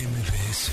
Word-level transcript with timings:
MBS. 0.00 0.70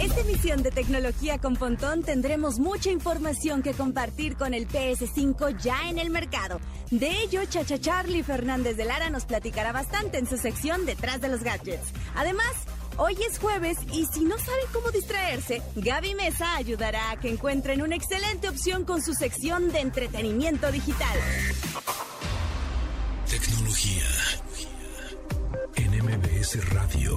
Esta 0.00 0.20
emisión 0.20 0.62
de 0.62 0.70
Tecnología 0.70 1.38
con 1.38 1.56
Pontón 1.56 2.02
tendremos 2.02 2.58
mucha 2.58 2.90
información 2.90 3.62
que 3.62 3.72
compartir 3.72 4.36
con 4.36 4.52
el 4.52 4.68
PS5 4.68 5.56
ya 5.62 5.88
en 5.88 5.98
el 5.98 6.10
mercado. 6.10 6.60
De 6.90 7.22
ello, 7.22 7.40
Chacha 7.48 7.78
Charlie 7.78 8.22
Fernández 8.22 8.76
de 8.76 8.84
Lara 8.84 9.08
nos 9.10 9.24
platicará 9.24 9.72
bastante 9.72 10.18
en 10.18 10.26
su 10.26 10.36
sección 10.36 10.84
Detrás 10.84 11.20
de 11.20 11.28
los 11.28 11.42
Gadgets. 11.42 11.92
Además, 12.14 12.52
Hoy 12.98 13.16
es 13.26 13.38
jueves 13.38 13.78
y 13.90 14.04
si 14.04 14.20
no 14.20 14.36
saben 14.36 14.66
cómo 14.70 14.90
distraerse, 14.90 15.62
Gaby 15.76 16.14
Mesa 16.14 16.56
ayudará 16.56 17.10
a 17.10 17.18
que 17.18 17.30
encuentren 17.30 17.80
una 17.80 17.96
excelente 17.96 18.50
opción 18.50 18.84
con 18.84 19.00
su 19.00 19.14
sección 19.14 19.72
de 19.72 19.80
entretenimiento 19.80 20.70
digital. 20.70 21.18
Tecnología. 23.30 24.04
En 25.76 25.90
MBS 26.04 26.68
Radio. 26.68 27.16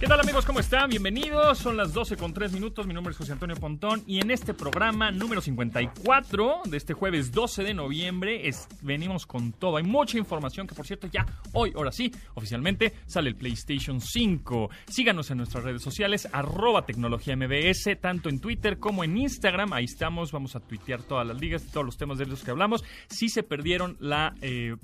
¿Qué 0.00 0.06
tal 0.06 0.18
amigos? 0.18 0.46
¿Cómo 0.46 0.60
están? 0.60 0.88
Bienvenidos. 0.88 1.58
Son 1.58 1.76
las 1.76 1.92
12 1.92 2.16
con 2.16 2.32
3 2.32 2.52
minutos. 2.52 2.86
Mi 2.86 2.94
nombre 2.94 3.12
es 3.12 3.18
José 3.18 3.32
Antonio 3.32 3.54
Pontón 3.56 4.02
y 4.06 4.18
en 4.20 4.30
este 4.30 4.54
programa 4.54 5.10
número 5.10 5.42
54 5.42 6.62
de 6.64 6.76
este 6.78 6.94
jueves 6.94 7.32
12 7.32 7.64
de 7.64 7.74
noviembre 7.74 8.50
venimos 8.80 9.26
con 9.26 9.52
todo. 9.52 9.76
Hay 9.76 9.82
mucha 9.82 10.16
información 10.16 10.66
que 10.66 10.74
por 10.74 10.86
cierto 10.86 11.06
ya 11.06 11.26
hoy, 11.52 11.74
ahora 11.76 11.92
sí, 11.92 12.10
oficialmente 12.32 12.94
sale 13.04 13.28
el 13.28 13.36
PlayStation 13.36 14.00
5. 14.00 14.70
Síganos 14.88 15.30
en 15.32 15.36
nuestras 15.36 15.64
redes 15.64 15.82
sociales, 15.82 16.26
arroba 16.32 16.86
tecnología 16.86 17.36
MBS, 17.36 18.00
tanto 18.00 18.30
en 18.30 18.40
Twitter 18.40 18.78
como 18.78 19.04
en 19.04 19.18
Instagram. 19.18 19.74
Ahí 19.74 19.84
estamos, 19.84 20.32
vamos 20.32 20.56
a 20.56 20.60
tuitear 20.60 21.02
todas 21.02 21.26
las 21.26 21.38
ligas, 21.38 21.66
todos 21.66 21.84
los 21.84 21.98
temas 21.98 22.16
de 22.16 22.24
los 22.24 22.42
que 22.42 22.50
hablamos. 22.50 22.84
Si 23.10 23.28
se 23.28 23.42
perdieron 23.42 23.98
la... 24.00 24.34
Eh, 24.40 24.76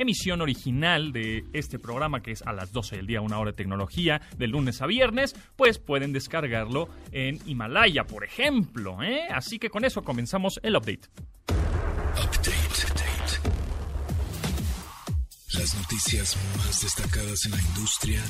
emisión 0.00 0.40
original 0.40 1.12
de 1.12 1.44
este 1.52 1.78
programa, 1.78 2.22
que 2.22 2.32
es 2.32 2.42
a 2.42 2.52
las 2.52 2.72
12 2.72 2.96
del 2.96 3.06
día, 3.06 3.20
una 3.20 3.38
hora 3.38 3.52
de 3.52 3.56
tecnología, 3.56 4.20
de 4.36 4.46
lunes 4.46 4.80
a 4.82 4.86
viernes, 4.86 5.34
pues 5.56 5.78
pueden 5.78 6.12
descargarlo 6.12 6.88
en 7.12 7.38
Himalaya, 7.46 8.04
por 8.04 8.24
ejemplo. 8.24 9.02
¿eh? 9.02 9.28
Así 9.30 9.58
que 9.58 9.70
con 9.70 9.84
eso 9.84 10.02
comenzamos 10.02 10.58
el 10.62 10.76
update. 10.76 11.08
Update. 12.12 12.60
Las 15.52 15.74
noticias 15.74 16.36
más 16.56 16.80
destacadas 16.80 17.44
en 17.44 17.50
la 17.50 17.60
industria 17.60 18.22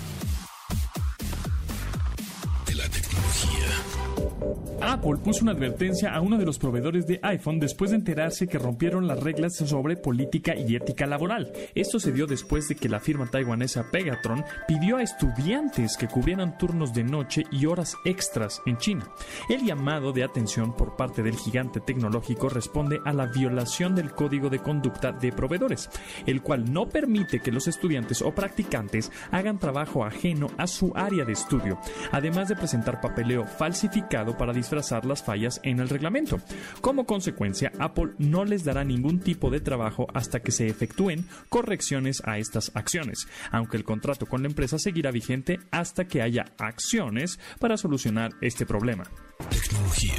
Apple 4.80 5.16
puso 5.22 5.42
una 5.42 5.52
advertencia 5.52 6.14
a 6.14 6.20
uno 6.20 6.38
de 6.38 6.46
los 6.46 6.58
proveedores 6.58 7.06
de 7.06 7.20
iPhone 7.22 7.60
después 7.60 7.90
de 7.90 7.98
enterarse 7.98 8.46
que 8.46 8.58
rompieron 8.58 9.06
las 9.06 9.20
reglas 9.20 9.56
sobre 9.56 9.96
política 9.96 10.54
y 10.56 10.74
ética 10.74 11.06
laboral. 11.06 11.52
Esto 11.74 12.00
se 12.00 12.12
dio 12.12 12.26
después 12.26 12.68
de 12.68 12.76
que 12.76 12.88
la 12.88 13.00
firma 13.00 13.26
taiwanesa 13.26 13.90
Pegatron 13.90 14.44
pidió 14.66 14.96
a 14.96 15.02
estudiantes 15.02 15.96
que 15.96 16.08
cubrieran 16.08 16.56
turnos 16.58 16.94
de 16.94 17.04
noche 17.04 17.44
y 17.50 17.66
horas 17.66 17.96
extras 18.04 18.62
en 18.66 18.78
China. 18.78 19.08
El 19.48 19.64
llamado 19.64 20.12
de 20.12 20.24
atención 20.24 20.74
por 20.74 20.96
parte 20.96 21.22
del 21.22 21.36
gigante 21.36 21.80
tecnológico 21.80 22.48
responde 22.48 23.00
a 23.04 23.12
la 23.12 23.26
violación 23.26 23.94
del 23.94 24.12
código 24.12 24.48
de 24.48 24.60
conducta 24.60 25.12
de 25.12 25.32
proveedores, 25.32 25.90
el 26.26 26.42
cual 26.42 26.72
no 26.72 26.88
permite 26.88 27.40
que 27.40 27.52
los 27.52 27.68
estudiantes 27.68 28.22
o 28.22 28.34
practicantes 28.34 29.12
hagan 29.30 29.58
trabajo 29.58 30.04
ajeno 30.04 30.48
a 30.56 30.66
su 30.66 30.92
área 30.94 31.24
de 31.24 31.32
estudio, 31.32 31.78
además 32.12 32.48
de 32.48 32.56
presentar 32.56 33.00
papeleo 33.00 33.44
falsificado 33.44 34.29
para 34.36 34.52
disfrazar 34.52 35.04
las 35.04 35.22
fallas 35.22 35.60
en 35.62 35.80
el 35.80 35.88
reglamento. 35.88 36.40
Como 36.80 37.06
consecuencia, 37.06 37.72
Apple 37.78 38.12
no 38.18 38.44
les 38.44 38.64
dará 38.64 38.84
ningún 38.84 39.20
tipo 39.20 39.50
de 39.50 39.60
trabajo 39.60 40.06
hasta 40.14 40.40
que 40.40 40.52
se 40.52 40.66
efectúen 40.66 41.26
correcciones 41.48 42.22
a 42.24 42.38
estas 42.38 42.72
acciones, 42.74 43.26
aunque 43.50 43.76
el 43.76 43.84
contrato 43.84 44.26
con 44.26 44.42
la 44.42 44.48
empresa 44.48 44.78
seguirá 44.78 45.10
vigente 45.10 45.58
hasta 45.70 46.06
que 46.06 46.22
haya 46.22 46.46
acciones 46.58 47.38
para 47.58 47.76
solucionar 47.76 48.32
este 48.40 48.66
problema. 48.66 49.04
Tecnología, 49.50 50.14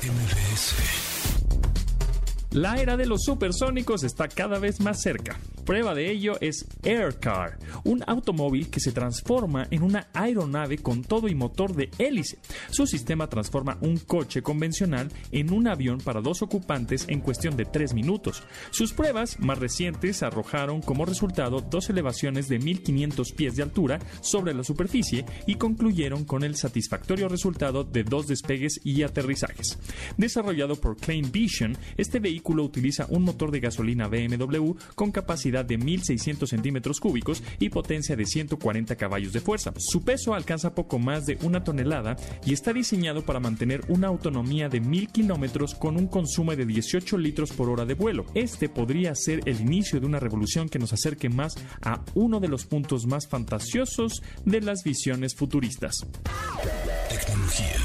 tecnología. 0.00 1.09
La 2.52 2.80
era 2.80 2.96
de 2.96 3.06
los 3.06 3.22
supersónicos 3.22 4.02
está 4.02 4.26
cada 4.26 4.58
vez 4.58 4.80
más 4.80 5.00
cerca. 5.00 5.38
Prueba 5.64 5.94
de 5.94 6.10
ello 6.10 6.32
es 6.40 6.66
Aircar, 6.82 7.60
un 7.84 8.02
automóvil 8.08 8.70
que 8.70 8.80
se 8.80 8.90
transforma 8.90 9.68
en 9.70 9.84
una 9.84 10.08
aeronave 10.14 10.78
con 10.78 11.04
todo 11.04 11.28
y 11.28 11.36
motor 11.36 11.76
de 11.76 11.90
hélice. 11.98 12.40
Su 12.70 12.88
sistema 12.88 13.28
transforma 13.28 13.78
un 13.82 13.98
coche 13.98 14.42
convencional 14.42 15.12
en 15.30 15.52
un 15.52 15.68
avión 15.68 15.98
para 15.98 16.20
dos 16.20 16.42
ocupantes 16.42 17.04
en 17.06 17.20
cuestión 17.20 17.56
de 17.56 17.66
tres 17.66 17.94
minutos. 17.94 18.42
Sus 18.72 18.94
pruebas 18.94 19.38
más 19.38 19.60
recientes 19.60 20.24
arrojaron 20.24 20.82
como 20.82 21.04
resultado 21.04 21.60
dos 21.60 21.88
elevaciones 21.88 22.48
de 22.48 22.58
1500 22.58 23.30
pies 23.30 23.54
de 23.54 23.62
altura 23.62 24.00
sobre 24.22 24.54
la 24.54 24.64
superficie 24.64 25.24
y 25.46 25.54
concluyeron 25.54 26.24
con 26.24 26.42
el 26.42 26.56
satisfactorio 26.56 27.28
resultado 27.28 27.84
de 27.84 28.02
dos 28.02 28.26
despegues 28.26 28.80
y 28.82 29.04
aterrizajes. 29.04 29.78
Desarrollado 30.16 30.74
por 30.74 30.96
Klein 30.96 31.30
Vision, 31.30 31.78
este 31.96 32.18
vehículo 32.18 32.39
utiliza 32.64 33.06
un 33.08 33.22
motor 33.22 33.50
de 33.50 33.60
gasolina 33.60 34.08
BMW 34.08 34.72
con 34.94 35.12
capacidad 35.12 35.64
de 35.64 35.78
1.600 35.78 36.46
centímetros 36.46 37.00
cúbicos 37.00 37.42
y 37.58 37.70
potencia 37.70 38.16
de 38.16 38.26
140 38.26 38.96
caballos 38.96 39.32
de 39.32 39.40
fuerza. 39.40 39.72
Su 39.78 40.02
peso 40.02 40.34
alcanza 40.34 40.74
poco 40.74 40.98
más 40.98 41.26
de 41.26 41.38
una 41.42 41.64
tonelada 41.64 42.16
y 42.44 42.52
está 42.52 42.72
diseñado 42.72 43.22
para 43.24 43.40
mantener 43.40 43.82
una 43.88 44.08
autonomía 44.08 44.68
de 44.68 44.82
1.000 44.82 45.10
kilómetros 45.10 45.74
con 45.74 45.96
un 45.96 46.06
consumo 46.06 46.54
de 46.54 46.66
18 46.66 47.18
litros 47.18 47.52
por 47.52 47.68
hora 47.68 47.84
de 47.84 47.94
vuelo. 47.94 48.24
Este 48.34 48.68
podría 48.68 49.14
ser 49.14 49.40
el 49.46 49.60
inicio 49.60 50.00
de 50.00 50.06
una 50.06 50.20
revolución 50.20 50.68
que 50.68 50.78
nos 50.78 50.92
acerque 50.92 51.28
más 51.28 51.54
a 51.82 52.02
uno 52.14 52.40
de 52.40 52.48
los 52.48 52.66
puntos 52.66 53.06
más 53.06 53.28
fantasiosos 53.28 54.22
de 54.44 54.60
las 54.60 54.82
visiones 54.84 55.34
futuristas. 55.34 56.06
Tecnología. 57.08 57.76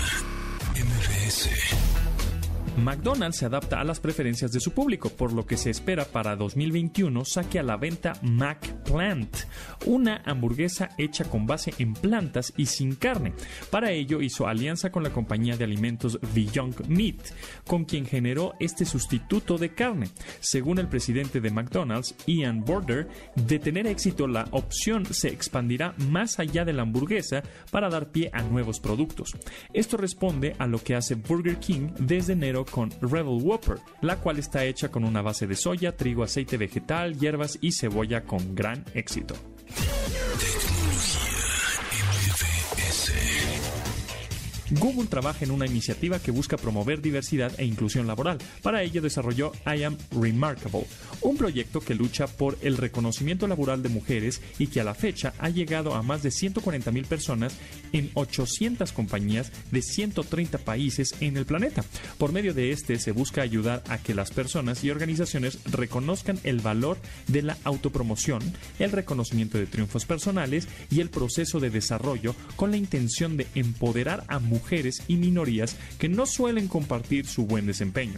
McDonald's 2.78 3.38
se 3.38 3.46
adapta 3.46 3.80
a 3.80 3.84
las 3.84 4.00
preferencias 4.00 4.52
de 4.52 4.60
su 4.60 4.72
público, 4.72 5.10
por 5.10 5.32
lo 5.32 5.46
que 5.46 5.58
se 5.58 5.70
espera 5.70 6.06
para 6.06 6.36
2021 6.36 7.24
saque 7.24 7.60
a 7.60 7.64
la 7.64 7.78
venta 7.78 8.14
McPlant, 8.22 9.38
una 9.86 10.22
hamburguesa 10.26 10.90
hecha 10.98 11.26
con 11.26 11.46
base 11.46 11.74
en 11.80 11.94
plantas 11.94 12.54
y 12.58 12.66
sin 12.66 12.96
carne. 12.96 13.34
Para 13.70 13.92
ello 13.92 14.22
hizo 14.22 14.48
alianza 14.48 14.92
con 14.92 15.04
la 15.04 15.12
compañía 15.12 15.56
de 15.56 15.64
alimentos 15.64 16.20
Beyond 16.34 16.88
Meat, 16.88 17.32
con 17.66 17.86
quien 17.86 18.06
generó 18.06 18.56
este 18.60 18.86
sustituto 18.86 19.58
de 19.58 19.74
carne. 19.74 20.10
Según 20.40 20.80
el 20.80 20.88
presidente 20.88 21.40
de 21.40 21.52
McDonald's, 21.52 22.16
Ian 22.28 22.64
Border, 22.64 23.08
de 23.36 23.60
tener 23.60 23.88
éxito 23.88 24.28
la 24.28 24.48
opción 24.52 25.06
se 25.06 25.30
expandirá 25.30 25.96
más 26.10 26.40
allá 26.40 26.66
de 26.66 26.74
la 26.74 26.82
hamburguesa 26.82 27.44
para 27.72 27.90
dar 27.90 28.12
pie 28.12 28.30
a 28.34 28.42
nuevos 28.42 28.80
productos. 28.80 29.32
Esto 29.74 29.98
responde 29.98 30.56
a 30.60 30.68
lo 30.68 30.80
que 30.80 30.96
hace 30.96 31.16
Burger 31.16 31.58
King 31.58 31.90
desde 32.00 32.34
enero 32.34 32.65
con 32.66 32.92
Rebel 33.02 33.42
Whopper, 33.42 33.78
la 34.02 34.18
cual 34.18 34.40
está 34.40 34.64
hecha 34.66 34.90
con 34.90 35.04
una 35.04 35.22
base 35.22 35.48
de 35.48 35.56
soya, 35.56 35.96
trigo, 35.96 36.24
aceite 36.24 36.58
vegetal, 36.58 37.18
hierbas 37.18 37.58
y 37.62 37.72
cebolla 37.72 38.24
con 38.24 38.56
gran 38.56 38.84
éxito. 38.94 39.36
Google 44.72 45.06
trabaja 45.06 45.46
en 45.46 45.52
una 45.52 45.68
iniciativa 45.68 46.20
que 46.20 46.32
busca 46.32 46.58
promover 46.58 47.02
diversidad 47.02 47.54
e 47.60 47.66
inclusión 47.66 48.08
laboral. 48.08 48.40
Para 48.64 48.82
ello 48.82 49.02
desarrolló 49.02 49.52
I 49.66 49.84
Am 49.84 49.96
Remarkable, 50.12 50.88
un 51.22 51.38
proyecto 51.38 51.82
que 51.82 51.94
lucha 51.94 52.26
por 52.26 52.58
el 52.62 52.78
reconocimiento 52.78 53.48
laboral 53.48 53.84
de 53.84 53.90
mujeres 53.90 54.42
y 54.58 54.68
que 54.68 54.82
a 54.82 54.84
la 54.84 54.96
fecha 54.96 55.34
ha 55.38 55.50
llegado 55.50 55.94
a 55.94 56.02
más 56.02 56.24
de 56.24 56.32
140 56.32 56.92
mil 56.92 57.06
personas 57.06 57.54
en 57.94 58.10
800 58.16 58.92
compañías 58.92 59.52
de 59.72 59.84
130 59.84 60.58
países 60.58 61.14
en 61.20 61.38
el 61.38 61.46
planeta. 61.46 61.84
Por 62.18 62.32
medio 62.32 62.54
de 62.56 62.72
este 62.72 62.98
se 62.98 63.12
busca 63.12 63.44
ayudar 63.44 63.84
a 63.88 64.00
que 64.00 64.16
las 64.16 64.32
personas 64.32 64.84
y 64.84 64.90
organizaciones 64.90 65.60
reconozcan 65.66 66.40
el 66.44 66.60
valor 66.60 66.98
de 67.28 67.44
la 67.44 67.58
autopromoción, 67.66 68.42
el 68.80 68.92
reconocimiento 68.92 69.60
de 69.60 69.68
triunfos 69.68 70.06
personales 70.06 70.68
y 70.90 71.02
el 71.02 71.12
proceso 71.12 71.60
de 71.60 71.70
desarrollo 71.70 72.36
con 72.56 72.72
la 72.72 72.78
intención 72.78 73.38
de 73.38 73.46
empoderar 73.54 74.24
a 74.28 74.40
mujeres 74.40 74.55
mujeres 74.56 75.04
y 75.08 75.18
minorías 75.18 75.76
que 76.00 76.10
no 76.10 76.26
suelen 76.26 76.68
compartir 76.68 77.28
su 77.28 77.46
buen 77.46 77.66
desempeño. 77.66 78.16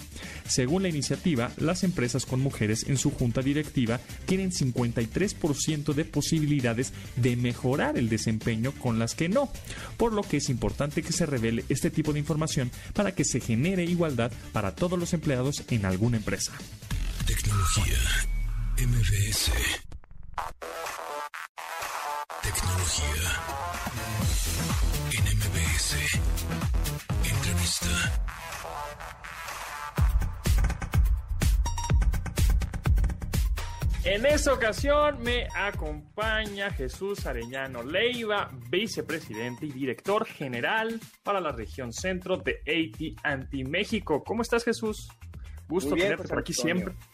Según 0.47 0.83
la 0.83 0.89
iniciativa, 0.89 1.51
las 1.57 1.83
empresas 1.83 2.25
con 2.25 2.39
mujeres 2.39 2.85
en 2.87 2.97
su 2.97 3.11
junta 3.11 3.41
directiva 3.41 3.99
tienen 4.25 4.51
53% 4.51 5.93
de 5.93 6.05
posibilidades 6.05 6.93
de 7.15 7.35
mejorar 7.35 7.97
el 7.97 8.09
desempeño 8.09 8.71
con 8.73 8.99
las 8.99 9.15
que 9.15 9.29
no, 9.29 9.49
por 9.97 10.13
lo 10.13 10.21
que 10.21 10.37
es 10.37 10.49
importante 10.49 11.01
que 11.01 11.13
se 11.13 11.25
revele 11.25 11.65
este 11.69 11.89
tipo 11.89 12.13
de 12.13 12.19
información 12.19 12.71
para 12.93 13.13
que 13.13 13.25
se 13.25 13.39
genere 13.39 13.83
igualdad 13.83 14.31
para 14.53 14.75
todos 14.75 14.99
los 14.99 15.13
empleados 15.13 15.63
en 15.69 15.85
alguna 15.85 16.17
empresa. 16.17 16.53
En 25.11 25.23
MBS. 25.23 26.19
Entrevista. 27.23 27.87
En 34.03 34.25
esta 34.25 34.53
ocasión 34.53 35.21
me 35.21 35.47
acompaña 35.55 36.71
Jesús 36.71 37.25
Arellano 37.25 37.83
Leiva, 37.83 38.49
vicepresidente 38.69 39.65
y 39.65 39.71
director 39.71 40.25
general 40.25 40.99
para 41.23 41.39
la 41.39 41.51
región 41.51 41.93
centro 41.93 42.37
de 42.37 42.61
AT&T 42.65 43.63
México. 43.65 44.23
¿Cómo 44.25 44.41
estás, 44.41 44.63
Jesús? 44.63 45.09
Gusto 45.67 45.91
Muy 45.91 45.99
bien, 45.99 46.07
tenerte 46.07 46.23
pues, 46.23 46.29
por 46.29 46.39
aquí 46.39 46.53
Antonio. 46.53 46.75
siempre. 46.75 47.07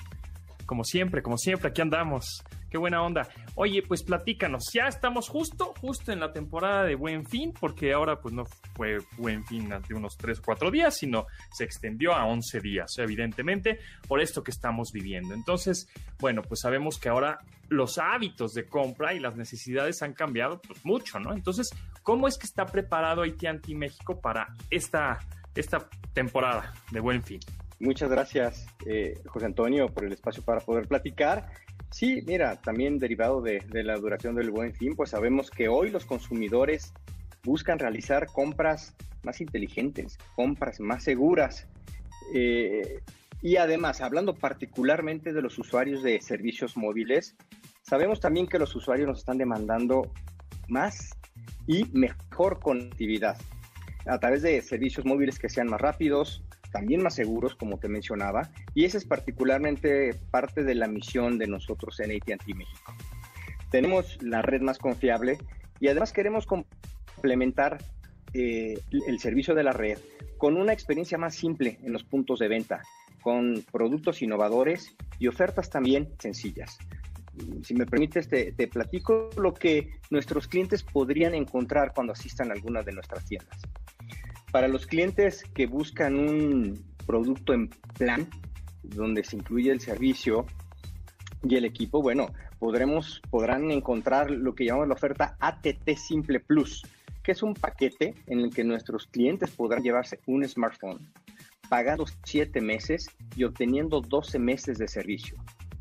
Como 0.65 0.83
siempre, 0.83 1.21
como 1.21 1.37
siempre, 1.37 1.69
aquí 1.69 1.81
andamos. 1.81 2.43
Qué 2.73 2.79
buena 2.79 3.03
onda. 3.03 3.29
Oye, 3.53 3.83
pues 3.83 4.01
platícanos, 4.01 4.63
ya 4.73 4.87
estamos 4.87 5.29
justo, 5.29 5.75
justo 5.79 6.11
en 6.11 6.19
la 6.19 6.33
temporada 6.33 6.83
de 6.85 6.95
Buen 6.95 7.23
Fin, 7.23 7.53
porque 7.53 7.93
ahora 7.93 8.19
pues 8.19 8.33
no 8.33 8.45
fue 8.73 8.97
Buen 9.15 9.45
Fin 9.45 9.69
de 9.87 9.93
unos 9.93 10.17
3 10.17 10.39
o 10.39 10.41
4 10.41 10.71
días, 10.71 10.97
sino 10.97 11.27
se 11.51 11.65
extendió 11.65 12.15
a 12.15 12.25
11 12.25 12.61
días, 12.61 12.97
evidentemente, 12.97 13.77
por 14.07 14.21
esto 14.21 14.43
que 14.43 14.49
estamos 14.49 14.91
viviendo. 14.91 15.35
Entonces, 15.35 15.87
bueno, 16.17 16.41
pues 16.41 16.61
sabemos 16.61 16.97
que 16.97 17.09
ahora 17.09 17.41
los 17.69 17.99
hábitos 17.99 18.55
de 18.55 18.65
compra 18.65 19.13
y 19.13 19.19
las 19.19 19.35
necesidades 19.35 20.01
han 20.01 20.13
cambiado 20.13 20.59
pues, 20.59 20.83
mucho, 20.83 21.19
¿no? 21.19 21.31
Entonces, 21.31 21.69
¿cómo 22.01 22.27
es 22.27 22.39
que 22.39 22.47
está 22.47 22.65
preparado 22.65 23.21
AT&T 23.21 23.75
México 23.75 24.19
para 24.19 24.47
esta, 24.71 25.19
esta 25.53 25.87
temporada 26.15 26.73
de 26.89 26.99
Buen 26.99 27.21
Fin? 27.21 27.39
Muchas 27.79 28.09
gracias, 28.09 28.65
eh, 28.87 29.19
José 29.27 29.45
Antonio, 29.45 29.89
por 29.89 30.05
el 30.05 30.13
espacio 30.13 30.41
para 30.41 30.61
poder 30.61 30.87
platicar. 30.87 31.49
Sí, 31.93 32.23
mira, 32.25 32.55
también 32.55 32.97
derivado 32.97 33.39
de, 33.39 33.61
la 33.71 33.95
duración 33.97 34.33
del 34.33 34.49
buen 34.49 34.73
fin, 34.73 34.95
pues 34.95 35.11
sabemos 35.11 35.51
que 35.51 35.67
hoy 35.67 35.91
los 35.91 36.07
consumidores 36.07 36.91
buscan 37.43 37.77
realizar 37.77 38.25
compras 38.25 38.95
más 39.21 39.39
inteligentes, 39.41 40.17
compras 40.35 40.79
más 40.79 41.03
seguras. 41.03 41.67
Eh, 42.33 42.99
y 43.43 43.57
además, 43.57 44.01
hablando 44.01 44.33
particularmente 44.33 45.33
de 45.33 45.43
los 45.43 45.59
usuarios 45.59 46.01
de 46.01 46.19
servicios 46.19 46.75
móviles, 46.75 47.35
sabemos 47.83 48.19
también 48.19 48.47
que 48.47 48.57
los 48.57 48.75
usuarios 48.75 49.07
nos 49.07 49.19
están 49.19 49.37
demandando 49.37 50.11
más 50.69 51.11
y 51.67 51.85
mejor 51.93 52.59
conectividad 52.59 53.37
a 54.07 54.17
través 54.17 54.41
de 54.41 54.59
servicios 54.63 55.05
móviles 55.05 55.37
que 55.37 55.47
sean 55.47 55.67
más 55.67 55.79
rápidos, 55.79 56.43
también 56.73 57.03
más 57.03 57.13
seguros, 57.13 57.55
como 57.55 57.77
te 57.77 57.87
mencionaba, 57.87 58.49
y 58.73 58.83
esa 58.83 58.97
es 58.97 59.05
particularmente 59.05 60.19
parte 60.31 60.63
de 60.63 60.73
la 60.73 60.87
misión 60.87 61.37
de 61.37 61.47
nosotros 61.47 61.99
en 61.99 62.11
AT&T 62.11 62.53
México. 62.55 62.93
Tenemos 63.69 64.21
la 64.21 64.41
red 64.41 64.61
más 64.61 64.79
confiable 64.79 65.37
y 65.79 65.87
además 65.87 66.11
queremos 66.11 66.47
complementar 66.47 67.77
eh, 68.33 68.73
el 69.07 69.19
servicio 69.19 69.53
de 69.53 69.63
la 69.63 69.71
red 69.71 69.99
con 70.37 70.57
una 70.57 70.73
experiencia 70.73 71.17
más 71.17 71.35
simple 71.35 71.77
en 71.83 71.93
los 71.93 72.03
puntos 72.03 72.39
de 72.39 72.47
venta, 72.47 72.81
con 73.21 73.63
productos 73.71 74.23
innovadores 74.23 74.95
y 75.19 75.27
ofertas 75.27 75.69
también 75.69 76.09
sencillas. 76.19 76.79
Si 77.63 77.73
me 77.75 77.85
permites, 77.85 78.27
te, 78.27 78.51
te 78.51 78.67
platico 78.67 79.29
lo 79.37 79.53
que 79.53 79.99
nuestros 80.09 80.47
clientes 80.47 80.83
podrían 80.83 81.35
encontrar 81.35 81.93
cuando 81.93 82.13
asistan 82.13 82.49
a 82.49 82.53
alguna 82.53 82.81
de 82.81 82.93
nuestras 82.93 83.25
tiendas. 83.25 83.59
Para 84.53 84.67
los 84.67 84.85
clientes 84.85 85.43
que 85.55 85.65
buscan 85.65 86.13
un 86.13 86.85
producto 87.07 87.55
en 87.55 87.69
plan, 87.97 88.29
donde 88.83 89.23
se 89.23 89.35
incluye 89.35 89.71
el 89.71 89.79
servicio 89.79 90.45
y 91.41 91.55
el 91.55 91.65
equipo, 91.65 92.03
bueno, 92.03 92.27
podremos, 92.59 93.19
podrán 93.31 93.71
encontrar 93.71 94.29
lo 94.29 94.53
que 94.53 94.65
llamamos 94.65 94.89
la 94.89 94.93
oferta 94.93 95.35
ATT 95.39 95.95
Simple 95.97 96.39
Plus, 96.39 96.83
que 97.23 97.31
es 97.31 97.41
un 97.41 97.55
paquete 97.55 98.13
en 98.27 98.41
el 98.41 98.53
que 98.53 98.63
nuestros 98.63 99.07
clientes 99.07 99.49
podrán 99.49 99.81
llevarse 99.81 100.19
un 100.27 100.47
smartphone, 100.47 100.99
pagando 101.67 102.05
7 102.23 102.61
meses 102.61 103.09
y 103.35 103.45
obteniendo 103.45 104.01
12 104.01 104.37
meses 104.37 104.77
de 104.77 104.87
servicio, 104.87 105.35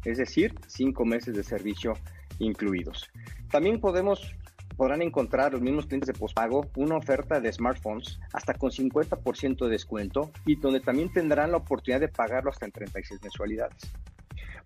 es 0.06 0.16
decir, 0.16 0.54
5 0.66 1.04
meses 1.04 1.36
de 1.36 1.44
servicio 1.44 1.92
incluidos. 2.38 3.10
También 3.50 3.82
podemos 3.82 4.34
podrán 4.76 5.02
encontrar 5.02 5.52
los 5.52 5.60
mismos 5.60 5.86
clientes 5.86 6.06
de 6.06 6.18
pospago 6.18 6.66
una 6.76 6.96
oferta 6.96 7.40
de 7.40 7.52
smartphones 7.52 8.18
hasta 8.32 8.54
con 8.54 8.70
50% 8.70 9.64
de 9.64 9.70
descuento 9.70 10.30
y 10.46 10.56
donde 10.56 10.80
también 10.80 11.12
tendrán 11.12 11.50
la 11.50 11.58
oportunidad 11.58 12.00
de 12.00 12.08
pagarlo 12.08 12.50
hasta 12.50 12.66
en 12.66 12.72
36 12.72 13.20
mensualidades. 13.22 13.92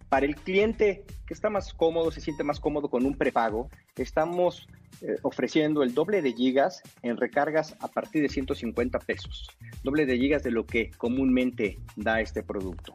Para 0.08 0.26
el 0.26 0.36
cliente 0.36 1.04
que 1.26 1.34
está 1.34 1.50
más 1.50 1.74
cómodo, 1.74 2.12
se 2.12 2.20
siente 2.20 2.44
más 2.44 2.60
cómodo 2.60 2.88
con 2.88 3.04
un 3.04 3.16
prepago, 3.16 3.68
estamos 3.96 4.68
eh, 5.02 5.16
ofreciendo 5.22 5.82
el 5.82 5.94
doble 5.94 6.22
de 6.22 6.32
gigas 6.32 6.80
en 7.02 7.16
recargas 7.16 7.74
a 7.80 7.88
partir 7.88 8.22
de 8.22 8.28
150 8.28 9.00
pesos, 9.00 9.48
doble 9.82 10.06
de 10.06 10.16
gigas 10.16 10.44
de 10.44 10.52
lo 10.52 10.64
que 10.64 10.90
comúnmente 10.96 11.78
da 11.96 12.20
este 12.20 12.44
producto. 12.44 12.94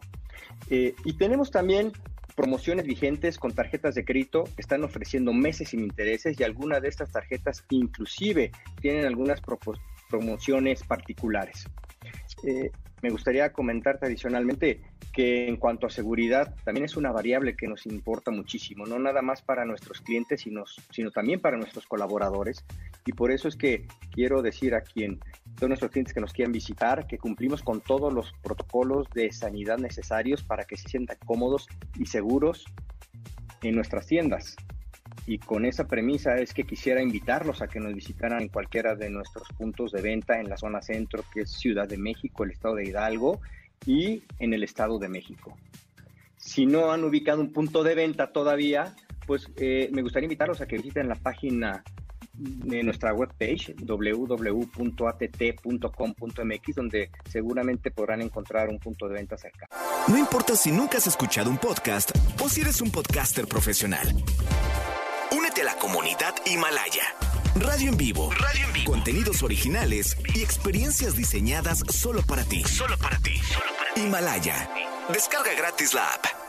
Eh, 0.70 0.96
y 1.04 1.14
tenemos 1.14 1.52
también 1.52 1.92
promociones 2.42 2.88
vigentes 2.88 3.38
con 3.38 3.54
tarjetas 3.54 3.94
de 3.94 4.04
crédito 4.04 4.46
están 4.58 4.84
ofreciendo 4.84 5.32
meses 5.32 5.70
sin 5.70 5.82
intereses 5.82 6.40
y 6.40 6.44
algunas 6.44 6.82
de 6.82 6.88
estas 6.88 7.12
tarjetas 7.12 7.64
inclusive 7.70 8.52
tienen 8.82 9.06
algunas 9.06 9.40
promociones 10.10 10.82
particulares. 10.82 11.66
Eh, 12.44 12.72
me 13.04 13.12
gustaría 13.12 13.54
comentarte 13.54 14.08
adicionalmente 14.08 14.82
que 15.14 15.48
en 15.48 15.58
cuanto 15.58 15.86
a 15.86 15.92
seguridad 15.92 16.56
también 16.64 16.86
es 16.86 16.98
una 16.98 17.12
variable 17.12 17.56
que 17.56 17.68
nos 17.68 17.86
importa 17.86 18.32
muchísimo, 18.32 18.88
no 18.88 18.98
nada 18.98 19.22
más 19.22 19.44
para 19.44 19.64
nuestros 19.64 20.02
clientes, 20.02 20.42
sino, 20.42 20.64
sino 20.90 21.12
también 21.12 21.42
para 21.42 21.58
nuestros 21.58 21.86
colaboradores. 21.86 22.66
Y 23.06 23.12
por 23.12 23.32
eso 23.32 23.50
es 23.50 23.56
que 23.56 23.86
quiero 24.12 24.42
decir 24.42 24.74
a 24.74 24.82
quien, 24.82 25.20
todos 25.56 25.70
nuestros 25.70 25.92
clientes 25.92 26.14
que 26.14 26.22
nos 26.22 26.34
quieran 26.34 26.52
visitar, 26.52 27.08
que 27.08 27.18
cumplimos 27.18 27.62
con 27.62 27.82
todos 27.82 28.14
los 28.14 28.34
protocolos 28.42 29.08
de 29.14 29.32
sanidad 29.32 29.78
necesarios 29.78 30.44
para 30.44 30.64
que 30.64 30.78
se 30.78 30.90
sientan 30.90 31.18
cómodos 31.26 31.68
y 32.00 32.06
seguros 32.06 32.66
en 33.62 33.76
nuestras 33.76 34.08
tiendas. 34.08 34.56
Y 35.28 35.38
con 35.38 35.66
esa 35.66 35.88
premisa 35.88 36.36
es 36.38 36.54
que 36.54 36.64
quisiera 36.64 37.02
invitarlos 37.02 37.62
a 37.62 37.68
que 37.68 37.80
nos 37.80 37.94
visitaran 37.94 38.42
en 38.42 38.48
cualquiera 38.48 38.96
de 38.96 39.10
nuestros 39.10 39.48
puntos 39.50 39.92
de 39.92 40.02
venta 40.02 40.40
en 40.40 40.50
la 40.50 40.58
zona 40.58 40.82
centro, 40.82 41.24
que 41.34 41.42
es 41.42 41.52
Ciudad 41.52 41.88
de 41.88 41.98
México, 41.98 42.44
el 42.44 42.52
estado 42.52 42.76
de 42.76 42.86
Hidalgo, 42.86 43.40
y 43.86 44.24
en 44.40 44.54
el 44.54 44.64
Estado 44.64 45.00
de 45.00 45.10
México. 45.10 45.58
Si 46.38 46.66
no 46.66 46.92
han 46.92 47.04
ubicado 47.04 47.42
un 47.42 47.52
punto 47.52 47.84
de 47.84 47.96
venta 47.96 48.32
todavía, 48.32 48.96
pues 49.28 49.50
eh, 49.58 49.90
me 49.92 50.02
gustaría 50.02 50.26
invitarlos 50.26 50.62
a 50.62 50.68
que 50.68 50.78
visiten 50.78 51.08
la 51.08 51.16
página 51.16 51.84
de 52.34 52.84
nuestra 52.84 53.14
webpage 53.14 53.76
www.att.com.mx 53.80 54.76
donde 56.76 57.12
seguramente 57.30 57.92
podrán 57.92 58.22
encontrar 58.22 58.70
un 58.70 58.80
punto 58.80 59.08
de 59.08 59.16
venta 59.16 59.38
cerca. 59.38 59.68
No 60.08 60.18
importa 60.18 60.56
si 60.56 60.72
nunca 60.72 60.98
has 60.98 61.08
escuchado 61.08 61.50
un 61.50 61.58
podcast 61.58 62.12
o 62.42 62.50
si 62.50 62.62
eres 62.62 62.82
un 62.82 62.92
podcaster 62.92 63.48
profesional. 63.48 64.08
Únete 65.32 65.62
a 65.62 65.66
la 65.66 65.76
comunidad 65.76 66.34
Himalaya. 66.46 67.04
Radio 67.56 67.90
en 67.90 67.98
vivo. 67.98 68.32
Radio 68.32 68.66
en 68.66 68.74
vivo. 68.74 68.92
Contenidos 68.92 69.44
originales 69.44 70.18
y 70.34 70.42
experiencias 70.42 71.16
diseñadas 71.16 71.84
solo 71.90 72.22
para 72.22 72.44
ti. 72.44 72.64
Solo 72.64 72.98
para 72.98 73.18
ti. 73.20 73.40
Himalaya. 73.96 74.70
Descarga 75.14 75.54
gratis 75.54 75.94
la 75.94 76.06
app. 76.06 76.41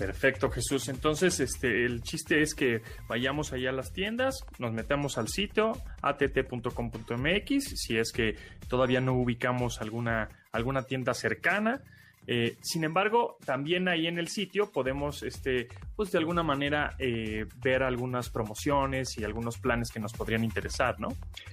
Perfecto, 0.00 0.48
Jesús. 0.48 0.88
Entonces, 0.88 1.40
este, 1.40 1.84
el 1.84 2.00
chiste 2.02 2.40
es 2.40 2.54
que 2.54 2.80
vayamos 3.06 3.52
allá 3.52 3.68
a 3.68 3.72
las 3.74 3.92
tiendas, 3.92 4.46
nos 4.58 4.72
metamos 4.72 5.18
al 5.18 5.28
sitio 5.28 5.72
att.com.mx, 6.00 7.64
si 7.78 7.98
es 7.98 8.10
que 8.10 8.34
todavía 8.66 9.02
no 9.02 9.12
ubicamos 9.12 9.82
alguna, 9.82 10.30
alguna 10.52 10.84
tienda 10.84 11.12
cercana, 11.12 11.82
Eh, 12.26 12.56
sin 12.60 12.84
embargo, 12.84 13.38
también 13.44 13.88
ahí 13.88 14.06
en 14.06 14.18
el 14.18 14.28
sitio 14.28 14.70
podemos, 14.70 15.22
este, 15.22 15.68
pues 15.96 16.12
de 16.12 16.18
alguna 16.18 16.42
manera, 16.42 16.94
eh, 16.98 17.46
ver 17.56 17.82
algunas 17.82 18.28
promociones 18.30 19.18
y 19.18 19.24
algunos 19.24 19.58
planes 19.58 19.90
que 19.90 20.00
nos 20.00 20.12
podrían 20.12 20.44
interesar, 20.44 21.00
¿no? 21.00 21.08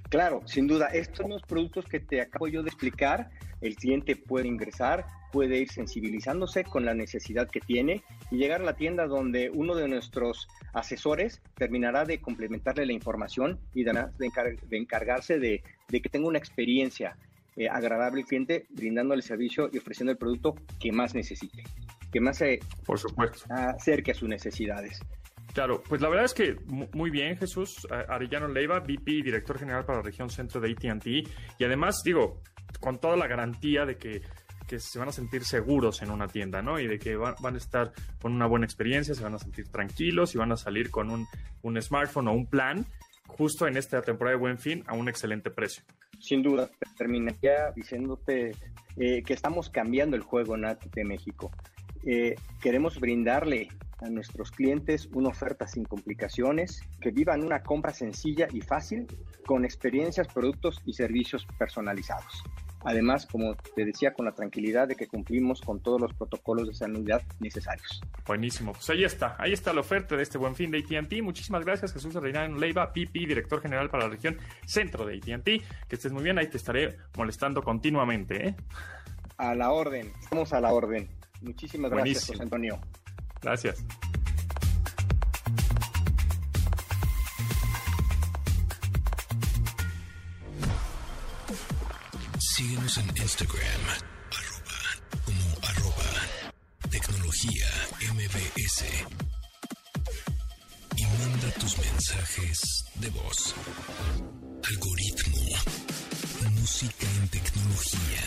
Claro, 0.09 0.41
sin 0.45 0.67
duda. 0.67 0.87
Estos 0.87 1.17
son 1.19 1.29
los 1.31 1.41
productos 1.41 1.85
que 1.85 1.99
te 1.99 2.21
acabo 2.21 2.47
yo 2.47 2.61
de 2.61 2.69
explicar. 2.69 3.29
El 3.61 3.75
cliente 3.75 4.15
puede 4.15 4.47
ingresar, 4.47 5.05
puede 5.31 5.59
ir 5.59 5.69
sensibilizándose 5.69 6.63
con 6.63 6.85
la 6.85 6.93
necesidad 6.93 7.49
que 7.49 7.59
tiene 7.59 8.03
y 8.31 8.37
llegar 8.37 8.61
a 8.61 8.65
la 8.65 8.75
tienda 8.75 9.07
donde 9.07 9.49
uno 9.49 9.75
de 9.75 9.87
nuestros 9.87 10.47
asesores 10.73 11.41
terminará 11.55 12.05
de 12.05 12.19
complementarle 12.19 12.85
la 12.85 12.93
información 12.93 13.59
y 13.73 13.83
de, 13.83 14.07
de 14.17 14.77
encargarse 14.77 15.39
de, 15.39 15.63
de 15.89 16.01
que 16.01 16.09
tenga 16.09 16.27
una 16.27 16.37
experiencia 16.39 17.17
eh, 17.55 17.67
agradable 17.67 18.21
al 18.21 18.27
cliente, 18.27 18.67
brindándole 18.69 19.19
el 19.19 19.23
servicio 19.23 19.69
y 19.73 19.79
ofreciendo 19.79 20.11
el 20.11 20.17
producto 20.17 20.55
que 20.79 20.91
más 20.91 21.15
necesite, 21.15 21.63
que 22.11 22.21
más 22.21 22.37
se 22.37 22.59
Por 22.85 22.99
supuesto. 22.99 23.45
acerque 23.49 24.11
a 24.11 24.13
sus 24.13 24.29
necesidades. 24.29 24.99
Claro, 25.53 25.81
pues 25.89 25.99
la 26.01 26.09
verdad 26.09 26.25
es 26.25 26.35
que 26.35 26.55
muy 26.93 27.09
bien, 27.09 27.35
Jesús. 27.35 27.87
Arellano 27.89 28.47
Leiva, 28.47 28.79
VP 28.79 29.11
y 29.11 29.21
director 29.23 29.57
general 29.57 29.85
para 29.85 29.99
la 29.99 30.03
región 30.03 30.29
centro 30.29 30.61
de 30.61 30.69
ATT. 30.71 31.07
Y 31.57 31.63
además, 31.63 32.03
digo, 32.05 32.43
con 32.79 32.99
toda 32.99 33.17
la 33.17 33.25
garantía 33.25 33.83
de 33.85 33.97
que, 33.97 34.21
que, 34.67 34.79
se 34.79 34.99
van 34.99 35.09
a 35.09 35.11
sentir 35.11 35.43
seguros 35.43 36.01
en 36.01 36.11
una 36.11 36.27
tienda, 36.27 36.61
¿no? 36.61 36.79
Y 36.79 36.87
de 36.87 36.99
que 36.99 37.15
van, 37.15 37.35
a 37.41 37.57
estar 37.57 37.93
con 38.21 38.33
una 38.33 38.45
buena 38.45 38.65
experiencia, 38.65 39.15
se 39.15 39.23
van 39.23 39.35
a 39.35 39.39
sentir 39.39 39.67
tranquilos 39.69 40.35
y 40.35 40.37
van 40.37 40.51
a 40.51 40.57
salir 40.57 40.91
con 40.91 41.09
un, 41.09 41.27
un 41.63 41.81
smartphone 41.81 42.27
o 42.27 42.33
un 42.33 42.47
plan 42.47 42.85
justo 43.27 43.67
en 43.67 43.77
esta 43.77 44.01
temporada 44.01 44.35
de 44.35 44.41
Buen 44.41 44.57
Fin 44.57 44.83
a 44.87 44.93
un 44.93 45.09
excelente 45.09 45.49
precio 45.49 45.83
sin 46.19 46.41
duda, 46.41 46.69
terminaría 46.97 47.71
diciéndote 47.75 48.51
eh, 48.97 49.23
que 49.23 49.33
estamos 49.33 49.69
cambiando 49.69 50.15
el 50.15 50.23
juego 50.23 50.55
en 50.55 50.65
ATT 50.65 50.97
México. 51.05 51.51
Eh, 52.05 52.35
queremos 52.61 52.99
brindarle 52.99 53.69
a 53.99 54.09
nuestros 54.09 54.51
clientes 54.51 55.09
una 55.13 55.29
oferta 55.29 55.67
sin 55.67 55.83
complicaciones, 55.83 56.81
que 57.01 57.11
vivan 57.11 57.43
una 57.43 57.63
compra 57.63 57.93
sencilla 57.93 58.47
y 58.51 58.61
fácil, 58.61 59.07
con 59.45 59.65
experiencias, 59.65 60.27
productos 60.27 60.81
y 60.85 60.93
servicios 60.93 61.47
personalizados. 61.57 62.43
Además, 62.87 63.25
como 63.25 63.53
te 63.75 63.83
decía, 63.83 64.13
con 64.13 64.25
la 64.25 64.31
tranquilidad 64.31 64.87
de 64.87 64.95
que 64.95 65.07
cumplimos 65.07 65.59
con 65.59 65.81
todos 65.81 65.99
los 65.99 66.13
protocolos 66.13 66.69
de 66.69 66.73
sanidad 66.73 67.21
necesarios. 67.41 68.01
Buenísimo. 68.25 68.71
Pues 68.71 68.89
ahí 68.89 69.03
está. 69.03 69.35
Ahí 69.39 69.51
está 69.51 69.73
la 69.73 69.81
oferta 69.81 70.15
de 70.15 70.23
este 70.23 70.37
buen 70.37 70.55
fin 70.55 70.71
de 70.71 70.77
ATT. 70.77 71.21
Muchísimas 71.21 71.65
gracias, 71.65 71.91
Jesús 71.91 72.13
Reinaldo 72.13 72.57
Leiva, 72.57 72.93
PP, 72.93 73.19
director 73.19 73.61
general 73.61 73.89
para 73.89 74.05
la 74.05 74.11
región 74.11 74.37
centro 74.65 75.05
de 75.05 75.17
ATT. 75.17 75.43
Que 75.89 75.95
estés 75.95 76.13
muy 76.13 76.23
bien. 76.23 76.39
Ahí 76.39 76.47
te 76.47 76.55
estaré 76.55 76.97
molestando 77.17 77.61
continuamente. 77.61 78.47
¿eh? 78.47 78.55
A 79.35 79.53
la 79.53 79.71
orden. 79.71 80.13
Estamos 80.21 80.53
a 80.53 80.61
la 80.61 80.71
orden. 80.71 81.09
Muchísimas 81.41 81.91
gracias, 81.91 82.27
José 82.27 82.43
Antonio. 82.43 82.79
Gracias. 83.41 83.83
Síguenos 92.57 92.97
en 92.97 93.07
Instagram, 93.15 93.81
arroba, 94.31 94.79
como 95.25 95.67
arroba, 95.67 96.11
tecnología 96.89 97.67
MBS. 98.15 98.83
Y 100.95 101.03
manda 101.03 101.51
tus 101.59 101.77
mensajes 101.77 102.83
de 102.95 103.09
voz. 103.11 103.53
Algoritmo, 104.63 105.37
música 106.55 107.05
en 107.21 107.27
tecnología. 107.29 108.23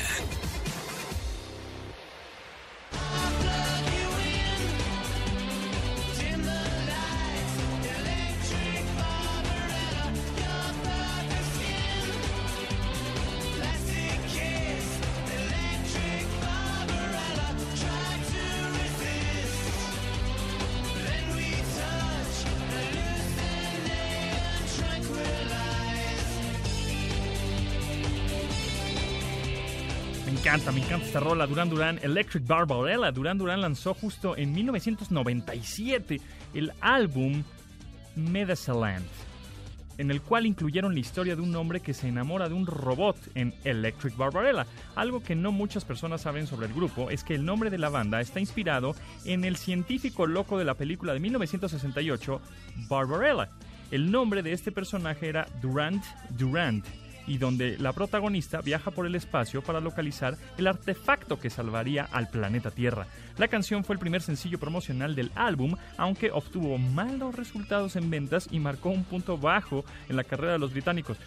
Encanta, 30.51 30.73
me 30.73 30.81
encanta 30.81 31.07
esta 31.07 31.21
rola. 31.21 31.47
Duran 31.47 31.71
Duran, 31.71 32.01
Electric 32.03 32.45
Barbarella. 32.45 33.13
Duran 33.13 33.39
Duran 33.39 33.61
lanzó 33.61 33.95
justo 33.95 34.37
en 34.37 34.53
1997 34.53 36.21
el 36.55 36.73
álbum 36.81 37.45
Medicaland, 38.17 39.07
en 39.99 40.11
el 40.11 40.21
cual 40.21 40.47
incluyeron 40.47 40.93
la 40.93 40.99
historia 40.99 41.37
de 41.37 41.43
un 41.43 41.55
hombre 41.55 41.79
que 41.79 41.95
se 41.95 42.09
enamora 42.09 42.49
de 42.49 42.57
un 42.57 42.67
robot 42.67 43.17
en 43.37 43.55
Electric 43.63 44.17
Barbarella. 44.17 44.67
Algo 44.97 45.23
que 45.23 45.37
no 45.37 45.53
muchas 45.53 45.85
personas 45.85 46.23
saben 46.23 46.49
sobre 46.49 46.67
el 46.67 46.75
grupo 46.75 47.11
es 47.11 47.23
que 47.23 47.37
el 47.37 47.45
nombre 47.45 47.71
de 47.71 47.79
la 47.79 47.89
banda 47.89 48.21
está 48.21 48.41
inspirado 48.41 48.97
en 49.25 49.45
el 49.45 49.57
científico 49.57 50.27
loco 50.27 50.59
de 50.59 50.65
la 50.65 50.75
película 50.75 51.13
de 51.13 51.21
1968, 51.21 52.41
Barbarella. 52.89 53.51
El 53.93 54.11
nombre 54.11 54.43
de 54.43 54.53
este 54.53 54.73
personaje 54.73 55.29
era 55.29 55.47
Durant 55.63 56.03
Durant 56.31 56.85
y 57.27 57.39
donde 57.39 57.79
la 57.79 57.93
protagonista 57.93 58.61
viaja 58.61 58.91
por 58.91 59.07
el 59.07 59.15
espacio 59.15 59.63
para 59.63 59.81
localizar 59.81 60.37
el 60.59 60.67
artefacto 60.67 61.39
que 61.39 61.51
salvaría 61.51 62.09
al 62.11 62.29
planeta 62.29 62.71
Tierra. 62.71 63.07
La 63.37 63.49
canción 63.49 63.85
fue 63.85 63.95
el 63.95 64.01
primer 64.01 64.23
sencillo 64.23 64.59
promocional 64.59 65.15
del 65.15 65.31
álbum, 65.35 65.77
aunque 65.97 66.31
obtuvo 66.31 66.79
malos 66.79 67.35
resultados 67.35 67.97
en 67.97 68.11
ventas 68.11 68.49
y 68.51 68.59
marcó 68.59 68.91
un 68.91 69.05
punto 69.05 69.39
bajo 69.39 69.85
en 70.09 70.17
la 70.17 70.25
carrera 70.25 70.53
de 70.53 70.59
los 70.59 70.73
británicos. 70.73 71.19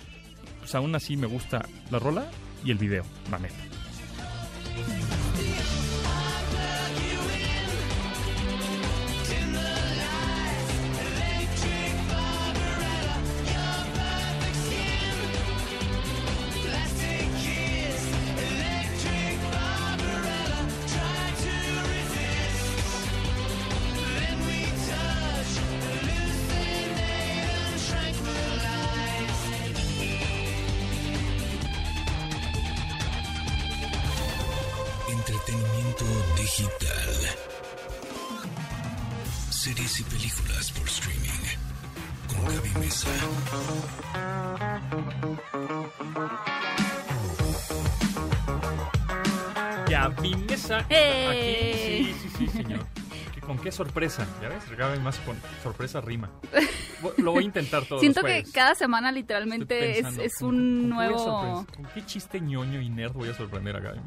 Pues 0.59 0.73
aún 0.75 0.95
así 0.95 1.17
me 1.17 1.27
gusta 1.27 1.65
la 1.91 1.99
rola 1.99 2.25
y 2.63 2.71
el 2.71 2.77
video, 2.77 3.03
la. 3.29 3.53
Qué 53.63 53.71
sorpresa, 53.71 54.27
¿ya 54.41 54.49
ves? 54.49 54.67
Regálame 54.67 54.99
más 54.99 55.17
con 55.19 55.37
sorpresa 55.63 56.01
rima. 56.01 56.29
Lo 57.17 57.31
voy 57.31 57.43
a 57.43 57.47
intentar 57.47 57.85
todo. 57.85 57.99
Siento 57.99 58.21
que 58.21 58.43
cada 58.53 58.75
semana 58.75 59.11
literalmente 59.11 59.99
es, 59.99 60.41
un 60.41 60.89
nuevo... 60.89 61.65
¿Con 61.73 61.85
qué 61.93 62.05
chiste 62.05 62.41
ñoño 62.41 62.81
y 62.81 62.89
nerd 62.89 63.13
voy 63.13 63.29
a 63.29 63.33
sorprender 63.33 63.77
a 63.77 63.79
Gaby? 63.79 63.99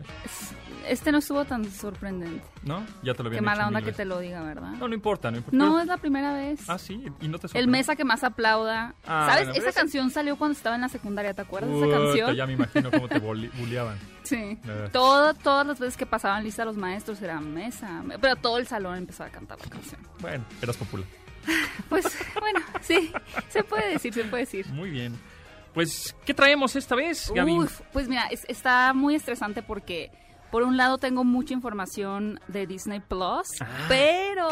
Este 0.89 1.13
no 1.13 1.19
estuvo 1.19 1.45
tan 1.45 1.65
sorprendente. 1.71 2.43
¿No? 2.63 2.85
Ya 3.03 3.15
te 3.15 3.23
lo 3.23 3.29
había 3.29 3.41
Qué 3.41 3.45
mala 3.45 3.67
onda 3.67 3.83
que 3.83 3.93
te 3.93 4.05
lo 4.05 4.19
diga, 4.21 4.43
¿verdad? 4.43 4.71
No, 4.73 4.89
no 4.89 4.95
importa, 4.95 5.31
no 5.31 5.39
importa. 5.39 5.57
No, 5.57 5.81
es 5.81 5.87
la 5.87 5.97
primera 5.97 6.33
vez. 6.33 6.61
Ah, 6.69 6.79
sí, 6.79 7.05
y 7.21 7.29
no 7.29 7.39
te 7.39 7.49
sorprende. 7.49 7.59
El 7.59 7.69
mesa 7.69 7.97
que 7.97 8.05
más 8.05 8.25
aplauda. 8.25 8.95
Ah, 9.07 9.29
¿Sabes? 9.31 9.57
esa 9.57 9.73
canción 9.73 10.11
salió 10.11 10.37
cuando 10.37 10.57
estaba 10.57 10.77
en 10.77 10.83
la 10.83 10.89
secundaria, 10.89 11.35
¿te 11.35 11.43
acuerdas 11.43 11.71
de 11.71 11.89
esa 11.89 11.99
canción? 11.99 12.35
Ya 12.35 12.47
me 12.47 12.53
imagino 12.55 12.91
cómo 12.91 13.09
te 13.09 13.19
bulleaban. 13.59 13.99
Sí. 14.23 14.59
todas 14.93 15.67
las 15.67 15.79
veces 15.79 15.97
que 15.97 16.07
pasaban 16.07 16.43
lista 16.45 16.65
los 16.65 16.77
maestros 16.77 17.21
era 17.23 17.41
mesa. 17.41 18.03
Pero 18.21 18.37
todo 18.37 18.59
el 18.59 18.67
salón 18.67 18.97
empezaba 18.97 19.29
a 19.29 19.33
cantar 19.33 19.59
la 19.61 19.69
canción. 19.69 20.01
Bueno, 20.21 20.45
eras 20.63 20.77
popular. 20.77 21.07
Pues 21.89 22.05
bueno, 22.41 22.59
sí, 22.81 23.13
se 23.51 23.63
puede 23.63 23.93
decir, 23.93 24.13
se 24.13 24.25
puede 24.25 24.43
decir. 24.43 24.67
Muy 24.67 24.91
bien. 24.91 25.17
Pues, 25.75 26.17
¿qué 26.25 26.35
traemos 26.35 26.75
esta 26.75 26.97
vez, 26.97 27.31
Gaby? 27.33 27.59
pues 27.93 28.09
mira, 28.09 28.27
está 28.49 28.93
muy 28.95 29.15
estresante 29.15 29.63
porque 29.63 30.11
por 30.51 30.63
un 30.63 30.77
lado 30.77 30.99
tengo 30.99 31.25
mucha 31.25 31.55
información 31.55 32.41
de 32.49 32.67
Disney 32.67 33.01
Plus, 33.01 33.47
ah, 33.61 33.67
pero 33.89 34.49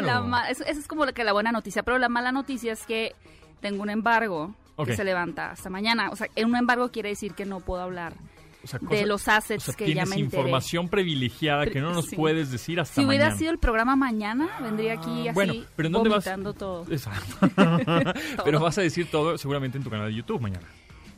la 0.00 0.46
esa 0.50 0.64
es 0.64 0.86
como 0.88 1.04
que 1.06 1.24
la 1.24 1.32
buena 1.32 1.52
noticia, 1.52 1.82
pero 1.82 1.98
la 1.98 2.08
mala 2.08 2.32
noticia 2.32 2.72
es 2.72 2.84
que 2.86 3.14
tengo 3.60 3.82
un 3.82 3.90
embargo 3.90 4.54
que 4.84 4.96
se 4.96 5.04
levanta 5.04 5.50
hasta 5.52 5.70
mañana. 5.70 6.10
O 6.10 6.16
sea, 6.16 6.26
un 6.44 6.56
embargo 6.56 6.90
quiere 6.90 7.10
decir 7.10 7.34
que 7.34 7.44
no 7.44 7.60
puedo 7.60 7.82
hablar 7.82 8.14
O 8.64 8.66
sea, 8.66 8.80
de 8.82 9.06
los 9.06 9.28
assets 9.28 9.68
o 9.68 9.72
sea, 9.72 9.86
que 9.86 9.94
ya 9.94 10.04
me 10.06 10.16
enteré. 10.16 10.20
información 10.42 10.88
privilegiada 10.88 11.66
que 11.66 11.80
no 11.80 11.92
nos 11.92 12.06
Sí. 12.06 12.16
puedes 12.16 12.50
decir 12.50 12.80
hasta 12.80 12.94
Si 13.00 13.06
hubiera 13.06 13.26
mañana. 13.26 13.38
sido 13.38 13.50
el 13.52 13.58
programa 13.58 13.94
mañana, 13.94 14.48
vendría 14.60 14.94
aquí 14.94 15.28
así 15.28 15.34
bueno, 15.34 15.54
pero 15.76 15.86
¿en 15.86 15.92
dónde 15.92 16.10
vas? 16.10 16.24
todo. 16.58 16.84
Exacto. 16.90 17.36
Pero 18.44 18.60
vas 18.60 18.76
a 18.78 18.82
decir 18.82 19.10
todo 19.10 19.38
seguramente 19.38 19.78
en 19.78 19.84
tu 19.84 19.90
canal 19.90 20.08
de 20.08 20.14
YouTube 20.14 20.40
mañana. 20.40 20.66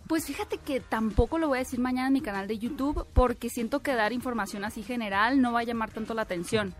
Pues 0.06 0.26
fíjate 0.26 0.58
que 0.58 0.80
tampoco 0.80 1.38
lo 1.38 1.48
voy 1.48 1.58
a 1.58 1.60
decir 1.60 1.80
mañana 1.80 2.06
en 2.08 2.12
mi 2.12 2.20
canal 2.20 2.46
de 2.46 2.58
YouTube 2.58 3.06
porque 3.12 3.48
siento 3.48 3.80
que 3.80 3.94
dar 3.94 4.12
información 4.12 4.64
así 4.64 4.82
general 4.82 5.40
no 5.40 5.52
va 5.52 5.60
a 5.60 5.64
llamar 5.64 5.90
tanto 5.90 6.14
la 6.14 6.22
atención. 6.22 6.74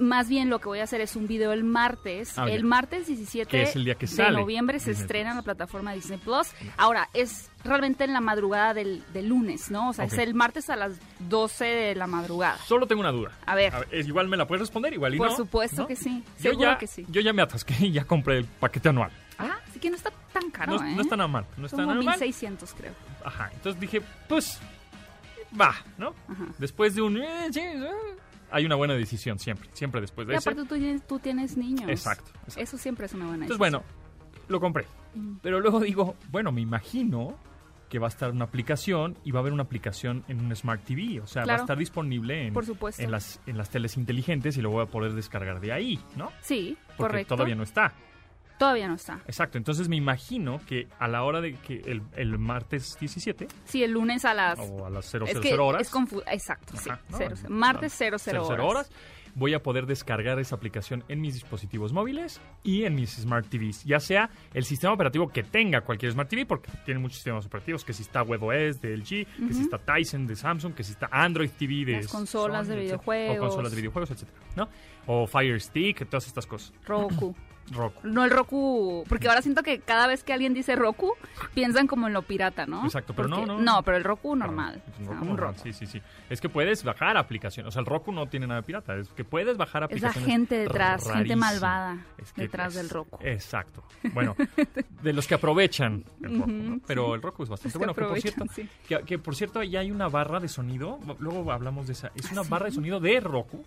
Más 0.00 0.28
bien 0.28 0.50
lo 0.50 0.58
que 0.58 0.66
voy 0.66 0.80
a 0.80 0.84
hacer 0.84 1.00
es 1.00 1.14
un 1.14 1.28
video 1.28 1.52
el 1.52 1.62
martes. 1.62 2.36
Ah, 2.36 2.46
el 2.48 2.64
martes 2.64 3.06
17 3.06 3.48
Que 3.48 3.62
es 3.62 3.76
el 3.76 3.84
día 3.84 3.94
que 3.94 4.06
de 4.06 4.12
sale 4.12 4.36
noviembre 4.36 4.80
se 4.80 4.90
estrena 4.90 5.30
en 5.30 5.36
la 5.36 5.42
plataforma 5.42 5.92
Disney 5.92 6.18
Plus. 6.18 6.48
Ahora, 6.76 7.08
es 7.14 7.48
realmente 7.62 8.02
en 8.02 8.12
la 8.12 8.20
madrugada 8.20 8.74
del, 8.74 9.04
del 9.12 9.28
lunes, 9.28 9.70
¿no? 9.70 9.90
O 9.90 9.92
sea, 9.92 10.06
es 10.06 10.18
el 10.18 10.34
martes 10.34 10.68
a 10.68 10.74
las 10.76 10.98
12 11.28 11.64
de 11.64 11.94
la 11.94 12.08
madrugada. 12.08 12.58
Solo 12.66 12.86
tengo 12.88 13.00
una 13.02 13.12
duda. 13.12 13.32
A 13.46 13.54
ver. 13.54 13.72
igual 13.92 14.26
me 14.28 14.36
la 14.36 14.46
puedes 14.48 14.62
responder, 14.62 14.92
igual 14.94 15.14
y 15.14 15.18
Por 15.18 15.30
no, 15.30 15.36
supuesto 15.36 15.82
¿no? 15.82 15.86
que 15.86 15.94
sí. 15.96 16.24
Yo 16.38 16.50
Seguro 16.50 16.70
ya, 16.72 16.78
que 16.78 16.86
sí. 16.88 17.06
yo 17.08 17.20
ya 17.20 17.32
me 17.32 17.42
atasqué 17.42 17.74
y 17.86 17.92
ya 17.92 18.04
compré 18.04 18.38
el 18.38 18.44
paquete 18.46 18.88
anual. 18.88 19.12
Ah, 19.38 19.58
sí 19.72 19.78
que 19.80 19.90
no 19.90 19.96
está 19.96 20.10
tan 20.32 20.50
caro, 20.50 20.76
no, 20.78 20.86
¿eh? 20.86 20.94
no 20.94 21.02
está 21.02 21.16
nada 21.16 21.28
mal. 21.28 21.46
No 21.56 21.66
está 21.66 21.76
Como 21.76 21.88
nada 21.88 22.02
mal. 22.02 22.18
1600, 22.18 22.74
creo. 22.74 22.92
Ajá. 23.24 23.50
Entonces 23.54 23.80
dije, 23.80 24.00
pues, 24.28 24.60
va, 25.58 25.74
¿no? 25.98 26.14
Ajá. 26.28 26.46
Después 26.58 26.94
de 26.94 27.02
un... 27.02 27.18
eh, 27.18 27.48
sí, 27.52 27.60
eh, 27.60 27.88
hay 28.50 28.64
una 28.66 28.76
buena 28.76 28.94
decisión 28.94 29.38
siempre. 29.38 29.68
Siempre 29.72 30.00
después 30.00 30.26
de 30.28 30.34
Y 30.34 30.36
ese. 30.36 30.48
aparte 30.50 30.68
tú 30.68 30.76
tienes, 30.78 31.06
tú 31.06 31.18
tienes 31.18 31.56
niños. 31.56 31.88
Exacto, 31.90 32.30
exacto. 32.40 32.60
Eso 32.60 32.78
siempre 32.78 33.06
es 33.06 33.14
una 33.14 33.26
buena 33.26 33.44
Entonces, 33.46 33.58
decisión. 33.60 33.82
bueno, 33.82 34.44
lo 34.48 34.60
compré. 34.60 34.86
Pero 35.42 35.60
luego 35.60 35.80
digo, 35.80 36.16
bueno, 36.30 36.52
me 36.52 36.60
imagino 36.60 37.36
que 37.88 37.98
va 38.00 38.06
a 38.06 38.10
estar 38.10 38.30
una 38.32 38.44
aplicación 38.46 39.16
y 39.24 39.30
va 39.30 39.38
a 39.38 39.42
haber 39.42 39.52
una 39.52 39.62
aplicación 39.62 40.24
en 40.26 40.40
un 40.40 40.54
Smart 40.56 40.82
TV. 40.84 41.20
O 41.20 41.26
sea, 41.26 41.44
va 41.44 41.54
a 41.54 41.56
estar 41.58 41.78
disponible 41.78 42.46
en, 42.48 42.52
Por 42.54 42.66
supuesto. 42.66 43.00
en, 43.02 43.10
las, 43.12 43.40
en 43.46 43.56
las 43.56 43.70
teles 43.70 43.96
inteligentes 43.96 44.56
y 44.56 44.62
lo 44.62 44.70
voy 44.70 44.82
a 44.82 44.86
poder 44.86 45.12
descargar 45.12 45.60
de 45.60 45.72
ahí, 45.72 46.00
¿no? 46.16 46.32
Sí, 46.40 46.76
Porque 46.88 46.96
correcto. 46.96 47.34
todavía 47.36 47.54
no 47.54 47.62
está. 47.62 47.92
Todavía 48.58 48.86
no 48.88 48.94
está. 48.94 49.20
Exacto. 49.26 49.58
Entonces 49.58 49.88
me 49.88 49.96
imagino 49.96 50.60
que 50.66 50.86
a 50.98 51.08
la 51.08 51.24
hora 51.24 51.40
de 51.40 51.54
que 51.54 51.82
el, 51.86 52.02
el 52.16 52.38
martes 52.38 52.96
17 53.00 53.48
Sí, 53.64 53.82
el 53.82 53.90
lunes 53.92 54.24
a 54.24 54.32
las... 54.34 54.58
o 54.58 54.86
a 54.86 54.90
las 54.90 55.06
000 55.06 55.26
es 55.26 55.40
que 55.40 55.54
horas. 55.54 55.82
es 55.82 55.92
confu- 55.92 56.22
Exacto, 56.30 56.76
sí. 56.76 56.88
¿no? 56.88 56.98
Cero, 57.18 57.34
cero. 57.36 57.48
Martes 57.50 57.92
00 57.92 58.18
00 58.18 58.44
horas. 58.46 58.60
horas. 58.60 58.90
Voy 59.36 59.52
a 59.52 59.60
poder 59.60 59.86
descargar 59.86 60.38
esa 60.38 60.54
aplicación 60.54 61.02
en 61.08 61.20
mis 61.20 61.34
dispositivos 61.34 61.92
móviles 61.92 62.40
y 62.62 62.84
en 62.84 62.94
mis 62.94 63.10
Smart 63.16 63.44
TVs, 63.48 63.82
ya 63.82 63.98
sea 63.98 64.30
el 64.52 64.64
sistema 64.64 64.92
operativo 64.92 65.26
que 65.26 65.42
tenga 65.42 65.80
cualquier 65.80 66.12
Smart 66.12 66.28
TV, 66.30 66.46
porque 66.46 66.70
tiene 66.84 67.00
muchos 67.00 67.16
sistemas 67.16 67.44
operativos, 67.44 67.84
que 67.84 67.92
si 67.92 68.02
está 68.02 68.22
WebOS 68.22 68.80
de 68.80 68.96
LG, 68.96 69.08
que 69.48 69.52
si 69.52 69.62
está 69.62 69.78
Tyson 69.78 70.28
de 70.28 70.36
Samsung, 70.36 70.72
que 70.74 70.84
si 70.84 70.92
está 70.92 71.08
Android 71.10 71.50
TV 71.50 71.84
de 71.84 71.92
Las 71.96 72.06
consolas 72.06 72.68
de 72.68 72.74
Sony, 72.74 72.80
etcétera, 72.82 72.98
videojuegos. 73.02 73.36
o 73.36 73.40
consolas 73.40 73.70
de 73.72 73.76
videojuegos, 73.76 74.10
etcétera, 74.12 74.38
¿no? 74.54 74.68
O 75.06 75.26
Fire 75.26 75.60
Stick, 75.60 76.08
todas 76.08 76.28
estas 76.28 76.46
cosas. 76.46 76.72
Roku. 76.86 77.34
Roku. 77.72 78.00
No 78.06 78.24
el 78.24 78.30
Roku, 78.30 79.04
porque 79.08 79.28
ahora 79.28 79.40
siento 79.42 79.62
que 79.62 79.78
cada 79.80 80.06
vez 80.06 80.22
que 80.22 80.32
alguien 80.32 80.52
dice 80.54 80.76
Roku, 80.76 81.12
piensan 81.54 81.86
como 81.86 82.06
en 82.06 82.12
lo 82.12 82.22
pirata, 82.22 82.66
¿no? 82.66 82.84
Exacto, 82.84 83.14
pero 83.14 83.28
no, 83.28 83.36
Porque- 83.36 83.52
no. 83.52 83.58
No, 83.60 83.82
pero 83.82 83.96
el 83.96 84.04
Roku 84.04 84.36
normal. 84.36 84.82
Es 84.86 84.94
o 84.94 84.98
un 85.00 85.04
sea, 85.06 85.14
Roku 85.14 85.22
un 85.24 85.28
normal, 85.36 85.54
Roku. 85.54 85.60
Sí, 85.64 85.72
sí, 85.72 85.86
sí. 85.86 86.02
Es 86.28 86.40
que 86.40 86.48
puedes 86.48 86.84
bajar 86.84 87.16
aplicaciones. 87.16 87.68
O 87.68 87.72
sea, 87.72 87.80
el 87.80 87.86
Roku 87.86 88.12
no 88.12 88.26
tiene 88.26 88.46
nada 88.46 88.60
de 88.60 88.66
pirata. 88.66 88.94
Es 88.96 89.08
que 89.10 89.24
puedes 89.24 89.56
bajar 89.56 89.84
aplicaciones. 89.84 90.28
gente 90.28 90.58
detrás, 90.58 91.10
gente 91.10 91.36
malvada 91.36 91.98
Es 92.18 92.32
que 92.32 92.42
detrás 92.42 92.68
es- 92.68 92.74
del 92.82 92.90
Roku. 92.90 93.18
Exacto. 93.22 93.82
Bueno, 94.12 94.34
de 95.02 95.12
los 95.12 95.26
que 95.26 95.34
aprovechan 95.34 96.04
el 96.22 96.38
Roku, 96.38 96.50
¿no? 96.50 96.80
Pero 96.86 97.14
el 97.14 97.22
Roku 97.22 97.42
es 97.44 97.48
bastante 97.48 97.78
Los 97.78 97.78
bueno. 97.78 97.94
Que 97.94 98.02
por, 98.04 98.20
cierto, 98.20 98.44
sí. 98.54 98.68
que, 98.86 98.98
que 99.04 99.18
por 99.18 99.34
cierto, 99.36 99.62
ya 99.62 99.80
hay 99.80 99.90
una 99.90 100.08
barra 100.08 100.38
de 100.40 100.48
sonido. 100.48 100.98
Luego 101.18 101.50
hablamos 101.50 101.86
de 101.86 101.94
esa. 101.94 102.10
Es 102.14 102.30
una 102.30 102.42
¿Ah, 102.42 102.46
barra 102.48 102.66
de 102.66 102.72
sonido 102.72 103.00
de 103.00 103.20
Roku 103.20 103.64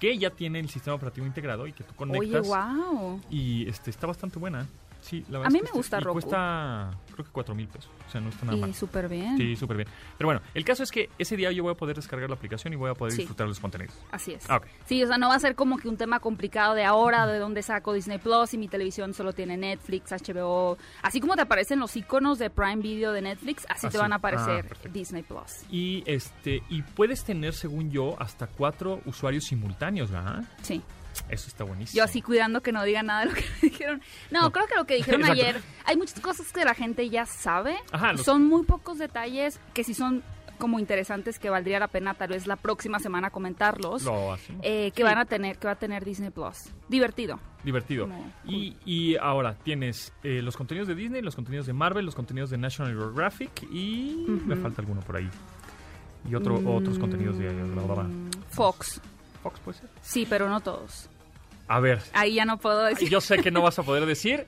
que 0.00 0.18
ya 0.18 0.30
tiene 0.30 0.58
el 0.58 0.68
sistema 0.68 0.96
operativo 0.96 1.26
integrado 1.26 1.66
y 1.66 1.72
que 1.72 1.84
tú 1.84 1.92
Oye, 1.98 2.32
conectas. 2.32 2.48
wow. 2.48 3.20
Y 3.30 3.68
este 3.68 3.90
está 3.90 4.06
bastante 4.06 4.38
buena. 4.38 4.66
Sí, 5.00 5.24
la 5.30 5.38
verdad 5.38 5.46
A 5.46 5.48
es 5.48 5.52
mí 5.54 5.58
que 5.58 5.62
me 5.64 5.66
este- 5.68 5.78
gusta 5.78 5.96
y 5.98 6.00
Roku. 6.00 6.12
cuesta, 6.20 6.90
creo 7.12 7.24
que 7.24 7.30
4 7.32 7.54
mil 7.54 7.68
pesos. 7.68 7.90
O 8.06 8.10
sea, 8.10 8.20
no 8.20 8.28
está 8.28 8.44
nada 8.46 8.58
mal. 8.58 8.70
Y 8.70 8.74
súper 8.74 9.08
bien. 9.08 9.36
Sí, 9.36 9.56
súper 9.56 9.76
bien. 9.78 9.88
Pero 10.18 10.28
bueno, 10.28 10.40
el 10.54 10.64
caso 10.64 10.82
es 10.82 10.90
que 10.90 11.08
ese 11.18 11.36
día 11.36 11.50
yo 11.52 11.62
voy 11.62 11.72
a 11.72 11.76
poder 11.76 11.96
descargar 11.96 12.28
la 12.28 12.34
aplicación 12.36 12.72
y 12.72 12.76
voy 12.76 12.90
a 12.90 12.94
poder 12.94 13.12
Sí. 13.12 13.18
disfrutar 13.18 13.46
los 13.48 13.58
contenidos. 13.60 13.94
Así 14.10 14.32
es. 14.32 14.48
Ah. 14.50 14.60
Sí, 14.86 15.02
o 15.02 15.06
sea, 15.06 15.16
no 15.18 15.28
va 15.28 15.34
a 15.36 15.40
ser 15.40 15.54
como 15.54 15.78
que 15.78 15.88
un 15.88 15.96
tema 15.96 16.20
complicado 16.20 16.74
de 16.74 16.84
ahora, 16.84 17.26
de 17.26 17.38
dónde 17.38 17.62
saco 17.62 17.92
Disney 17.92 18.18
Plus 18.18 18.52
y 18.54 18.58
mi 18.58 18.68
televisión 18.68 19.14
solo 19.14 19.32
tiene 19.32 19.56
Netflix, 19.56 20.12
HBO. 20.12 20.76
Así 21.02 21.20
como 21.20 21.34
te 21.36 21.42
aparecen 21.42 21.78
los 21.80 21.96
iconos 21.96 22.38
de 22.38 22.50
Prime 22.50 22.76
Video 22.82 23.12
de 23.12 23.22
Netflix, 23.22 23.66
así 23.68 23.86
Ah, 23.86 23.90
te 23.90 23.98
van 23.98 24.12
a 24.12 24.16
Ah, 24.16 24.18
aparecer. 24.18 24.76
Disney 24.92 25.22
Plus. 25.22 25.64
Y 25.70 26.02
este 26.06 26.62
y 26.68 26.82
puedes 26.82 27.24
tener, 27.24 27.54
según 27.54 27.90
yo, 27.90 28.16
hasta 28.20 28.46
cuatro 28.48 29.00
usuarios 29.06 29.44
simultáneos, 29.44 30.10
¿verdad? 30.10 30.44
Sí. 30.62 30.82
Eso 31.28 31.46
está 31.48 31.64
buenísimo. 31.64 31.96
Yo 31.98 32.04
así 32.04 32.22
cuidando 32.22 32.60
que 32.62 32.72
no 32.72 32.82
diga 32.84 33.02
nada 33.02 33.20
de 33.20 33.26
lo 33.26 33.34
que 33.34 33.44
me 33.62 33.68
dijeron. 33.68 34.02
No, 34.30 34.42
No. 34.42 34.52
creo 34.52 34.66
que 34.66 34.74
lo 34.76 34.86
que 34.86 34.94
dijeron 34.96 35.24
ayer, 35.24 35.60
hay 35.84 35.96
muchas 35.96 36.20
cosas 36.20 36.52
que 36.52 36.64
la 36.64 36.74
gente 36.74 37.08
ya 37.10 37.26
sabe. 37.26 37.76
Ajá, 37.92 38.12
los- 38.12 38.22
Son 38.22 38.44
muy 38.46 38.64
pocos 38.64 38.98
detalles 38.98 39.60
que 39.74 39.84
sí 39.84 39.94
son 39.94 40.22
como 40.58 40.78
interesantes 40.78 41.38
que 41.38 41.48
valdría 41.48 41.78
la 41.80 41.88
pena 41.88 42.12
tal 42.12 42.28
vez 42.28 42.46
la 42.46 42.56
próxima 42.56 42.98
semana 42.98 43.30
comentarlos. 43.30 44.02
Lo 44.02 44.32
hacen. 44.34 44.58
eh, 44.62 44.90
que 44.90 44.98
Sí. 44.98 45.02
van 45.04 45.16
a 45.18 45.24
tener, 45.24 45.56
que 45.58 45.66
va 45.66 45.72
a 45.72 45.78
tener 45.78 46.04
Disney 46.04 46.28
Plus. 46.30 46.58
Divertido. 46.88 47.38
Divertido. 47.64 48.06
como 48.08 48.30
Y, 48.44 48.76
y 48.84 49.16
ahora 49.16 49.54
tienes 49.54 50.12
eh, 50.22 50.42
los 50.42 50.56
contenidos 50.58 50.86
de 50.88 50.94
Disney, 50.94 51.22
los 51.22 51.34
contenidos 51.34 51.66
de 51.66 51.72
Marvel, 51.72 52.04
los 52.04 52.14
contenidos 52.14 52.50
de 52.50 52.58
National 52.58 52.92
Geographic 52.94 53.62
y 53.72 54.26
me 54.28 54.56
falta 54.56 54.82
alguno 54.82 55.00
por 55.00 55.16
ahí. 55.16 55.30
Y 56.28 56.34
otro, 56.34 56.56
otros 56.66 56.98
contenidos 56.98 57.38
de 57.38 57.48
bla, 57.50 57.82
bla, 57.82 57.94
bla. 57.94 58.02
Mm, 58.04 58.30
Fox. 58.50 59.00
Fox, 59.42 59.58
puede 59.60 59.78
ser. 59.78 59.88
Sí, 60.02 60.26
pero 60.28 60.48
no 60.50 60.60
todos. 60.60 61.08
A 61.72 61.78
ver, 61.78 62.00
Ahí 62.14 62.34
ya 62.34 62.44
no 62.44 62.58
puedo 62.58 62.82
decir. 62.84 63.08
yo 63.08 63.20
sé 63.20 63.38
que 63.38 63.50
no 63.52 63.62
vas 63.62 63.78
a 63.78 63.84
poder 63.84 64.04
decir. 64.04 64.44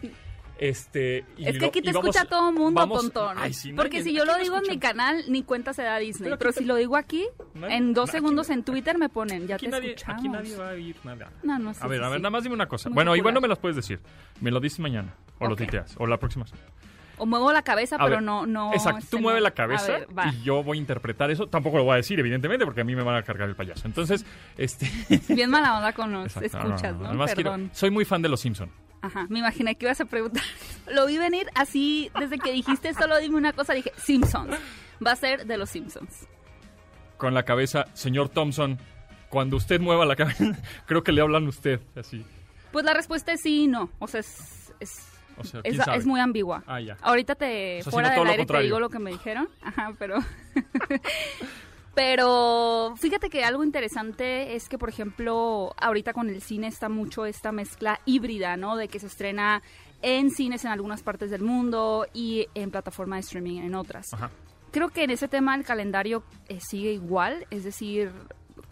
Este, 0.58 1.24
y 1.36 1.46
es 1.48 1.58
que 1.58 1.64
aquí 1.66 1.82
te 1.82 1.90
y 1.90 1.92
vamos- 1.92 2.14
escucha 2.14 2.28
todo 2.28 2.50
el 2.50 2.54
mundo, 2.54 2.80
vamos- 2.80 3.02
Pontón. 3.02 3.36
Ay, 3.38 3.52
sí, 3.52 3.70
no, 3.72 3.76
Porque 3.82 4.02
si 4.02 4.12
yo 4.12 4.24
lo 4.24 4.36
digo 4.38 4.56
en 4.58 4.64
mi 4.68 4.78
canal, 4.78 5.24
ni 5.28 5.42
cuenta 5.42 5.72
se 5.72 5.82
da 5.82 5.98
Disney. 5.98 6.32
Pero 6.38 6.52
si 6.52 6.64
lo 6.64 6.76
digo 6.76 6.96
aquí, 6.96 7.26
Nadie- 7.54 7.76
en 7.76 7.94
dos 7.94 8.10
segundos 8.10 8.48
en 8.50 8.62
Twitter 8.62 8.96
me 8.98 9.08
ponen, 9.08 9.46
ya 9.48 9.56
Aquí 9.56 9.66
te 9.66 9.70
nadie, 9.72 9.90
escuchamos. 9.94 10.18
aquí 10.20 10.28
nadie 10.28 10.56
va 10.56 10.70
a 10.70 10.72
oír 10.72 10.96
nada. 11.04 11.30
No, 11.42 11.58
no, 11.58 11.74
sí, 11.74 11.80
a 11.82 11.86
ver, 11.88 11.98
sí, 12.00 12.04
a 12.04 12.08
ver, 12.08 12.18
sí. 12.18 12.22
nada 12.22 12.30
más 12.30 12.42
dime 12.44 12.54
una 12.54 12.66
cosa. 12.68 12.88
Muy 12.90 12.94
bueno, 12.94 13.16
igual 13.16 13.34
no 13.34 13.40
me 13.40 13.48
las 13.48 13.58
puedes 13.58 13.76
decir. 13.76 14.00
Me 14.40 14.50
lo 14.50 14.60
dices 14.60 14.78
mañana. 14.80 15.14
O 15.40 15.46
lo 15.46 15.52
Ok. 15.54 15.58
tuiteas. 15.58 15.94
O 15.98 16.06
la 16.06 16.18
próxima 16.18 16.46
semana. 16.46 16.68
O 17.22 17.26
muevo 17.26 17.52
la 17.52 17.62
cabeza, 17.62 17.94
A 17.94 17.98
pero 18.00 18.16
ver, 18.16 18.22
no, 18.24 18.46
no. 18.46 18.72
Exacto, 18.72 18.98
este, 18.98 19.10
tú 19.16 19.22
mueves 19.22 19.40
la 19.44 19.52
cabeza 19.52 19.92
ver, 20.08 20.34
y 20.34 20.42
yo 20.42 20.64
voy 20.64 20.78
a 20.78 20.80
interpretar 20.80 21.30
eso. 21.30 21.46
Tampoco 21.46 21.76
lo 21.78 21.84
voy 21.84 21.92
a 21.92 21.96
decir, 21.96 22.18
evidentemente, 22.18 22.64
porque 22.64 22.80
a 22.80 22.84
mí 22.84 22.96
me 22.96 23.04
van 23.04 23.14
a 23.14 23.22
cargar 23.22 23.48
el 23.48 23.54
payaso. 23.54 23.86
Entonces, 23.86 24.26
este. 24.58 24.90
Bien 25.28 25.48
mala 25.48 25.76
onda 25.76 25.92
con 25.92 26.10
los 26.10 26.26
exacto, 26.36 26.58
no, 26.58 26.64
no, 26.64 26.74
escuchas, 26.74 26.94
no, 26.94 27.02
¿no? 27.02 27.08
además 27.10 27.34
quiero- 27.34 27.58
soy 27.72 27.90
muy 27.92 28.04
fan 28.04 28.22
de 28.22 28.28
Los 28.28 28.40
Simpson. 28.40 28.70
Ajá, 29.02 29.26
me 29.28 29.38
imaginé 29.38 29.76
que 29.76 29.86
ibas 29.86 30.00
a 30.00 30.04
preguntar. 30.04 30.42
Lo 30.92 31.06
vi 31.06 31.16
venir 31.18 31.46
así, 31.54 32.10
desde 32.18 32.38
que 32.38 32.50
dijiste 32.50 32.92
solo 32.94 33.18
dime 33.18 33.36
una 33.36 33.52
cosa, 33.52 33.72
dije 33.72 33.92
Simpsons. 33.96 34.56
Va 35.04 35.12
a 35.12 35.16
ser 35.16 35.46
de 35.46 35.58
los 35.58 35.70
Simpsons. 35.70 36.26
Con 37.18 37.34
la 37.34 37.44
cabeza, 37.44 37.84
señor 37.94 38.30
Thompson, 38.30 38.78
cuando 39.28 39.56
usted 39.56 39.80
mueva 39.80 40.04
la 40.06 40.16
cabeza, 40.16 40.56
creo 40.86 41.04
que 41.04 41.12
le 41.12 41.20
hablan 41.20 41.46
a 41.46 41.48
usted, 41.50 41.80
así. 41.96 42.24
Pues 42.72 42.84
la 42.84 42.94
respuesta 42.94 43.32
es 43.32 43.42
sí 43.42 43.64
y 43.64 43.66
no. 43.68 43.90
O 44.00 44.08
sea, 44.08 44.18
es. 44.20 44.72
es 44.80 45.11
O 45.36 45.44
sea, 45.44 45.60
es, 45.64 45.74
¿quién 45.74 45.84
sabe? 45.84 45.98
es 45.98 46.06
muy 46.06 46.20
ambigua. 46.20 46.62
Ah, 46.66 46.80
ya. 46.80 46.96
Ahorita 47.02 47.34
te, 47.34 47.80
O 47.80 47.82
sea, 47.82 47.92
fuera 47.92 48.10
del 48.10 48.26
aire 48.26 48.46
te 48.46 48.62
digo 48.62 48.80
lo 48.80 48.88
que 48.88 48.98
me 48.98 49.10
dijeron. 49.10 49.48
Ajá, 49.62 49.92
pero... 49.98 50.18
pero 51.94 52.94
fíjate 52.96 53.28
que 53.28 53.44
algo 53.44 53.64
interesante 53.64 54.54
es 54.54 54.68
que, 54.68 54.78
por 54.78 54.88
ejemplo, 54.88 55.74
ahorita 55.76 56.12
con 56.12 56.28
el 56.28 56.42
cine 56.42 56.68
está 56.68 56.88
mucho 56.88 57.26
esta 57.26 57.52
mezcla 57.52 58.00
híbrida, 58.06 58.56
¿no? 58.56 58.76
De 58.76 58.88
que 58.88 58.98
se 58.98 59.06
estrena 59.06 59.62
en 60.00 60.30
cines 60.30 60.64
en 60.64 60.72
algunas 60.72 61.02
partes 61.02 61.30
del 61.30 61.42
mundo 61.42 62.06
y 62.12 62.46
en 62.54 62.70
plataforma 62.70 63.16
de 63.16 63.20
streaming 63.20 63.60
en 63.62 63.74
otras. 63.74 64.12
Ajá. 64.12 64.30
Creo 64.72 64.88
que 64.88 65.04
en 65.04 65.10
ese 65.10 65.28
tema 65.28 65.54
el 65.54 65.64
calendario 65.64 66.24
eh, 66.48 66.58
sigue 66.60 66.92
igual, 66.92 67.46
es 67.50 67.62
decir, 67.62 68.10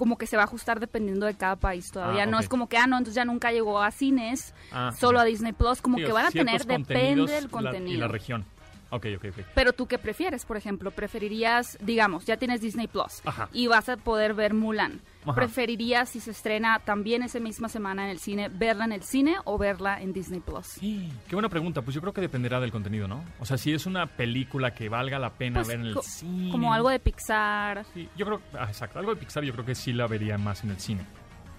como 0.01 0.17
que 0.17 0.27
se 0.27 0.35
va 0.39 0.45
a 0.45 0.47
ajustar 0.47 0.81
dependiendo 0.81 1.27
de 1.27 1.35
cada 1.35 1.57
país 1.57 1.91
todavía. 1.93 2.23
Ah, 2.23 2.27
No 2.27 2.39
es 2.39 2.49
como 2.49 2.71
que, 2.71 2.79
ah, 2.79 2.87
no, 2.87 2.97
entonces 2.97 3.17
ya 3.17 3.27
nunca 3.27 3.53
llegó 3.53 3.83
a 3.83 3.91
cines, 3.91 4.55
Ah, 4.73 4.93
solo 4.99 5.21
a 5.21 5.25
Disney 5.25 5.53
Plus, 5.53 5.83
como 5.83 5.99
sí, 5.99 6.05
que 6.05 6.13
van 6.13 6.25
a 6.25 6.31
tener, 6.31 6.65
depende 6.65 7.31
del 7.31 7.45
la- 7.45 7.51
contenido. 7.51 7.93
y 7.99 8.01
la 8.01 8.09
región. 8.09 8.47
Ok, 8.90 9.07
ok, 9.16 9.24
ok. 9.31 9.44
Pero 9.55 9.72
tú 9.72 9.87
qué 9.87 9.98
prefieres, 9.98 10.44
por 10.44 10.57
ejemplo, 10.57 10.90
preferirías, 10.90 11.79
digamos, 11.81 12.24
ya 12.26 12.37
tienes 12.37 12.61
Disney 12.61 12.88
Plus 12.88 13.22
Ajá. 13.24 13.48
y 13.53 13.68
vas 13.68 13.88
a 13.88 13.96
poder 13.96 14.35
ver 14.35 14.53
Mulan. 14.53 15.00
Ajá. 15.22 15.35
¿Preferirías 15.35 16.09
si 16.09 16.18
se 16.20 16.31
estrena 16.33 16.81
también 16.81 17.22
esa 17.22 17.38
misma 17.40 17.68
semana 17.68 18.05
en 18.05 18.11
el 18.11 18.18
cine, 18.18 18.48
verla 18.48 18.85
en 18.87 18.92
el 18.92 19.03
cine 19.03 19.37
o 19.44 19.59
verla 19.59 20.00
en 20.03 20.12
Disney 20.12 20.40
Plus? 20.40 20.66
Sí, 20.66 21.09
qué 21.29 21.37
buena 21.37 21.48
pregunta. 21.48 21.83
Pues 21.83 21.94
yo 21.94 22.00
creo 22.00 22.12
que 22.12 22.20
dependerá 22.20 22.59
del 22.59 22.72
contenido, 22.72 23.07
¿no? 23.07 23.22
O 23.38 23.44
sea, 23.44 23.59
si 23.59 23.72
es 23.72 23.87
una 23.87 24.07
película 24.07 24.72
que 24.74 24.88
valga 24.88 25.18
la 25.18 25.31
pena 25.31 25.61
Pues, 25.61 25.68
ver 25.68 25.81
en 25.81 25.87
el 25.87 25.94
co- 25.94 26.03
cine. 26.03 26.50
Como 26.50 26.72
algo 26.74 26.88
de 26.88 26.98
Pixar. 26.98 27.85
Sí, 27.94 28.09
yo 28.16 28.26
creo, 28.26 28.40
ah, 28.59 28.64
exacto, 28.66 28.98
algo 28.98 29.14
de 29.14 29.20
Pixar 29.20 29.44
yo 29.44 29.53
creo 29.53 29.64
que 29.64 29.74
sí 29.74 29.92
la 29.92 30.07
vería 30.09 30.37
más 30.38 30.64
en 30.64 30.70
el 30.70 30.81
cine. 30.81 31.05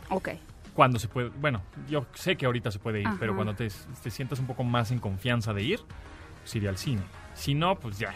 Ok. 0.09 0.29
Cuando 0.73 0.99
se 0.99 1.07
puede, 1.07 1.29
bueno, 1.29 1.61
yo 1.89 2.05
sé 2.13 2.35
que 2.35 2.45
ahorita 2.45 2.71
se 2.71 2.79
puede 2.79 3.01
ir, 3.01 3.07
Ajá. 3.07 3.17
pero 3.19 3.35
cuando 3.35 3.53
te, 3.53 3.69
te 4.03 4.09
sientas 4.09 4.39
un 4.39 4.47
poco 4.47 4.63
más 4.63 4.91
en 4.91 4.99
confianza 4.99 5.53
de 5.53 5.63
ir, 5.63 5.79
pues 6.41 6.55
iría 6.55 6.69
al 6.69 6.77
cine. 6.77 7.01
Si 7.41 7.55
no, 7.55 7.75
pues 7.79 7.97
ya, 7.97 8.13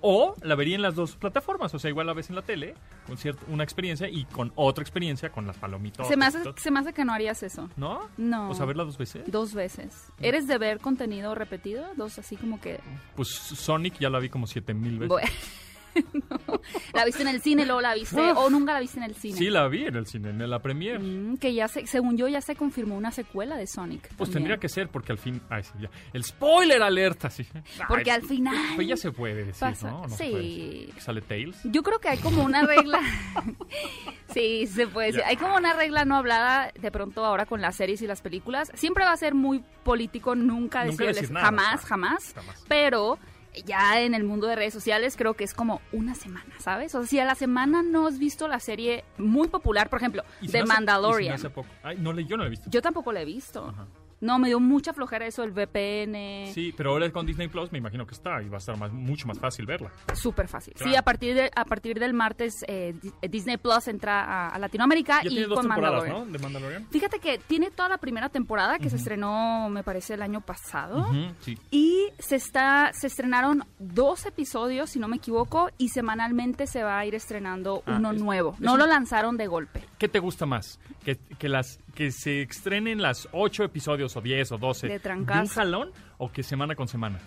O 0.00 0.36
la 0.42 0.54
vería 0.54 0.76
en 0.76 0.82
las 0.82 0.94
dos 0.94 1.16
plataformas, 1.16 1.74
o 1.74 1.78
sea, 1.80 1.90
igual 1.90 2.06
la 2.06 2.14
ves 2.14 2.30
en 2.30 2.36
la 2.36 2.42
tele, 2.42 2.74
con 3.04 3.18
cierta, 3.18 3.44
una 3.48 3.64
experiencia 3.64 4.08
y 4.08 4.24
con 4.26 4.52
otra 4.54 4.82
experiencia 4.82 5.30
con 5.30 5.44
las 5.46 5.56
palomitas. 5.58 6.06
Se 6.06 6.16
me, 6.16 6.24
hace, 6.24 6.38
se 6.56 6.70
me 6.70 6.78
hace 6.78 6.92
que 6.92 7.04
no 7.04 7.12
harías 7.12 7.42
eso. 7.42 7.68
¿No? 7.76 8.08
No. 8.16 8.48
O 8.48 8.54
sea, 8.54 8.64
verla 8.64 8.84
dos 8.84 8.96
veces. 8.96 9.24
Dos 9.26 9.54
veces. 9.54 10.06
¿Eres 10.20 10.46
de 10.46 10.56
ver 10.56 10.78
contenido 10.78 11.34
repetido? 11.34 11.84
Dos, 11.96 12.18
así 12.18 12.36
como 12.36 12.60
que... 12.60 12.78
Pues 13.16 13.28
Sonic 13.28 13.98
ya 13.98 14.08
la 14.08 14.20
vi 14.20 14.28
como 14.28 14.46
siete 14.46 14.72
mil 14.72 15.00
veces. 15.00 15.08
Bueno. 15.08 15.28
No. 16.12 16.60
La 16.94 17.04
viste 17.04 17.22
en 17.22 17.28
el 17.28 17.40
cine, 17.42 17.64
luego 17.66 17.80
la 17.80 17.94
viste... 17.94 18.20
o 18.20 18.50
nunca 18.50 18.72
la 18.72 18.80
viste 18.80 18.98
en 18.98 19.04
el 19.04 19.14
cine. 19.14 19.36
Sí, 19.36 19.50
la 19.50 19.66
vi 19.68 19.86
en 19.86 19.96
el 19.96 20.06
cine, 20.06 20.30
en 20.30 20.50
la 20.50 20.58
premiere. 20.60 20.98
Mm, 20.98 21.38
que 21.38 21.52
ya 21.54 21.66
se, 21.68 21.86
según 21.86 22.16
yo 22.16 22.28
ya 22.28 22.40
se 22.40 22.54
confirmó 22.54 22.96
una 22.96 23.10
secuela 23.10 23.56
de 23.56 23.66
Sonic. 23.66 24.02
Pues 24.02 24.30
también. 24.30 24.32
tendría 24.32 24.56
que 24.58 24.68
ser, 24.68 24.88
porque 24.88 25.12
al 25.12 25.18
fin. 25.18 25.40
Ay, 25.48 25.62
sí, 25.64 25.72
ya. 25.80 25.90
El 26.12 26.22
spoiler 26.24 26.82
alerta, 26.82 27.30
sí. 27.30 27.46
Porque 27.88 28.10
Ay, 28.10 28.20
al 28.20 28.26
final... 28.26 28.54
Pues 28.76 28.86
ya 28.88 28.96
se 28.96 29.10
puede 29.12 29.44
decir, 29.46 29.60
Pasa- 29.60 29.90
¿no? 29.90 30.02
No 30.06 30.16
sí. 30.16 30.32
decir. 30.32 30.94
Sale 31.00 31.20
Tails. 31.22 31.58
Yo 31.64 31.82
creo 31.82 31.98
que 31.98 32.08
hay 32.08 32.18
como 32.18 32.44
una 32.44 32.62
regla. 32.64 33.00
sí, 34.32 34.66
se 34.66 34.86
puede 34.86 35.08
decir. 35.08 35.22
Ya. 35.22 35.28
Hay 35.28 35.36
como 35.36 35.56
una 35.56 35.72
regla 35.72 36.04
no 36.04 36.16
hablada 36.16 36.72
de 36.80 36.90
pronto 36.90 37.24
ahora 37.24 37.46
con 37.46 37.60
las 37.60 37.76
series 37.76 38.02
y 38.02 38.06
las 38.06 38.20
películas. 38.22 38.70
Siempre 38.74 39.04
va 39.04 39.12
a 39.12 39.16
ser 39.16 39.34
muy 39.34 39.62
político 39.84 40.34
nunca, 40.34 40.84
Nunca 40.84 40.90
decirles 41.04 41.16
decir 41.16 41.30
nada, 41.32 41.46
jamás, 41.46 41.74
ajá. 41.74 41.86
jamás. 41.88 42.32
Jamás. 42.34 42.64
Pero 42.68 43.18
ya 43.64 44.00
en 44.00 44.14
el 44.14 44.24
mundo 44.24 44.46
de 44.46 44.56
redes 44.56 44.72
sociales 44.72 45.16
creo 45.16 45.34
que 45.34 45.44
es 45.44 45.54
como 45.54 45.80
una 45.92 46.14
semana, 46.14 46.54
¿sabes? 46.60 46.94
O 46.94 47.00
sea, 47.00 47.08
si 47.08 47.18
a 47.18 47.24
la 47.24 47.34
semana 47.34 47.82
no 47.82 48.06
has 48.06 48.18
visto 48.18 48.48
la 48.48 48.60
serie 48.60 49.04
muy 49.18 49.48
popular, 49.48 49.88
por 49.90 49.98
ejemplo, 49.98 50.22
me 50.40 50.64
Mandalorian. 50.64 51.34
hace 51.34 51.50
poco. 51.50 51.68
Ay, 51.82 51.96
no, 51.98 52.12
le- 52.12 52.24
yo 52.24 52.36
no 52.36 52.42
la 52.44 52.46
he 52.46 52.50
visto. 52.50 52.70
Yo 52.70 52.80
tampoco 52.82 53.12
la 53.12 53.22
he 53.22 53.24
visto. 53.24 53.66
Ajá. 53.68 53.86
No, 54.20 54.38
me 54.38 54.48
dio 54.48 54.60
mucha 54.60 54.92
flojera 54.92 55.26
eso, 55.26 55.42
el 55.42 55.50
VPN. 55.52 56.52
Sí, 56.52 56.74
pero 56.76 56.90
ahora 56.90 57.10
con 57.10 57.24
Disney 57.26 57.48
Plus 57.48 57.72
me 57.72 57.78
imagino 57.78 58.06
que 58.06 58.14
está 58.14 58.42
y 58.42 58.48
va 58.48 58.56
a 58.56 58.58
estar 58.58 58.76
más, 58.76 58.92
mucho 58.92 59.26
más 59.26 59.38
fácil 59.38 59.66
verla. 59.66 59.90
Súper 60.14 60.46
fácil. 60.48 60.74
Claro. 60.74 60.90
Sí, 60.90 60.96
a 60.96 61.02
partir, 61.02 61.34
de, 61.34 61.50
a 61.54 61.64
partir 61.64 61.98
del 61.98 62.12
martes 62.14 62.64
eh, 62.68 62.94
Di- 63.00 63.12
Disney 63.28 63.56
Plus 63.56 63.88
entra 63.88 64.22
a, 64.24 64.48
a 64.48 64.58
Latinoamérica 64.58 65.22
Ya 65.22 65.26
y 65.28 65.28
tiene 65.30 65.46
dos 65.46 65.58
con 65.60 65.66
temporadas, 65.68 66.00
Mandalorian. 66.02 66.26
¿no? 66.26 66.32
De 66.32 66.38
Mandalorian. 66.42 66.86
Fíjate 66.90 67.18
que 67.18 67.38
tiene 67.38 67.70
toda 67.70 67.88
la 67.88 67.98
primera 67.98 68.28
temporada 68.28 68.78
que 68.78 68.90
se 68.90 68.96
estrenó, 68.96 69.68
me 69.70 69.82
parece, 69.82 70.14
el 70.14 70.22
año 70.22 70.40
pasado. 70.40 71.08
Sí. 71.40 71.58
Y 71.70 72.08
se 72.18 72.36
está 72.36 72.92
se 72.92 73.06
estrenaron 73.06 73.64
dos 73.78 74.26
episodios, 74.26 74.90
si 74.90 74.98
no 74.98 75.08
me 75.08 75.16
equivoco, 75.16 75.70
y 75.78 75.88
semanalmente 75.88 76.66
se 76.66 76.82
va 76.82 76.98
a 76.98 77.06
ir 77.06 77.14
estrenando 77.14 77.82
Ah, 77.86 77.96
uno 77.96 78.12
es- 78.12 78.20
nuevo. 78.20 78.52
es 78.54 78.60
No 78.60 78.74
un- 78.74 78.78
lo 78.80 78.86
lanzaron 78.86 79.36
de 79.36 79.46
golpe. 79.46 79.82
¿Qué 79.98 80.08
te 80.08 80.18
gusta 80.18 80.44
más? 80.46 80.78
¿Que, 81.04 81.16
que, 81.38 81.48
las, 81.48 81.78
que 82.00 82.10
se 82.12 82.40
estrenen 82.40 83.02
las 83.02 83.28
ocho 83.30 83.62
episodios 83.62 84.16
o 84.16 84.22
10 84.22 84.52
o 84.52 84.56
12 84.56 84.86
De 84.86 84.94
un 84.94 85.00
trancazo. 85.02 85.52
jalón 85.54 85.90
o 86.16 86.32
que 86.32 86.42
semana 86.42 86.74
con 86.74 86.88
semana? 86.88 87.18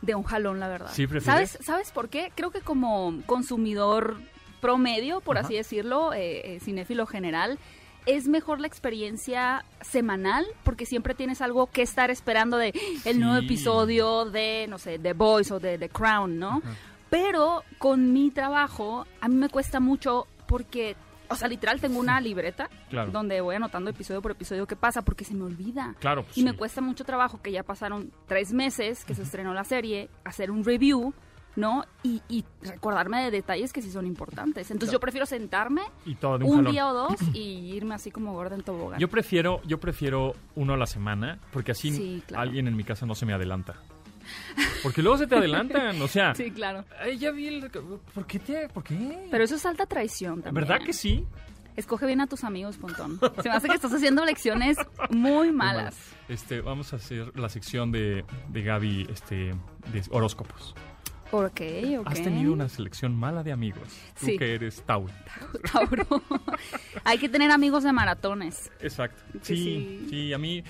De 0.00 0.14
un 0.14 0.22
jalón, 0.22 0.58
la 0.58 0.68
verdad. 0.68 0.88
¿Sí 0.90 1.06
prefieres? 1.06 1.50
¿Sabes, 1.50 1.66
¿Sabes 1.66 1.92
por 1.92 2.08
qué? 2.08 2.32
Creo 2.34 2.50
que 2.50 2.62
como 2.62 3.20
consumidor 3.26 4.16
promedio, 4.62 5.20
por 5.20 5.36
Ajá. 5.36 5.44
así 5.44 5.56
decirlo, 5.56 6.14
eh, 6.14 6.54
eh, 6.54 6.60
cinéfilo 6.60 7.04
general, 7.04 7.58
es 8.06 8.26
mejor 8.26 8.58
la 8.58 8.68
experiencia 8.68 9.66
semanal 9.82 10.46
porque 10.64 10.86
siempre 10.86 11.14
tienes 11.14 11.42
algo 11.42 11.66
que 11.66 11.82
estar 11.82 12.10
esperando 12.10 12.56
de 12.56 12.72
el 13.04 13.20
nuevo 13.20 13.36
episodio 13.36 14.24
de, 14.24 14.64
no 14.66 14.78
sé, 14.78 14.98
The 14.98 15.12
Boys 15.12 15.50
o 15.50 15.60
de 15.60 15.76
The 15.76 15.90
Crown, 15.90 16.38
¿no? 16.38 16.62
Ajá. 16.64 16.74
Pero 17.10 17.64
con 17.76 18.14
mi 18.14 18.30
trabajo 18.30 19.06
a 19.20 19.28
mí 19.28 19.34
me 19.34 19.50
cuesta 19.50 19.78
mucho 19.78 20.26
porque, 20.48 20.96
o 21.32 21.36
sea, 21.36 21.48
literal 21.48 21.80
tengo 21.80 21.98
una 21.98 22.20
libreta 22.20 22.68
Claro. 22.90 23.10
donde 23.10 23.40
voy 23.40 23.56
anotando 23.56 23.90
episodio 23.90 24.22
por 24.22 24.32
episodio 24.32 24.66
qué 24.66 24.76
pasa 24.76 25.02
porque 25.02 25.24
se 25.24 25.34
me 25.34 25.44
olvida. 25.44 25.94
Claro, 26.00 26.22
pues 26.24 26.36
Y 26.38 26.44
me 26.44 26.52
cuesta 26.54 26.80
mucho 26.80 27.04
trabajo 27.04 27.40
que 27.42 27.52
ya 27.52 27.62
pasaron 27.62 28.12
tres 28.26 28.52
meses 28.52 29.04
que 29.04 29.14
se 29.14 29.22
estrenó 29.22 29.54
la 29.54 29.64
serie, 29.64 30.08
hacer 30.24 30.50
un 30.50 30.64
review, 30.64 31.12
¿no? 31.54 31.84
Y, 32.02 32.22
y 32.30 32.44
recordarme 32.62 33.24
de 33.24 33.30
detalles 33.30 33.72
que 33.74 33.82
sí 33.82 33.90
son 33.90 34.06
importantes. 34.06 34.70
Entonces 34.70 34.88
Claro. 34.88 34.96
yo 34.96 35.00
prefiero 35.00 35.26
sentarme 35.26 35.82
Y 36.06 36.14
todo 36.14 36.38
de 36.38 36.44
un, 36.46 36.64
día 36.64 36.88
o 36.88 36.94
dos 36.94 37.16
y 37.34 37.74
irme 37.74 37.94
así 37.94 38.10
como 38.10 38.32
gorda 38.32 38.54
en 38.54 38.62
tobogán. 38.62 38.98
Yo 38.98 39.08
prefiero, 39.08 39.60
yo 39.66 39.78
prefiero 39.78 40.32
uno 40.54 40.72
a 40.74 40.76
la 40.78 40.86
semana, 40.86 41.38
porque 41.52 41.72
así 41.72 41.90
Sí, 41.92 42.22
claro. 42.26 42.42
alguien 42.42 42.68
en 42.68 42.76
mi 42.76 42.84
casa 42.84 43.04
no 43.04 43.14
se 43.14 43.26
me 43.26 43.34
adelanta. 43.34 43.74
Porque 44.82 45.02
luego 45.02 45.18
se 45.18 45.26
te 45.26 45.34
adelantan, 45.36 46.00
o 46.02 46.08
sea, 46.08 46.34
Sí, 46.36 46.50
claro. 46.50 46.84
"Ay, 47.00 47.18
ya 47.18 47.30
vi 47.30 47.48
el... 47.48 47.70
¿Por 47.70 48.26
qué 48.26 48.38
te...? 48.38 48.68
¿Por 48.68 48.82
qué? 48.84 49.26
Pero 49.30 49.44
eso 49.44 49.54
es 49.56 49.64
alta 49.66 49.86
traición 49.86 50.42
también. 50.42 50.66
¿Verdad 50.66 50.84
que 50.84 50.92
sí? 50.92 51.26
Escoge 51.76 52.04
bien 52.06 52.20
a 52.20 52.26
tus 52.26 52.44
amigos, 52.44 52.76
Pontón. 52.76 53.18
Se 53.42 53.48
me 53.48 53.54
hace 53.54 53.66
que 53.68 53.74
estás 53.74 53.94
haciendo 53.94 54.24
lecciones 54.26 54.76
muy 55.10 55.52
malas. 55.52 55.96
Este, 56.28 56.60
vamos 56.60 56.92
a 56.92 56.96
hacer 56.96 57.32
la 57.38 57.48
sección 57.48 57.90
de, 57.90 58.24
de 58.48 58.62
Gaby, 58.62 59.06
este, 59.10 59.54
de 59.90 60.02
horóscopos. 60.10 60.74
Ok, 61.30 61.62
ok. 62.00 62.06
Has 62.06 62.22
tenido 62.22 62.52
una 62.52 62.68
selección 62.68 63.14
mala 63.16 63.42
de 63.42 63.52
amigos. 63.52 63.88
Tú 64.20 64.26
Sí. 64.26 64.36
que 64.36 64.54
eres 64.54 64.82
Tauro. 64.82 65.14
Tauro. 65.72 66.04
Hay 67.04 67.16
que 67.16 67.30
tener 67.30 67.50
amigos 67.50 67.84
de 67.84 67.92
maratones. 67.92 68.70
Exacto. 68.80 69.22
Sí, 69.40 69.56
Sí, 69.56 69.64
sí. 69.64 70.06
sí, 70.10 70.32
a 70.34 70.38
mí, 70.38 70.58
eh, 70.58 70.64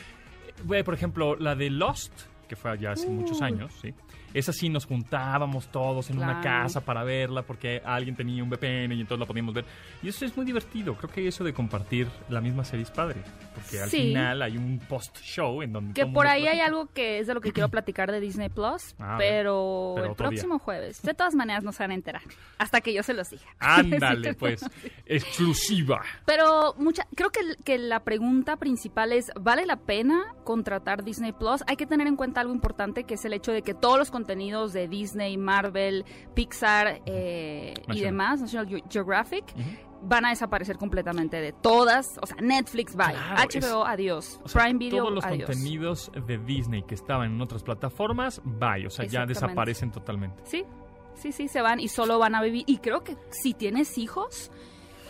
güey, 0.65 0.85
por 0.85 0.95
ejemplo, 0.95 1.35
la 1.35 1.57
de 1.57 1.69
Lost, 1.69 2.13
que 2.53 2.57
fue 2.57 2.79
ya 2.79 2.93
hace 2.93 3.09
muchos 3.09 3.41
años, 3.41 3.73
¿sí? 3.81 3.95
Esa 4.35 4.53
sí 4.53 4.69
nos 4.69 4.87
juntábamos 4.87 5.69
todos 5.69 6.11
en 6.11 6.17
una 6.19 6.41
Claro. 6.41 6.65
casa 6.65 6.81
para 6.81 7.05
verla 7.05 7.43
porque 7.43 7.83
alguien 7.85 8.17
tenía 8.17 8.43
un 8.43 8.49
VPN 8.51 8.93
y 8.95 9.01
entonces 9.01 9.21
la 9.21 9.27
podíamos 9.27 9.55
ver. 9.55 9.65
Y 10.03 10.09
eso 10.09 10.25
es 10.25 10.37
muy 10.37 10.47
divertido. 10.47 10.95
Creo 10.95 11.11
que 11.11 11.27
eso 11.29 11.45
de 11.45 11.53
compartir 11.53 12.09
la 12.29 12.41
misma 12.41 12.65
serie 12.65 12.85
es 12.85 12.91
padre. 12.91 13.23
Porque 13.55 13.81
al 13.81 13.89
Sí. 13.91 13.99
final 14.09 14.41
hay 14.43 14.57
un 14.57 14.79
post-show 14.89 15.63
en 15.63 15.73
donde... 15.73 15.95
Que 15.95 16.07
por 16.07 16.27
ahí 16.27 16.43
hay 16.43 16.57
platica. 16.59 16.67
algo 16.67 16.87
que 16.93 17.19
es 17.19 17.27
de 17.27 17.35
lo 17.35 17.41
que 17.41 17.53
quiero 17.53 17.69
platicar 17.69 18.11
de 18.11 18.21
Disney 18.21 18.49
Plus, 18.49 18.95
Ah, 18.99 19.17
pero, 19.19 19.93
pero 19.95 20.07
el 20.07 20.13
otro 20.13 20.29
día. 20.31 20.37
próximo 20.39 20.59
jueves. 20.59 21.03
De 21.03 21.15
todas 21.15 21.35
maneras 21.35 21.63
no 21.65 21.73
se 21.73 21.83
van 21.83 21.91
a 21.91 21.95
enterar 21.95 22.23
hasta 22.59 22.81
que 22.81 22.93
yo 22.95 23.03
se 23.03 23.15
los 23.15 23.29
diga. 23.31 23.45
Ándale, 23.61 24.31
Sí, 24.33 24.37
pues. 24.39 24.65
Exclusiva. 25.07 26.03
Pero 26.27 26.75
mucha, 26.79 27.07
creo 27.15 27.31
que, 27.31 27.41
que 27.65 27.79
la 27.79 28.01
pregunta 28.01 28.57
principal 28.57 29.13
es, 29.13 29.31
¿vale 29.41 29.67
la 29.67 29.77
pena 29.77 30.35
contratar 30.45 31.05
Disney 31.05 31.33
Plus? 31.33 31.63
Hay 31.67 31.77
que 31.77 31.87
tener 31.87 32.07
en 32.07 32.17
cuenta 32.17 32.41
algo 32.41 32.53
importante 32.55 33.05
que 33.05 33.15
es 33.15 33.25
el 33.25 33.33
hecho 33.33 33.53
de 33.53 33.63
que 33.63 33.75
todos 33.75 33.99
los 33.99 34.11
contenidos 34.23 34.73
de 34.73 34.89
Disney, 34.89 35.37
Marvel, 35.37 36.05
Pixar 36.35 37.01
eh, 37.07 37.75
y 37.93 38.01
demás, 38.01 38.41
National 38.41 38.69
Ge- 38.69 38.83
Geographic, 38.89 39.45
van 40.03 40.25
a 40.25 40.31
desaparecer 40.31 40.79
completamente 40.79 41.41
de 41.41 41.53
todas. 41.53 42.19
O 42.23 42.27
sea, 42.27 42.37
Netflix, 42.41 42.95
bye. 42.97 43.13
Claro, 43.13 43.43
HBO, 43.77 43.85
adiós. 43.85 44.41
O 44.45 44.49
sea, 44.49 44.63
Prime 44.65 44.79
Video, 44.79 44.99
todos 45.05 45.15
los 45.15 45.25
adiós. 45.25 45.47
contenidos 45.47 46.11
de 46.27 46.39
Disney 46.39 46.83
que 46.83 46.95
estaban 46.95 47.33
en 47.33 47.41
otras 47.41 47.63
plataformas, 47.63 48.41
bye. 48.45 48.87
O 48.87 48.91
sea, 48.91 49.05
ya 49.07 49.27
desaparecen 49.27 49.91
totalmente. 49.91 50.43
Sí, 50.47 50.65
sí, 51.15 51.33
sí, 51.33 51.49
se 51.49 51.61
van 51.63 51.79
y 51.81 51.89
solo 51.89 52.19
van 52.19 52.35
a 52.35 52.43
vivir. 52.43 52.65
Y 52.67 52.79
creo 52.79 53.03
que 53.05 53.17
si 53.31 53.55
tienes 53.55 53.97
hijos 53.99 54.51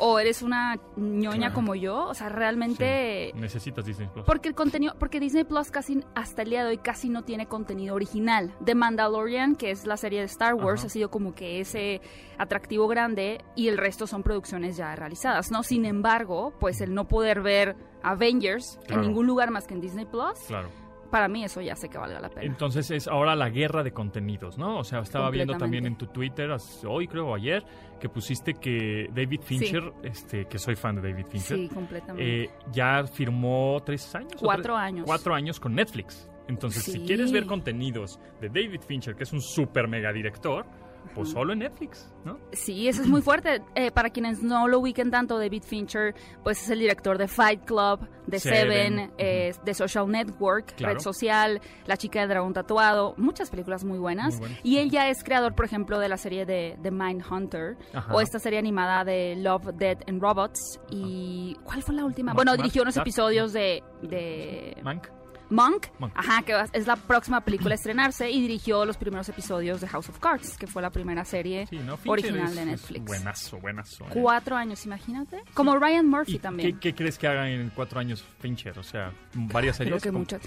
o 0.04 0.18
eres 0.18 0.42
una 0.42 0.80
ñoña 0.96 1.38
Claro. 1.38 1.54
como 1.54 1.74
yo, 1.76 2.06
o 2.08 2.14
sea, 2.14 2.28
realmente... 2.28 3.30
Sí, 3.32 3.40
necesitas 3.40 3.84
Disney 3.84 4.08
Plus. 4.12 4.24
Porque 4.26 4.48
el 4.48 4.54
contenido, 4.56 4.94
porque 4.98 5.20
Disney 5.20 5.44
Plus 5.44 5.70
casi 5.70 6.00
hasta 6.16 6.42
el 6.42 6.50
día 6.50 6.64
de 6.64 6.70
hoy 6.70 6.78
casi 6.78 7.08
no 7.08 7.22
tiene 7.22 7.46
contenido 7.46 7.94
original. 7.94 8.52
The 8.64 8.74
Mandalorian, 8.74 9.54
que 9.54 9.70
es 9.70 9.86
la 9.86 9.96
serie 9.96 10.18
de 10.18 10.26
Star 10.26 10.54
Wars, 10.54 10.80
Ajá. 10.80 10.86
ha 10.88 10.90
sido 10.90 11.08
como 11.10 11.34
que 11.34 11.60
ese 11.60 12.00
atractivo 12.36 12.88
grande 12.88 13.44
y 13.54 13.68
el 13.68 13.78
resto 13.78 14.06
son 14.08 14.24
producciones 14.24 14.76
ya 14.76 14.94
realizadas, 14.96 15.52
¿no? 15.52 15.62
Sin 15.62 15.84
embargo, 15.84 16.52
pues 16.58 16.80
el 16.80 16.94
no 16.94 17.06
poder 17.06 17.40
ver 17.42 17.76
Avengers 18.02 18.80
Claro. 18.86 19.02
en 19.02 19.08
ningún 19.08 19.26
lugar 19.28 19.52
más 19.52 19.66
que 19.68 19.74
en 19.74 19.80
Disney 19.80 20.06
Plus, 20.06 20.38
Claro. 20.48 20.68
Para 21.12 21.28
mí 21.28 21.44
eso 21.44 21.60
ya 21.60 21.76
sé 21.76 21.88
que 21.88 21.98
valga 21.98 22.18
la 22.18 22.28
pena. 22.30 22.42
Entonces 22.46 22.90
es 22.90 23.06
ahora 23.06 23.36
la 23.36 23.50
guerra 23.50 23.84
de 23.84 23.92
contenidos, 23.92 24.58
¿no? 24.58 24.78
O 24.78 24.84
sea, 24.84 24.98
estaba 25.00 25.30
viendo 25.30 25.56
también 25.56 25.86
en 25.86 25.96
tu 25.96 26.06
Twitter, 26.08 26.50
hoy 26.88 27.06
creo 27.06 27.28
o 27.28 27.34
ayer, 27.36 27.62
que 28.00 28.08
pusiste 28.08 28.54
que 28.54 29.08
David 29.14 29.42
Fincher, 29.44 29.92
este, 30.02 30.46
que 30.46 30.58
soy 30.58 30.74
fan 30.74 30.96
de 30.96 31.10
David 31.10 31.26
Fincher, 31.26 31.56
Sí, 31.58 31.68
completamente. 31.68 32.44
eh, 32.44 32.50
ya 32.72 33.04
firmó 33.06 33.80
tres 33.84 34.12
años. 34.16 34.36
Cuatro 34.40 34.74
tres- 34.74 34.84
años. 34.84 35.04
Cuatro 35.06 35.34
años 35.34 35.60
con 35.60 35.74
Netflix. 35.74 36.28
Entonces, 36.48 36.82
si 36.82 36.98
quieres 37.06 37.30
ver 37.30 37.46
contenidos 37.46 38.18
de 38.40 38.48
David 38.48 38.80
Fincher, 38.80 39.14
que 39.14 39.22
es 39.22 39.32
un 39.32 39.40
super 39.40 39.86
mega 39.86 40.12
director, 40.12 40.66
pues 41.14 41.30
solo 41.30 41.52
en 41.52 41.60
Netflix, 41.60 42.10
¿no? 42.24 42.38
Sí, 42.52 42.88
eso 42.88 43.02
es 43.02 43.08
muy 43.08 43.20
fuerte. 43.22 43.62
Eh, 43.74 43.90
para 43.90 44.10
quienes 44.10 44.42
no 44.42 44.68
lo 44.68 44.78
ubiquen 44.80 45.10
tanto, 45.10 45.38
David 45.38 45.62
Fincher, 45.62 46.14
pues 46.42 46.62
es 46.62 46.70
el 46.70 46.78
director 46.80 47.18
de 47.18 47.28
Fight 47.28 47.64
Club, 47.64 48.00
de 48.26 48.38
Seven, 48.40 48.68
Seven, 48.96 49.12
eh, 49.18 49.52
de 49.64 49.74
Social 49.74 50.08
Network, 50.08 50.74
Claro. 50.76 50.94
Red 50.94 51.00
Social, 51.02 51.60
La 51.86 51.96
chica 51.96 52.20
del 52.20 52.28
dragón 52.30 52.52
tatuado, 52.54 53.14
muchas 53.16 53.50
películas 53.50 53.84
muy 53.84 53.98
buenas. 53.98 54.34
Muy 54.34 54.40
buenas. 54.40 54.60
Y 54.64 54.78
él 54.78 54.90
ya 54.90 55.08
es 55.08 55.22
creador, 55.24 55.54
por 55.54 55.64
ejemplo, 55.64 55.98
de 55.98 56.08
la 56.08 56.16
serie 56.16 56.46
de, 56.46 56.76
de 56.80 56.90
Mindhunter 56.90 57.76
Ajá. 57.92 58.14
o 58.14 58.20
esta 58.20 58.38
serie 58.38 58.58
animada 58.58 59.04
de 59.04 59.36
Love, 59.36 59.72
Dead 59.74 59.98
and 60.06 60.22
Robots. 60.22 60.80
¿Y 60.90 61.56
cuál 61.64 61.82
fue 61.82 61.94
la 61.94 62.04
última? 62.04 62.32
Ma- 62.32 62.36
bueno, 62.36 62.56
dirigió 62.56 62.82
unos 62.82 62.96
episodios 62.96 63.52
de, 63.52 63.82
de 64.02 64.76
Mank. 64.82 65.08
Monk, 65.52 65.86
Monk. 65.98 66.12
ajá, 66.16 66.42
que 66.42 66.54
es 66.72 66.86
la 66.86 66.96
próxima 66.96 67.40
película 67.42 67.72
a 67.72 67.76
estrenarse 67.76 68.30
y 68.30 68.40
dirigió 68.40 68.84
los 68.84 68.96
primeros 68.96 69.28
episodios 69.28 69.80
de 69.80 69.88
House 69.88 70.08
of 70.08 70.18
Cards, 70.18 70.56
que 70.56 70.66
fue 70.66 70.82
la 70.82 70.90
primera 70.90 71.24
serie 71.24 71.66
Sí, 71.68 71.76
¿no? 71.78 71.96
Fincher 71.96 72.10
original 72.32 72.48
es- 72.48 72.54
de 72.56 72.64
Netflix. 72.64 73.04
buenazo, 73.04 73.58
buenazo. 73.60 74.04
¿eh? 74.06 74.10
Cuatro 74.14 74.56
años, 74.56 74.84
imagínate. 74.86 75.42
Como 75.54 75.76
Ryan 75.76 76.08
Murphy 76.08 76.36
¿Y 76.36 76.38
también. 76.38 76.72
¿qué, 76.74 76.80
qué 76.80 76.94
crees 76.94 77.18
que 77.18 77.26
hagan 77.28 77.48
en 77.48 77.70
cuatro 77.70 78.00
años 78.00 78.24
Fincher? 78.40 78.78
O 78.78 78.82
sea, 78.82 79.12
varias 79.34 79.76
Creo 79.76 79.86
series. 79.88 80.02
que 80.02 80.08
¿Cómo? 80.08 80.18
muchas. 80.20 80.40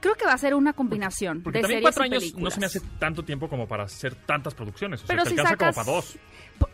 Creo 0.00 0.14
que 0.14 0.24
va 0.24 0.32
a 0.32 0.38
ser 0.38 0.54
una 0.54 0.72
combinación 0.72 1.42
Porque 1.42 1.58
de 1.58 1.62
también 1.62 1.80
series 1.82 1.94
cuatro 1.94 2.04
y 2.04 2.06
años 2.08 2.22
películas. 2.22 2.44
no 2.44 2.50
se 2.50 2.60
me 2.60 2.66
hace 2.66 2.80
tanto 2.98 3.24
tiempo 3.24 3.48
como 3.48 3.66
para 3.66 3.84
hacer 3.84 4.14
tantas 4.14 4.54
producciones. 4.54 5.02
O 5.02 5.06
Pero 5.06 5.22
sea, 5.24 5.30
si 5.30 5.34
te 5.36 5.40
alcanza 5.42 5.58
sacas... 5.66 5.74
como 5.74 5.84
para 5.86 5.96
dos. 5.96 6.18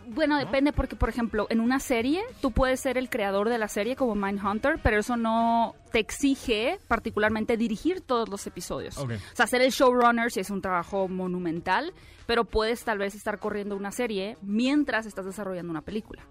Bueno, 0.06 0.38
depende 0.38 0.72
porque, 0.72 0.96
por 0.96 1.08
ejemplo, 1.10 1.46
en 1.50 1.60
una 1.60 1.78
serie 1.78 2.22
tú 2.40 2.52
puedes 2.52 2.80
ser 2.80 2.96
el 2.96 3.10
creador 3.10 3.48
de 3.48 3.58
la 3.58 3.68
serie 3.68 3.96
como 3.96 4.14
Mindhunter, 4.14 4.78
pero 4.82 4.98
eso 4.98 5.16
no 5.16 5.74
te 5.92 5.98
exige 5.98 6.78
particularmente 6.88 7.56
dirigir 7.56 8.00
todos 8.00 8.28
los 8.28 8.46
episodios. 8.46 8.96
Ok. 8.98 9.12
O 9.12 9.36
sea, 9.36 9.46
ser 9.46 9.60
el 9.62 9.70
showrunner 9.72 10.30
sí 10.30 10.40
es 10.40 10.50
un 10.50 10.62
trabajo 10.62 11.06
monumental, 11.08 11.92
pero 12.26 12.44
puedes 12.44 12.82
tal 12.84 12.98
vez 12.98 13.14
estar 13.14 13.38
corriendo 13.38 13.76
una 13.76 13.90
serie 13.90 14.36
mientras 14.42 15.04
estás 15.06 15.26
desarrollando 15.26 15.70
una 15.70 15.82
película. 15.82 16.22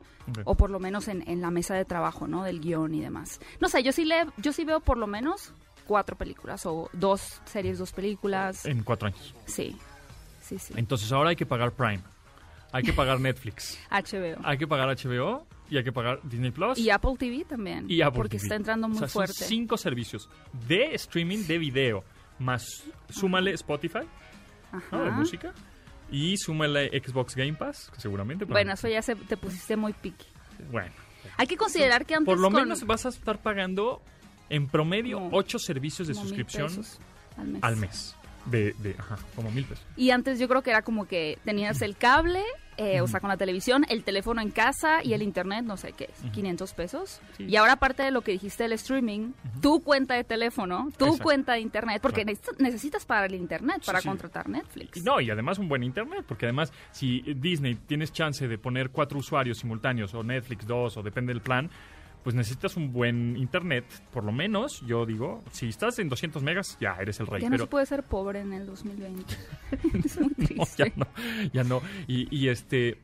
O 0.45 0.55
por 0.55 0.69
lo 0.69 0.79
menos 0.79 1.07
en, 1.09 1.27
en 1.29 1.41
la 1.41 1.51
mesa 1.51 1.75
de 1.75 1.83
trabajo, 1.85 2.27
¿no? 2.27 2.43
Del 2.43 2.61
guion 2.61 2.95
y 2.95 3.01
demás. 3.01 3.39
No 3.59 3.67
sé, 3.67 3.83
yo 3.83 3.91
sí, 3.91 4.05
le, 4.05 4.25
yo 4.37 4.53
sí 4.53 4.63
veo 4.63 4.79
por 4.79 4.97
lo 4.97 5.05
menos 5.05 5.53
cuatro 5.85 6.15
películas 6.17 6.65
o 6.65 6.89
dos 6.93 7.41
series, 7.45 7.79
dos 7.79 7.91
películas. 7.91 8.65
En 8.65 8.83
cuatro 8.83 9.07
años. 9.07 9.33
Sí, 9.45 9.77
sí, 10.41 10.57
sí. 10.59 10.73
Entonces 10.77 11.11
ahora 11.11 11.29
hay 11.29 11.35
que 11.35 11.45
pagar 11.45 11.71
Prime. 11.73 12.01
Hay 12.71 12.83
que 12.83 12.93
pagar 12.93 13.19
Netflix. 13.19 13.77
HBO. 13.91 14.41
Hay 14.43 14.57
que 14.57 14.67
pagar 14.67 14.89
HBO 14.89 15.45
y 15.69 15.77
hay 15.77 15.83
que 15.83 15.91
pagar 15.91 16.19
Disney 16.23 16.51
Plus. 16.51 16.77
Y 16.79 16.89
Apple 16.89 17.13
TV 17.17 17.45
también. 17.45 17.85
y 17.89 18.01
Apple 18.01 18.17
Porque 18.17 18.37
TV. 18.37 18.43
está 18.43 18.55
entrando 18.55 18.87
muy 18.87 18.97
O 18.97 18.99
sea, 18.99 19.07
son 19.07 19.13
fuerte. 19.25 19.45
cinco 19.45 19.77
servicios 19.77 20.29
de 20.67 20.95
streaming 20.95 21.45
de 21.45 21.57
video. 21.59 22.03
Más 22.39 22.65
súmale 23.09 23.51
Spotify, 23.53 23.99
¿no? 24.91 25.01
De 25.03 25.07
Ajá. 25.09 25.17
música. 25.17 25.53
Y 26.11 26.35
súmale 26.37 26.89
Xbox 26.99 27.35
Game 27.35 27.53
Pass, 27.53 27.89
que 27.93 28.01
seguramente. 28.01 28.45
Bueno, 28.45 28.73
eso 28.73 28.87
ya 28.87 29.01
se, 29.01 29.15
te 29.15 29.37
pusiste 29.37 29.75
muy 29.77 29.93
piqui. 29.93 30.25
Bueno. 30.71 30.91
Hay 31.37 31.47
que 31.47 31.57
considerar 31.57 32.05
que 32.05 32.15
antes 32.15 32.25
Por 32.25 32.39
lo 32.39 32.49
con- 32.51 32.61
menos 32.63 32.83
vas 32.85 33.05
a 33.05 33.09
estar 33.09 33.41
pagando 33.41 34.01
en 34.49 34.67
promedio 34.67 35.17
Como- 35.19 35.37
ocho 35.37 35.59
servicios 35.59 36.07
de 36.07 36.13
suscripción 36.13 36.69
al 37.37 37.47
mes. 37.47 37.63
al 37.63 37.77
mes. 37.77 38.15
De, 38.45 38.73
de, 38.79 38.93
ajá, 38.99 39.17
como 39.37 39.49
mil 39.51 39.63
pesos. 39.63 39.85
Y 39.95 40.09
antes 40.09 40.37
yo 40.37 40.49
creo 40.49 40.61
que 40.61 40.69
era 40.71 40.81
como 40.81 41.05
que 41.07 41.37
tenías 41.45 41.81
el 41.81 41.95
cable, 41.95 42.43
eh, 42.75 42.99
o 42.99 43.07
sea, 43.07 43.21
con 43.21 43.29
la 43.29 43.37
televisión, 43.37 43.85
el 43.87 44.03
teléfono 44.03 44.41
en 44.41 44.51
casa 44.51 45.01
y 45.01 45.13
el 45.13 45.21
internet, 45.21 45.63
no 45.63 45.77
sé 45.77 45.93
qué, 45.93 46.09
es, 46.25 46.29
500 46.31 46.73
pesos. 46.73 47.21
Sí. 47.37 47.45
Y 47.45 47.55
ahora 47.55 47.73
aparte 47.73 48.03
de 48.03 48.11
lo 48.11 48.19
que 48.19 48.33
dijiste 48.33 48.63
del 48.63 48.73
streaming, 48.73 49.31
tu 49.61 49.81
cuenta 49.81 50.15
de 50.15 50.25
teléfono, 50.25 50.89
tu 50.97 51.05
Exacto. 51.05 51.23
cuenta 51.23 51.53
de 51.53 51.61
internet, 51.61 52.01
porque 52.01 52.23
Claro. 52.25 52.31
necesitas, 52.35 52.59
necesitas 52.59 53.05
pagar 53.05 53.29
el 53.31 53.35
internet 53.35 53.81
para 53.85 54.01
sí. 54.01 54.09
contratar 54.09 54.49
Netflix. 54.49 55.01
No, 55.05 55.21
y 55.21 55.29
además 55.31 55.57
un 55.57 55.69
buen 55.69 55.81
internet, 55.81 56.25
porque 56.27 56.45
además 56.47 56.73
si 56.91 57.21
Disney 57.21 57.75
tienes 57.75 58.11
chance 58.11 58.45
de 58.45 58.57
poner 58.57 58.89
cuatro 58.89 59.19
usuarios 59.19 59.57
simultáneos 59.59 60.13
o 60.15 60.21
Netflix 60.21 60.67
dos 60.67 60.97
o 60.97 61.01
depende 61.01 61.31
del 61.31 61.41
plan, 61.41 61.69
pues 62.23 62.35
necesitas 62.35 62.77
un 62.77 62.93
buen 62.93 63.35
internet, 63.37 63.85
por 64.11 64.23
lo 64.23 64.31
menos, 64.31 64.81
yo 64.81 65.05
digo, 65.05 65.43
si 65.51 65.67
estás 65.67 65.99
en 65.99 66.09
200 66.09 66.41
megas, 66.41 66.77
ya 66.79 66.95
eres 66.99 67.19
el 67.19 67.27
rey. 67.27 67.41
ya 67.41 67.49
no 67.49 67.53
pero 67.53 67.65
se 67.65 67.69
puede 67.69 67.85
ser 67.85 68.03
pobre 68.03 68.39
en 68.39 68.53
el 68.53 68.65
2020. 68.65 69.35
es 70.05 70.19
muy 70.19 70.29
no, 70.37 70.45
triste. 70.45 70.83
ya 70.85 70.93
no, 70.95 71.07
ya 71.51 71.63
no. 71.63 71.81
Y, 72.07 72.33
y 72.35 72.47
este, 72.49 73.01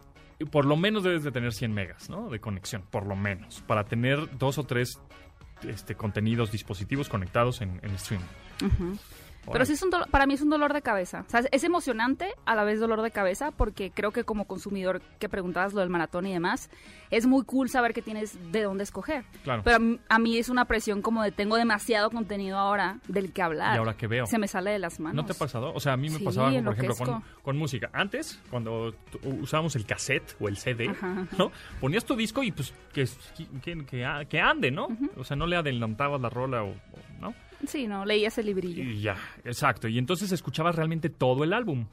por 0.51 0.65
lo 0.65 0.77
menos 0.77 1.03
debes 1.03 1.23
de 1.23 1.31
tener 1.31 1.53
100 1.53 1.73
megas, 1.73 2.09
¿no? 2.09 2.29
De 2.29 2.39
conexión, 2.39 2.83
por 2.89 3.05
lo 3.05 3.15
menos, 3.15 3.61
para 3.67 3.83
tener 3.85 4.37
dos 4.37 4.57
o 4.57 4.63
tres 4.63 4.99
este, 5.67 5.95
contenidos, 5.95 6.51
dispositivos 6.51 7.09
conectados 7.09 7.61
en, 7.61 7.79
en 7.83 7.91
streaming. 7.95 8.25
Pero 9.51 9.65
sí 9.65 9.73
es 9.73 9.81
un 9.81 9.89
dolo- 9.89 10.05
para 10.11 10.27
mí 10.27 10.35
es 10.35 10.41
un 10.41 10.49
dolor 10.49 10.73
de 10.73 10.81
cabeza. 10.83 11.23
O 11.27 11.29
sea, 11.29 11.41
es 11.51 11.63
emocionante, 11.63 12.33
a 12.45 12.55
la 12.55 12.63
vez 12.63 12.79
dolor 12.79 13.01
de 13.01 13.09
cabeza, 13.09 13.49
porque 13.51 13.89
creo 13.89 14.11
que 14.11 14.23
como 14.23 14.45
consumidor 14.45 15.01
que 15.17 15.27
preguntabas 15.27 15.73
lo 15.73 15.79
del 15.81 15.89
maratón 15.89 16.27
y 16.27 16.33
demás, 16.33 16.69
es 17.09 17.25
muy 17.25 17.43
cool 17.45 17.67
saber 17.69 17.93
que 17.93 18.01
tienes 18.03 18.37
de 18.51 18.61
dónde 18.63 18.83
escoger. 18.83 19.23
Claro. 19.43 19.63
Pero 19.63 19.77
a 19.77 19.79
mí- 19.79 19.99
a 20.07 20.19
mí 20.19 20.37
es 20.37 20.49
una 20.49 20.65
presión 20.65 21.01
como 21.01 21.23
de 21.23 21.31
tengo 21.31 21.55
demasiado 21.55 22.11
contenido 22.11 22.57
ahora 22.59 22.99
del 23.07 23.33
que 23.33 23.41
hablar. 23.41 23.73
¿Y 23.75 23.79
ahora 23.79 23.97
qué 23.97 24.05
veo? 24.05 24.25
Se 24.27 24.37
me 24.37 24.47
sale 24.47 24.69
de 24.71 24.79
las 24.79 24.99
manos. 24.99 25.15
¿No 25.15 25.25
te 25.25 25.31
ha 25.31 25.35
pasado? 25.35 25.73
O 25.73 25.79
sea, 25.79 25.93
a 25.93 25.97
mí 25.97 26.09
me 26.09 26.19
Sí, 26.19 26.23
pasaba, 26.25 26.51
por 26.51 26.73
ejemplo, 26.73 26.95
con, 26.95 27.23
con 27.41 27.57
música. 27.57 27.89
Antes, 27.93 28.39
cuando 28.51 28.93
usábamos 29.41 29.75
el 29.75 29.85
cassette 29.85 30.35
o 30.39 30.47
el 30.47 30.57
CD, 30.57 30.89
Ajá. 30.89 31.25
¿no? 31.39 31.51
Ponías 31.81 32.05
tu 32.05 32.15
disco 32.15 32.43
y 32.43 32.51
pues 32.51 32.71
que, 32.93 33.07
que, 33.63 33.85
que, 33.85 34.25
que 34.29 34.39
ande, 34.39 34.69
¿no? 34.69 34.89
O 35.17 35.23
sea, 35.23 35.35
no 35.35 35.47
le 35.47 35.55
adelantabas 35.55 36.21
la 36.21 36.29
rola 36.29 36.63
o, 36.63 36.69
o- 36.69 36.75
¿no? 37.19 37.33
Sí, 37.67 37.87
no, 37.87 38.05
leías 38.05 38.37
el 38.37 38.45
librillo. 38.45 38.83
Y 38.83 39.01
ya, 39.01 39.17
exacto. 39.43 39.87
Y 39.87 39.97
entonces 39.97 40.31
escuchabas 40.31 40.75
realmente 40.75 41.09
todo 41.09 41.43
el 41.43 41.51
álbum. 41.53 41.85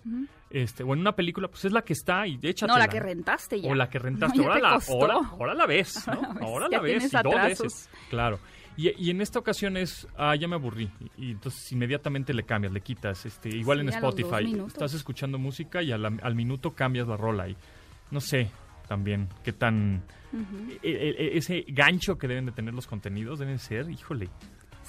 este 0.50 0.82
O 0.84 0.94
en 0.94 1.00
una 1.00 1.16
película, 1.16 1.48
pues 1.48 1.64
es 1.64 1.72
la 1.72 1.82
que 1.82 1.92
está 1.92 2.26
y 2.26 2.38
échatela. 2.42 2.74
No, 2.74 2.78
la 2.78 2.88
que 2.88 3.00
rentaste 3.00 3.60
ya. 3.60 3.70
O 3.70 3.74
la 3.74 3.88
que 3.90 3.98
rentaste. 4.00 4.38
No, 4.38 4.44
ahora, 4.44 4.60
la, 4.60 4.68
ahora, 4.88 5.14
ahora 5.32 5.54
la 5.54 5.66
ves, 5.66 6.06
¿no? 6.06 6.12
Ahora 6.12 6.28
la 6.30 6.40
ves, 6.40 6.42
Ahora 6.42 6.68
ya 6.70 6.76
la 6.76 6.82
ves 6.82 6.92
tienes 7.10 7.12
y 7.12 7.16
dos 7.22 7.34
veces. 7.64 7.90
Claro. 8.10 8.38
Y, 8.78 8.90
y 9.06 9.10
en 9.10 9.22
esta 9.22 9.38
ocasión 9.38 9.76
es, 9.78 10.06
ah, 10.18 10.36
ya 10.36 10.46
me 10.46 10.54
aburrí. 10.54 10.90
Y, 11.16 11.28
y 11.28 11.30
entonces 11.32 11.72
inmediatamente 11.72 12.32
le 12.34 12.44
cambias, 12.44 12.72
le 12.72 12.80
quitas. 12.82 13.24
este 13.26 13.48
Igual 13.48 13.78
Sí, 13.78 13.82
en 13.82 13.88
Spotify. 13.88 14.54
Estás 14.66 14.94
escuchando 14.94 15.38
música 15.38 15.82
y 15.82 15.86
la- 15.86 16.12
al 16.22 16.34
minuto 16.34 16.74
cambias 16.74 17.08
la 17.08 17.16
rola. 17.16 17.48
Y 17.48 17.56
no 18.10 18.20
sé 18.20 18.50
también 18.86 19.28
qué 19.42 19.52
tan... 19.52 20.04
e- 20.82 20.88
e- 20.90 21.10
e- 21.10 21.38
ese 21.38 21.64
gancho 21.68 22.18
que 22.18 22.28
deben 22.28 22.46
de 22.46 22.52
tener 22.52 22.72
los 22.74 22.86
contenidos 22.86 23.38
deben 23.38 23.58
ser, 23.58 23.90
híjole, 23.90 24.28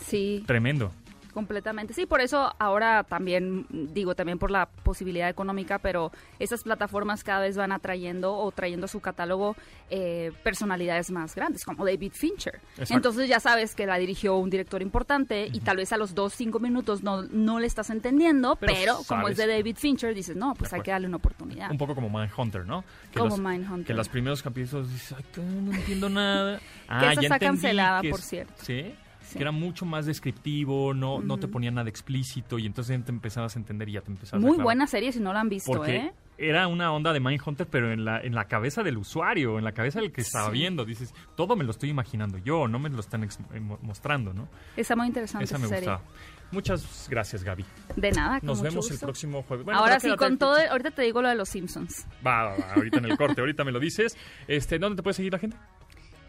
Sí, 0.05 0.43
tremendo. 0.45 0.91
Completamente. 1.37 1.93
Sí, 1.93 2.07
por 2.07 2.19
eso 2.19 2.51
ahora 2.57 3.03
también, 3.03 3.67
digo, 3.69 4.15
también 4.15 4.39
por 4.39 4.49
la 4.49 4.65
posibilidad 4.65 5.29
económica, 5.29 5.77
pero 5.77 6.11
esas 6.39 6.63
plataformas 6.63 7.23
cada 7.23 7.41
vez 7.41 7.55
van 7.55 7.71
atrayendo 7.71 8.35
o 8.35 8.51
trayendo 8.51 8.85
a 8.85 8.87
su 8.87 9.01
catálogo 9.01 9.55
eh, 9.91 10.31
personalidades 10.43 11.11
más 11.11 11.35
grandes, 11.35 11.63
como 11.63 11.85
David 11.85 12.13
Fincher. 12.15 12.55
Exacto. 12.71 12.95
Entonces 12.95 13.29
ya 13.29 13.39
sabes 13.39 13.75
que 13.75 13.85
la 13.85 13.99
dirigió 13.99 14.35
un 14.35 14.49
director 14.49 14.81
importante 14.81 15.47
y 15.53 15.59
tal 15.59 15.77
vez 15.77 15.93
a 15.93 15.97
los 15.97 16.15
dos, 16.15 16.33
cinco 16.33 16.57
minutos 16.57 17.03
no, 17.03 17.21
no 17.21 17.59
le 17.59 17.67
estás 17.67 17.91
entendiendo, 17.91 18.55
Pero 18.55 18.73
pero, 18.73 18.97
como 19.07 19.27
es 19.27 19.37
de. 19.37 19.45
David 19.45 19.75
Fincher, 19.77 20.15
dices, 20.15 20.35
no, 20.35 20.55
pues 20.55 20.73
hay 20.73 20.81
que 20.81 20.89
darle 20.89 21.05
una 21.05 21.17
oportunidad. 21.17 21.69
Un 21.69 21.77
poco 21.77 21.93
como 21.93 22.09
Mindhunter, 22.09 22.65
¿no? 22.65 22.83
Que 23.11 23.19
Como 23.19 23.37
los, 23.37 23.39
Mindhunter. 23.39 23.85
Que 23.85 23.93
los 23.93 24.09
primeros 24.09 24.41
capítulos 24.41 24.91
dices, 24.91 25.13
"Ay, 25.15 25.23
que 25.31 25.41
no 25.41 25.71
entiendo 25.71 26.09
nada. 26.09 26.59
Ah, 26.89 27.11
esa 27.11 27.21
ya 27.21 27.27
está 27.27 27.35
entendí 27.35 27.45
cancelada, 27.45 28.01
que 28.01 28.09
por 28.09 28.21
cierto. 28.21 28.53
¿Sí? 28.63 28.95
Sí. 29.27 29.37
Que 29.37 29.43
era 29.43 29.51
mucho 29.51 29.85
más 29.85 30.05
descriptivo, 30.05 30.93
no, 30.93 31.19
no 31.21 31.37
te 31.37 31.47
ponía 31.49 31.69
nada 31.69 31.89
explícito 31.89 32.57
y 32.59 32.65
entonces 32.65 33.03
te 33.03 33.11
empezabas 33.11 33.55
a 33.55 33.59
entender 33.59 33.89
y 33.89 33.93
ya 33.93 34.01
te 34.01 34.09
empezabas 34.11 34.43
a 34.43 34.47
Muy 34.47 34.57
buena 34.57 34.87
serie 34.87 35.11
si 35.11 35.19
no 35.19 35.33
la 35.33 35.41
han 35.41 35.49
visto, 35.49 35.71
Porque 35.71 35.95
¿eh? 35.97 36.13
era 36.37 36.67
una 36.67 36.93
onda 36.93 37.11
de 37.11 37.19
Mindhunter, 37.19 37.67
pero 37.67 37.91
en 37.91 38.05
la, 38.05 38.21
en 38.21 38.33
la 38.35 38.45
cabeza 38.45 38.83
del 38.83 38.97
usuario, 38.97 39.57
en 39.57 39.65
la 39.65 39.73
cabeza 39.73 39.99
del 39.99 40.11
que 40.13 40.21
estaba 40.21 40.47
Sí. 40.47 40.53
viendo. 40.53 40.85
Dices, 40.85 41.13
todo 41.35 41.55
me 41.57 41.63
lo 41.65 41.71
estoy 41.71 41.89
imaginando 41.89 42.37
yo, 42.37 42.67
no 42.69 42.79
me 42.79 42.89
lo 42.89 42.99
están 43.01 43.23
ex- 43.25 43.39
eh, 43.53 43.59
mo- 43.59 43.79
mostrando, 43.81 44.33
¿no? 44.33 44.47
Está 44.77 44.95
muy 44.95 45.07
interesante 45.07 45.43
Esa 45.43 45.57
me 45.57 45.65
esa 45.65 45.75
serie. 45.75 45.89
gustaba. 45.89 46.09
Muchas 46.49 47.07
gracias, 47.11 47.43
Gaby. 47.43 47.65
De 47.97 48.11
nada, 48.13 48.39
con 48.39 48.47
Nos 48.47 48.59
mucho 48.59 48.69
vemos 48.69 48.91
el 48.91 48.99
próximo 48.99 49.43
jueves. 49.43 49.65
Bueno, 49.65 49.81
Ahora 49.81 49.99
sí, 49.99 50.15
con 50.15 50.37
todo, 50.37 50.55
ahorita 50.71 50.91
te 50.91 51.01
digo 51.01 51.21
lo 51.21 51.27
de 51.27 51.35
los 51.35 51.49
Simpsons. 51.49 52.05
Va, 52.25 52.43
va, 52.43 52.55
va, 52.55 52.73
ahorita 52.75 52.99
en 52.99 53.05
el 53.05 53.17
corte, 53.17 53.41
ahorita 53.41 53.65
me 53.65 53.73
lo 53.73 53.79
dices. 53.81 54.15
Este, 54.47 54.79
¿Dónde 54.79 54.95
te 54.95 55.03
puede 55.03 55.15
seguir 55.15 55.33
la 55.33 55.39
gente? 55.39 55.57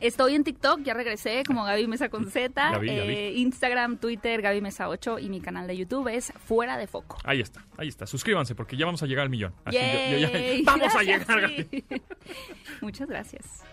Estoy 0.01 0.35
en 0.37 0.45
TikTok, 0.45 0.83
ya 0.83 0.95
regresé 0.95 1.43
como 1.45 1.65
Gaby 1.65 1.89
Mesa 1.89 2.09
con 2.09 2.31
Z, 2.31 2.79
vi. 2.79 2.89
eh, 2.91 3.33
Instagram, 3.37 3.97
Twitter, 3.99 4.41
Gaby 4.43 4.61
Mesa 4.61 4.89
8 4.89 5.19
y 5.19 5.29
mi 5.29 5.41
canal 5.41 5.67
de 5.67 5.77
YouTube 5.77 6.07
es 6.09 6.33
Fuera 6.47 6.77
de 6.77 6.87
Foco. 6.87 7.19
Ahí 7.25 7.41
está, 7.41 7.65
ahí 7.77 7.89
está. 7.89 8.07
Suscríbanse 8.07 8.55
porque 8.55 8.77
ya 8.77 8.87
vamos 8.87 9.03
a 9.03 9.07
llegar 9.07 9.25
al 9.25 9.31
millón. 9.31 9.53
Así 9.65 9.77
ya- 9.77 10.63
vamos 10.65 10.95
a 10.95 11.03
llegar. 11.03 11.51
sí. 11.51 11.85
Muchas 12.81 13.09
gracias. 13.09 13.65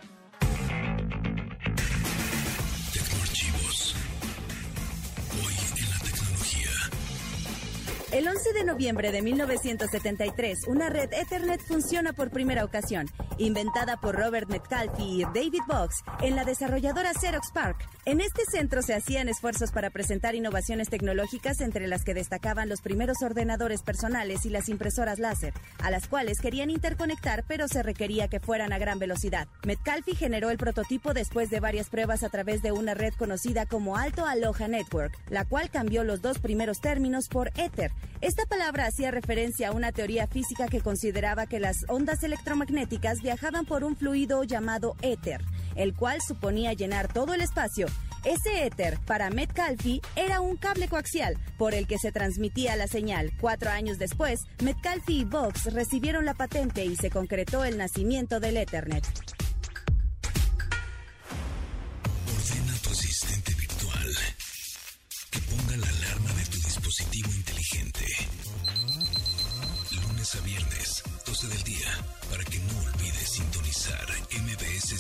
El 8.16 8.30
11 8.30 8.54
de 8.54 8.64
noviembre 8.64 9.12
de 9.12 9.22
1973, 9.22 10.68
una 10.68 10.88
red 10.88 11.12
Ethernet 11.12 11.60
funciona 11.60 12.14
por 12.14 12.30
primera 12.30 12.64
ocasión, 12.64 13.08
inventada 13.38 13.98
por 13.98 14.16
Robert 14.16 14.48
Metcalfe 14.50 15.02
y 15.02 15.24
David 15.24 15.64
Box 15.68 15.96
en 16.22 16.38
la 16.38 16.46
desarrolladora 16.46 17.12
Xerox 17.14 17.52
Park. 17.52 17.86
En 18.06 18.22
este 18.22 18.46
centro 18.46 18.82
se 18.84 18.94
hacían 18.94 19.28
esfuerzos 19.28 19.72
para 19.74 19.90
presentar 19.90 20.34
innovaciones 20.34 20.88
tecnológicas 20.90 21.60
entre 21.60 21.88
las 21.88 22.06
que 22.06 22.14
destacaban 22.14 22.70
los 22.70 22.80
primeros 22.80 23.18
ordenadores 23.22 23.82
personales 23.82 24.46
y 24.46 24.50
las 24.50 24.70
impresoras 24.70 25.20
láser, 25.20 25.54
a 25.84 25.92
las 25.92 26.08
cuales 26.08 26.40
querían 26.40 26.70
interconectar 26.70 27.44
pero 27.50 27.68
se 27.68 27.84
requería 27.84 28.30
que 28.30 28.40
fueran 28.40 28.72
a 28.72 28.78
gran 28.78 28.98
velocidad. 28.98 29.50
Metcalfe 29.66 30.16
generó 30.16 30.52
el 30.52 30.58
prototipo 30.58 31.14
después 31.14 31.50
de 31.50 31.60
varias 31.60 31.90
pruebas 31.90 32.24
a 32.24 32.30
través 32.30 32.62
de 32.62 32.72
una 32.72 32.94
red 32.94 33.14
conocida 33.16 33.66
como 33.66 33.98
Alto 33.98 34.26
Aloha 34.26 34.70
Network, 34.70 35.20
la 35.30 35.44
cual 35.44 35.70
cambió 35.70 36.06
los 36.06 36.22
dos 36.22 36.40
primeros 36.40 36.80
términos 36.80 37.28
por 37.28 37.50
Ether. 37.58 37.92
Esta 38.22 38.46
palabra 38.46 38.86
hacía 38.86 39.12
referencia 39.12 39.70
a 39.70 39.72
una 39.72 39.92
teoría 39.92 40.28
física 40.28 40.68
que 40.68 40.82
consideraba 40.82 41.46
que 41.48 41.60
las 41.60 41.86
ondas 41.88 42.24
electromagnéticas 42.24 43.22
viajaban 43.22 43.66
por 43.66 43.84
un 43.84 43.96
fluido 43.96 44.44
llamado 44.44 44.96
éter, 45.02 45.42
el 45.76 45.94
cual 45.94 46.20
suponía 46.26 46.74
llenar 46.74 47.12
todo 47.12 47.34
el 47.34 47.42
espacio. 47.42 47.88
Ese 48.24 48.66
éter, 48.66 48.98
para 49.06 49.30
Metcalfe, 49.30 50.02
era 50.16 50.42
un 50.42 50.58
cable 50.58 50.88
coaxial 50.88 51.38
por 51.60 51.76
el 51.76 51.86
que 51.86 52.00
se 52.00 52.12
transmitía 52.12 52.76
la 52.76 52.88
señal. 52.88 53.32
Cuatro 53.40 53.70
años 53.70 54.00
después, 54.00 54.40
Metcalfe 54.64 55.12
y 55.14 55.26
Box 55.26 55.72
recibieron 55.74 56.26
la 56.26 56.34
patente 56.34 56.84
y 56.86 56.96
se 56.96 57.12
concretó 57.12 57.64
el 57.64 57.78
nacimiento 57.78 58.40
del 58.40 58.58
Ethernet. 58.58 59.06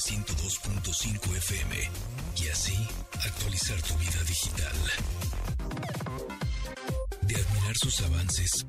102.5 0.06 1.36
FM 1.36 1.90
y 2.38 2.48
así 2.50 2.78
actualizar 3.24 3.82
tu 3.82 3.96
vida 3.96 4.24
digital. 4.28 4.76
De 7.24 7.36
admirar 7.36 7.76
sus 7.76 8.02
avances, 8.02 8.68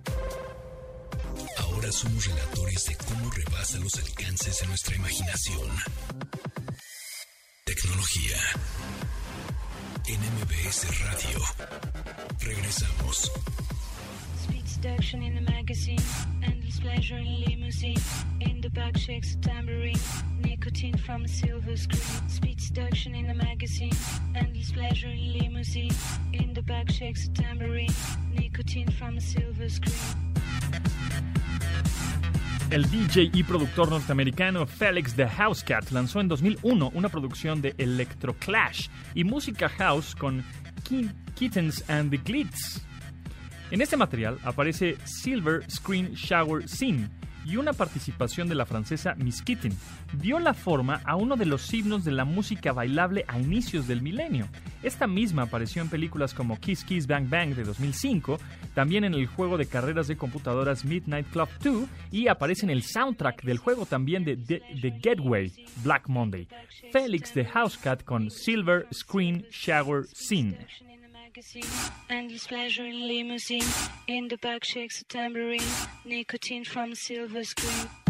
ahora 1.58 1.92
somos 1.92 2.24
relatores 2.24 2.86
de 2.86 2.96
cómo 2.96 3.30
rebasa 3.30 3.76
los 3.80 3.96
alcances 3.96 4.60
de 4.60 4.66
nuestra 4.68 4.96
imaginación. 4.96 5.68
Tecnología. 7.64 8.38
En 10.06 10.20
MBS 10.20 11.00
Radio. 11.00 11.42
Regresamos. 12.40 13.30
In 14.86 15.34
the 15.34 15.40
magazine, 15.40 15.98
pleasure 16.80 17.18
in 17.18 17.40
limousine. 17.40 17.98
In 18.40 18.60
the 18.60 18.70
tambourine, 19.42 19.98
nicotine 20.44 20.96
from 20.96 21.26
silver 21.26 21.76
screen. 21.76 22.28
Speed 22.28 22.60
in 23.16 23.26
the 23.26 23.34
magazine, 23.34 23.90
pleasure 24.72 25.08
in 25.08 25.32
limousine. 25.32 25.90
In 26.32 26.52
the 26.54 26.62
tambourine, 27.34 27.92
nicotine 28.32 28.88
from 28.92 29.18
silver 29.18 29.68
screen. 29.68 29.98
El 32.70 32.84
DJ 32.88 33.30
y 33.32 33.42
productor 33.42 33.90
norteamericano 33.90 34.66
Felix 34.68 35.14
the 35.16 35.26
Housecat 35.26 35.90
lanzó 35.90 36.20
en 36.20 36.28
2001 36.28 36.92
una 36.94 37.08
producción 37.08 37.60
de 37.60 37.74
Electro 37.78 38.34
Clash 38.34 38.86
y 39.16 39.24
música 39.24 39.68
house 39.68 40.14
con 40.14 40.44
Ki- 40.84 41.10
Kittens 41.34 41.82
and 41.90 42.10
the 42.12 42.18
Glitz. 42.18 42.82
En 43.70 43.80
este 43.80 43.96
material 43.96 44.38
aparece 44.44 44.96
Silver 45.04 45.68
Screen 45.68 46.12
Shower 46.14 46.68
Scene 46.68 47.08
y 47.44 47.56
una 47.56 47.72
participación 47.72 48.48
de 48.48 48.54
la 48.54 48.66
francesa 48.66 49.14
Miss 49.16 49.42
Kitten. 49.42 49.72
Dio 50.20 50.38
la 50.38 50.54
forma 50.54 51.00
a 51.04 51.16
uno 51.16 51.36
de 51.36 51.46
los 51.46 51.72
himnos 51.72 52.04
de 52.04 52.12
la 52.12 52.24
música 52.24 52.72
bailable 52.72 53.24
a 53.28 53.38
inicios 53.38 53.86
del 53.86 54.02
milenio. 54.02 54.48
Esta 54.82 55.06
misma 55.06 55.42
apareció 55.42 55.82
en 55.82 55.88
películas 55.88 56.34
como 56.34 56.58
Kiss 56.60 56.84
Kiss 56.84 57.06
Bang 57.06 57.28
Bang 57.28 57.54
de 57.54 57.64
2005, 57.64 58.38
también 58.74 59.04
en 59.04 59.14
el 59.14 59.26
juego 59.26 59.58
de 59.58 59.66
carreras 59.66 60.08
de 60.08 60.16
computadoras 60.16 60.84
Midnight 60.84 61.28
Club 61.30 61.48
2 61.62 61.88
y 62.10 62.28
aparece 62.28 62.66
en 62.66 62.70
el 62.70 62.82
soundtrack 62.82 63.42
del 63.42 63.58
juego 63.58 63.86
también 63.86 64.24
de 64.24 64.36
The, 64.36 64.62
Getaway, 65.02 65.52
Black 65.82 66.08
Monday. 66.08 66.48
Felix 66.92 67.32
the 67.32 67.44
Housecat 67.44 68.04
con 68.04 68.30
Silver 68.30 68.86
Screen 68.92 69.44
Shower 69.50 70.06
Scene. 70.12 70.58
Magazine, 71.36 71.92
endless 72.08 72.46
pleasure 72.46 72.86
in 72.86 73.06
limousine. 73.06 73.62
In 74.06 74.26
the 74.28 74.38
back 74.38 74.64
shakes 74.64 75.02
a 75.02 75.04
tambourine, 75.04 75.60
nicotine 76.02 76.64
from 76.64 76.94
silver 76.94 77.44
screen. 77.44 78.05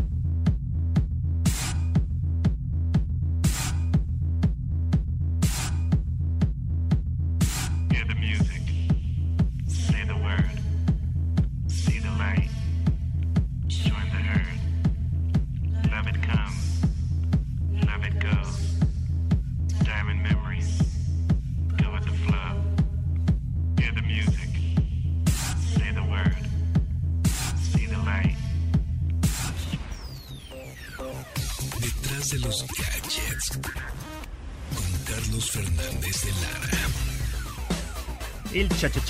De 32.37 32.43
los 32.47 32.67
gadgets. 32.67 33.51
Con 33.57 35.15
Carlos 35.15 35.51
Fernández 35.51 36.23
de 36.23 36.33
Lara. 36.33 36.89
El 38.53 38.69
chacha 38.69 39.01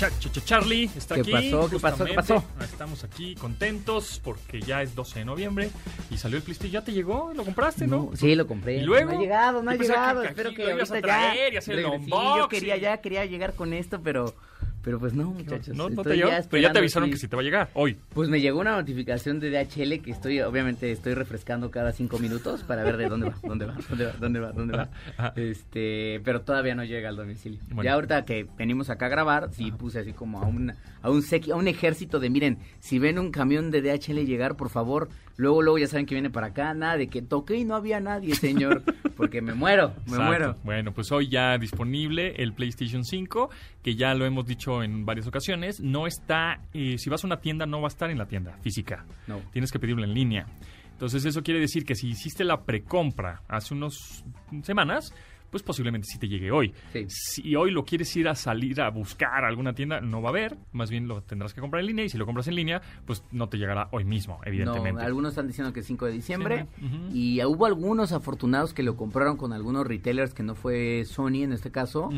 Charlie 0.45 0.89
está 0.95 1.15
¿Qué 1.15 1.21
aquí. 1.21 1.31
pasó? 1.31 1.69
¿Qué 1.69 1.79
pasó? 1.79 2.05
¿Qué 2.05 2.13
pasó? 2.13 2.35
justamente. 2.39 2.71
Estamos 2.73 3.03
aquí 3.03 3.35
contentos 3.35 4.21
porque 4.23 4.61
ya 4.61 4.81
es 4.81 4.95
12 4.95 5.19
de 5.19 5.25
noviembre 5.25 5.69
y 6.09 6.17
salió 6.17 6.37
el 6.37 6.43
PlayStation. 6.43 6.71
¿Ya 6.71 6.83
te 6.83 6.93
llegó? 6.93 7.33
¿Lo 7.33 7.43
compraste, 7.43 7.85
no? 7.87 8.11
sí, 8.15 8.35
lo 8.35 8.47
compré. 8.47 8.77
¿Y 8.77 8.81
luego? 8.81 9.11
No 9.11 9.17
ha 9.17 9.21
llegado, 9.21 9.63
no 9.63 9.71
ha 9.71 9.75
llegado. 9.75 10.21
que 10.21 10.27
Espero 10.29 10.53
que 10.53 10.63
lo 10.63 10.71
ibas 10.71 10.91
a 10.91 11.01
traer 11.01 11.51
y 11.51 11.53
ya. 11.53 11.59
hacer 11.59 11.79
el 11.79 11.85
yo 12.07 12.47
quería 12.49 12.77
ya, 12.77 12.97
quería 13.01 13.25
llegar 13.25 13.55
con 13.55 13.73
esto, 13.73 14.01
pero, 14.01 14.35
pero 14.83 14.99
pues 14.99 15.13
no, 15.13 15.31
muchachos. 15.31 15.75
No, 15.75 15.89
no 15.89 16.01
te 16.03 16.15
llegó. 16.15 16.29
ya 16.29 16.41
Pero 16.49 16.61
ya 16.63 16.71
te 16.71 16.79
avisaron 16.79 17.09
que 17.09 17.17
sí 17.17 17.27
te 17.27 17.35
va 17.35 17.41
a 17.41 17.45
llegar 17.45 17.69
hoy. 17.73 17.97
Pues 18.13 18.29
me 18.29 18.39
llegó 18.41 18.59
una 18.59 18.75
notificación 18.77 19.39
de 19.39 19.49
DHL 19.51 20.01
que 20.01 20.11
estoy, 20.11 20.39
obviamente, 20.41 20.91
estoy 20.91 21.13
refrescando 21.13 21.71
cada 21.71 21.91
cinco 21.91 22.19
minutos 22.19 22.63
para 22.63 22.83
ver 22.83 22.97
de 22.97 23.09
dónde 23.09 23.29
va, 23.29 23.35
dónde 23.43 23.65
va, 23.65 23.75
dónde 23.89 24.05
va, 24.05 24.13
dónde 24.19 24.39
va, 24.39 24.51
dónde 24.53 24.77
va. 24.77 24.89
Este, 25.35 26.21
pero 26.23 26.41
todavía 26.41 26.75
no 26.75 26.83
llega 26.83 27.09
al 27.09 27.15
domicilio. 27.15 27.59
Bueno. 27.67 27.83
Ya 27.83 27.93
ahorita 27.93 28.25
que 28.25 28.47
venimos 28.57 28.89
acá 28.89 29.07
a 29.07 29.09
grabar, 29.09 29.49
sí 29.53 29.71
puse 29.71 29.99
así 29.99 30.13
como 30.13 30.41
a 30.41 30.45
un, 30.47 30.73
a 31.01 31.09
un 31.09 31.21
sequi- 31.21 31.51
a 31.51 31.55
un 31.55 31.67
ejército 31.67 32.19
de, 32.19 32.29
miren, 32.29 32.57
si 32.79 32.99
ven 32.99 33.19
un 33.19 33.31
camión 33.31 33.71
de 33.71 33.81
DHL 33.81 34.25
llegar, 34.25 34.55
por 34.55 34.69
favor, 34.69 35.09
luego, 35.37 35.61
luego 35.61 35.77
ya 35.77 35.87
saben 35.87 36.05
que 36.05 36.15
viene 36.15 36.29
para 36.29 36.47
acá, 36.47 36.73
nada 36.73 36.97
de 36.97 37.07
que 37.07 37.21
toqué 37.21 37.55
y 37.55 37.63
no 37.63 37.75
había 37.75 37.99
nadie, 37.99 38.35
señor, 38.35 38.83
porque 39.15 39.41
me 39.41 39.53
muero, 39.53 39.89
me 40.05 40.13
Exacto. 40.13 40.23
muero. 40.23 40.57
Bueno, 40.63 40.93
pues 40.93 41.11
hoy 41.11 41.29
ya 41.29 41.57
disponible 41.57 42.33
el 42.37 42.53
PlayStation 42.53 43.03
5, 43.03 43.49
que 43.81 43.95
ya 43.95 44.13
lo 44.13 44.25
hemos 44.25 44.45
dicho 44.45 44.83
en 44.83 45.05
varias 45.05 45.27
ocasiones. 45.27 45.79
No 45.79 46.05
está, 46.07 46.61
eh, 46.73 46.97
si 46.97 47.09
vas 47.09 47.23
a 47.23 47.27
una 47.27 47.39
tienda, 47.39 47.65
no 47.65 47.79
va 47.79 47.87
a 47.87 47.89
estar 47.89 48.09
en 48.09 48.17
la 48.17 48.27
tienda 48.27 48.57
física. 48.61 49.05
No. 49.27 49.39
Tienes 49.53 49.71
que 49.71 49.79
pedirlo 49.79 50.03
en 50.03 50.13
línea. 50.13 50.47
Entonces 50.91 51.25
eso 51.25 51.43
quiere 51.43 51.59
decir 51.59 51.85
que 51.85 51.93
si 51.93 52.09
hiciste 52.09 52.43
la 52.43 52.63
precompra 52.63 53.43
hace 53.47 53.75
unas 53.75 54.25
semanas, 54.63 55.13
pues 55.49 55.63
posiblemente 55.63 56.07
sí 56.11 56.17
te 56.19 56.27
llegue 56.27 56.51
hoy. 56.51 56.73
Sí. 56.93 57.05
Si 57.09 57.55
hoy 57.55 57.71
lo 57.71 57.83
quieres 57.85 58.15
ir 58.15 58.27
a 58.27 58.35
salir 58.35 58.81
a 58.81 58.89
buscar 58.89 59.43
a 59.43 59.47
alguna 59.47 59.73
tienda, 59.73 60.01
no 60.01 60.21
va 60.21 60.29
a 60.29 60.31
haber. 60.31 60.57
Más 60.71 60.89
bien 60.89 61.07
lo 61.07 61.21
tendrás 61.23 61.53
que 61.53 61.61
comprar 61.61 61.81
en 61.81 61.87
línea 61.87 62.05
y 62.05 62.09
si 62.09 62.17
lo 62.17 62.25
compras 62.25 62.47
en 62.47 62.55
línea, 62.55 62.81
pues 63.05 63.23
no 63.31 63.49
te 63.49 63.57
llegará 63.57 63.87
hoy 63.91 64.03
mismo, 64.05 64.39
evidentemente. 64.45 65.01
No, 65.01 65.05
algunos 65.07 65.31
están 65.31 65.47
diciendo 65.47 65.73
que 65.73 65.81
5 65.83 66.05
de 66.05 66.11
diciembre. 66.11 66.67
Sí, 66.77 66.85
¿no? 66.85 66.87
Ujú. 66.87 67.09
Y 67.15 67.43
hubo 67.45 67.65
algunos 67.65 68.11
afortunados 68.11 68.73
que 68.73 68.83
lo 68.83 68.95
compraron 68.95 69.37
con 69.37 69.53
algunos 69.53 69.85
retailers 69.87 70.33
que 70.33 70.43
no 70.43 70.55
fue 70.55 71.03
Sony 71.05 71.43
en 71.43 71.53
este 71.53 71.71
caso, 71.71 72.09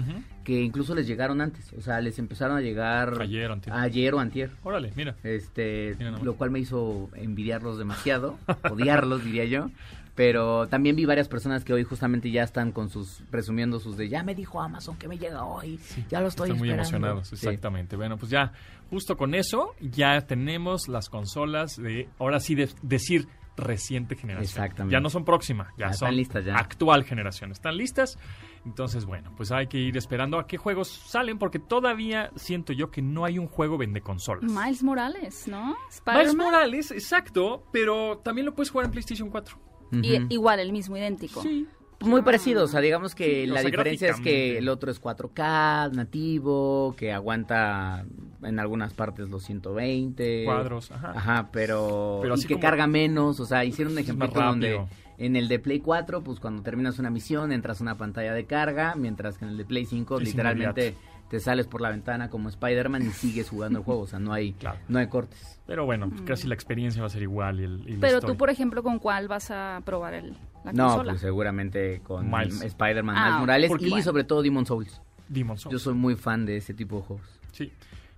que 0.44 0.62
incluso 0.62 0.96
les 0.96 1.08
llegaron 1.08 1.42
antes. 1.42 1.74
O 1.74 1.82
sea, 1.82 2.02
les 2.02 2.18
empezaron 2.20 2.58
a 2.58 2.62
llegar 2.62 3.22
Ayer 3.22 3.50
o 3.50 3.54
antier. 3.54 3.76
ayer 3.76 4.13
o 4.13 4.20
antier. 4.20 4.52
Órale, 4.63 4.92
mira. 4.96 5.15
Este, 5.24 5.96
Mira 5.98 6.12
lo 6.12 6.36
cual 6.36 6.52
me 6.52 6.60
hizo 6.60 7.10
envidiarlos 7.15 7.78
demasiado, 7.78 8.38
odiarlos 8.72 9.24
diría 9.24 9.46
yo. 9.46 9.70
Pero 10.19 10.67
también 10.67 10.97
vi 10.97 11.05
varias 11.05 11.29
personas 11.29 11.63
que 11.63 11.71
hoy 11.71 11.86
justamente 11.86 12.29
ya 12.29 12.43
están 12.43 12.73
con 12.73 12.89
sus, 12.89 13.23
presumiendo 13.32 13.79
sus 13.79 13.95
de, 13.95 14.10
ya 14.10 14.21
me 14.21 14.36
dijo 14.36 14.62
Amazon 14.62 14.97
que 14.97 15.08
me 15.08 15.17
llega 15.17 15.45
hoy, 15.45 15.79
ya 16.10 16.19
lo 16.19 16.27
estoy 16.27 16.49
Están 16.49 16.60
muy 16.60 16.69
esperando". 16.71 16.97
emocionados, 17.08 17.27
Sí. 17.29 17.36
exactamente. 17.36 17.95
Bueno, 17.95 18.17
pues 18.17 18.29
ya, 18.29 18.51
justo 18.89 19.15
con 19.15 19.34
eso, 19.34 19.75
ya 19.79 20.19
tenemos 20.27 20.89
las 20.89 21.08
consolas 21.08 21.77
de, 21.77 22.10
ahora 22.19 22.41
sí, 22.41 22.53
de 22.53 22.67
decir 22.82 23.29
reciente 23.55 24.17
generación. 24.17 24.43
Exactamente. 24.65 24.91
Ya 24.93 24.99
no 24.99 25.10
son 25.10 25.23
próxima, 25.23 25.69
ya 25.77 25.88
Ya 25.88 25.93
son 25.93 26.08
están 26.10 26.15
listas 26.17 26.43
ya. 26.45 26.55
actual 26.55 27.05
generación. 27.05 27.51
¿Están 27.53 27.77
listas? 27.77 28.19
Entonces, 28.65 29.05
bueno, 29.05 29.32
pues 29.38 29.53
hay 29.53 29.67
que 29.67 29.77
ir 29.77 29.95
esperando 29.95 30.38
a 30.38 30.47
qué 30.47 30.58
juegos 30.58 30.89
salen, 30.89 31.38
porque 31.39 31.60
todavía 31.60 32.29
siento 32.36 32.73
yo 32.73 32.91
que 32.91 33.01
no 33.01 33.23
hay 33.23 33.39
un 33.39 33.47
juego 33.47 33.77
vende 33.77 34.01
consolas. 34.01 34.43
Miles 34.51 34.84
Morales, 34.84 35.47
¿no? 35.47 35.77
Miles. 36.05 36.36
Morales, 36.36 36.91
exacto, 36.91 37.63
pero 37.71 38.17
también 38.17 38.45
lo 38.45 38.53
puedes 38.53 38.69
jugar 38.69 38.88
en 38.88 38.91
PlayStation 38.91 39.29
4. 39.29 39.58
Y- 39.91 40.25
igual, 40.34 40.60
el 40.60 40.71
mismo, 40.71 40.97
idéntico. 40.97 41.41
Sí. 41.41 41.67
Muy 42.02 42.21
parecido, 42.21 42.63
o 42.63 42.67
sea, 42.69 42.80
digamos 42.80 43.13
que 43.13 43.43
Sí, 43.43 43.49
o 43.49 43.54
la 43.56 43.60
sea, 43.62 43.69
diferencia 43.71 44.10
es 44.12 44.21
que 44.21 44.58
el 44.58 44.69
otro 44.69 44.89
es 44.89 45.02
4K, 45.02 45.89
nativo, 45.93 46.95
que 46.97 47.12
aguanta 47.12 48.06
en 48.41 48.58
algunas 48.60 48.93
partes 48.93 49.30
los 49.30 49.43
120 49.43 50.45
Cuadros, 50.45 50.91
ajá. 50.91 51.12
Ajá, 51.13 51.49
pero, 51.52 52.19
Pero 52.21 52.36
y 52.36 52.38
así 52.38 52.47
que 52.47 52.54
como- 52.54 52.62
carga 52.62 52.88
menos, 52.88 53.41
o 53.41 53.45
sea, 53.45 53.65
hicieron 53.65 53.91
un 53.93 53.99
ejemplo 53.99 54.28
donde 54.30 54.80
en 55.17 55.36
el 55.36 55.49
de 55.49 55.60
Play 55.60 55.82
4, 55.82 56.21
pues 56.23 56.39
cuando 56.39 56.62
terminas 56.63 56.99
una 56.99 57.10
misión 57.10 57.52
entras 57.52 57.82
a 57.82 57.84
una 57.84 57.97
pantalla 57.97 58.34
de 58.34 58.45
carga, 58.45 58.95
mientras 58.95 59.38
que 59.38 59.43
en 59.43 59.52
el 59.52 59.58
de 59.58 59.65
Play 59.65 59.86
5 59.86 60.19
Es 60.19 60.23
literalmente 60.30 60.95
te 61.30 61.39
sales 61.39 61.68
por 61.68 61.82
la 61.82 61.89
ventana 61.89 62.30
como 62.30 62.50
Spider-Man 62.50 63.04
y 63.04 63.10
sigues 63.12 63.50
jugando 63.50 63.80
el 63.80 63.86
juego, 63.86 64.02
o 64.02 64.08
sea, 64.08 64.20
no 64.20 64.34
hay 64.34 64.54
Claro. 64.54 64.80
no 64.88 65.00
hay 65.00 65.08
cortes. 65.08 65.60
Pero 65.68 65.86
bueno, 65.86 66.10
pues 66.10 66.22
casi 66.24 66.48
la 66.48 66.56
experiencia 66.56 67.02
va 67.02 67.08
a 67.08 67.12
ser 67.12 67.22
igual. 67.22 67.60
Y 67.60 67.63
el, 67.63 67.84
y 67.88 67.98
Pero 67.98 68.20
tú, 68.22 68.36
por 68.36 68.50
ejemplo, 68.50 68.82
¿con 68.84 69.00
cuál 69.00 69.28
vas 69.28 69.52
a 69.52 69.82
probar 69.86 70.15
el, 70.15 70.36
la 70.65 70.74
No, 70.74 70.88
consola? 70.88 71.12
pues 71.12 71.22
seguramente 71.22 72.02
con. 72.04 72.34
Spider-Man 72.34 73.15
Ah, 73.18 73.26
Miles 73.26 73.39
Morales 73.39 73.70
porque- 73.70 73.86
y 73.88 73.89
bueno. 73.92 74.04
sobre 74.04 74.24
todo 74.24 74.42
Demon 74.42 74.65
Souls. 74.65 75.02
Demon's 75.28 75.62
Souls. 75.62 75.74
Yo 75.74 75.80
soy 75.80 75.94
muy 75.94 76.15
fan 76.15 76.46
de 76.46 76.58
ese 76.58 76.74
tipo 76.74 76.98
de 76.98 77.02
juegos. 77.04 77.39
Sí. 77.52 77.72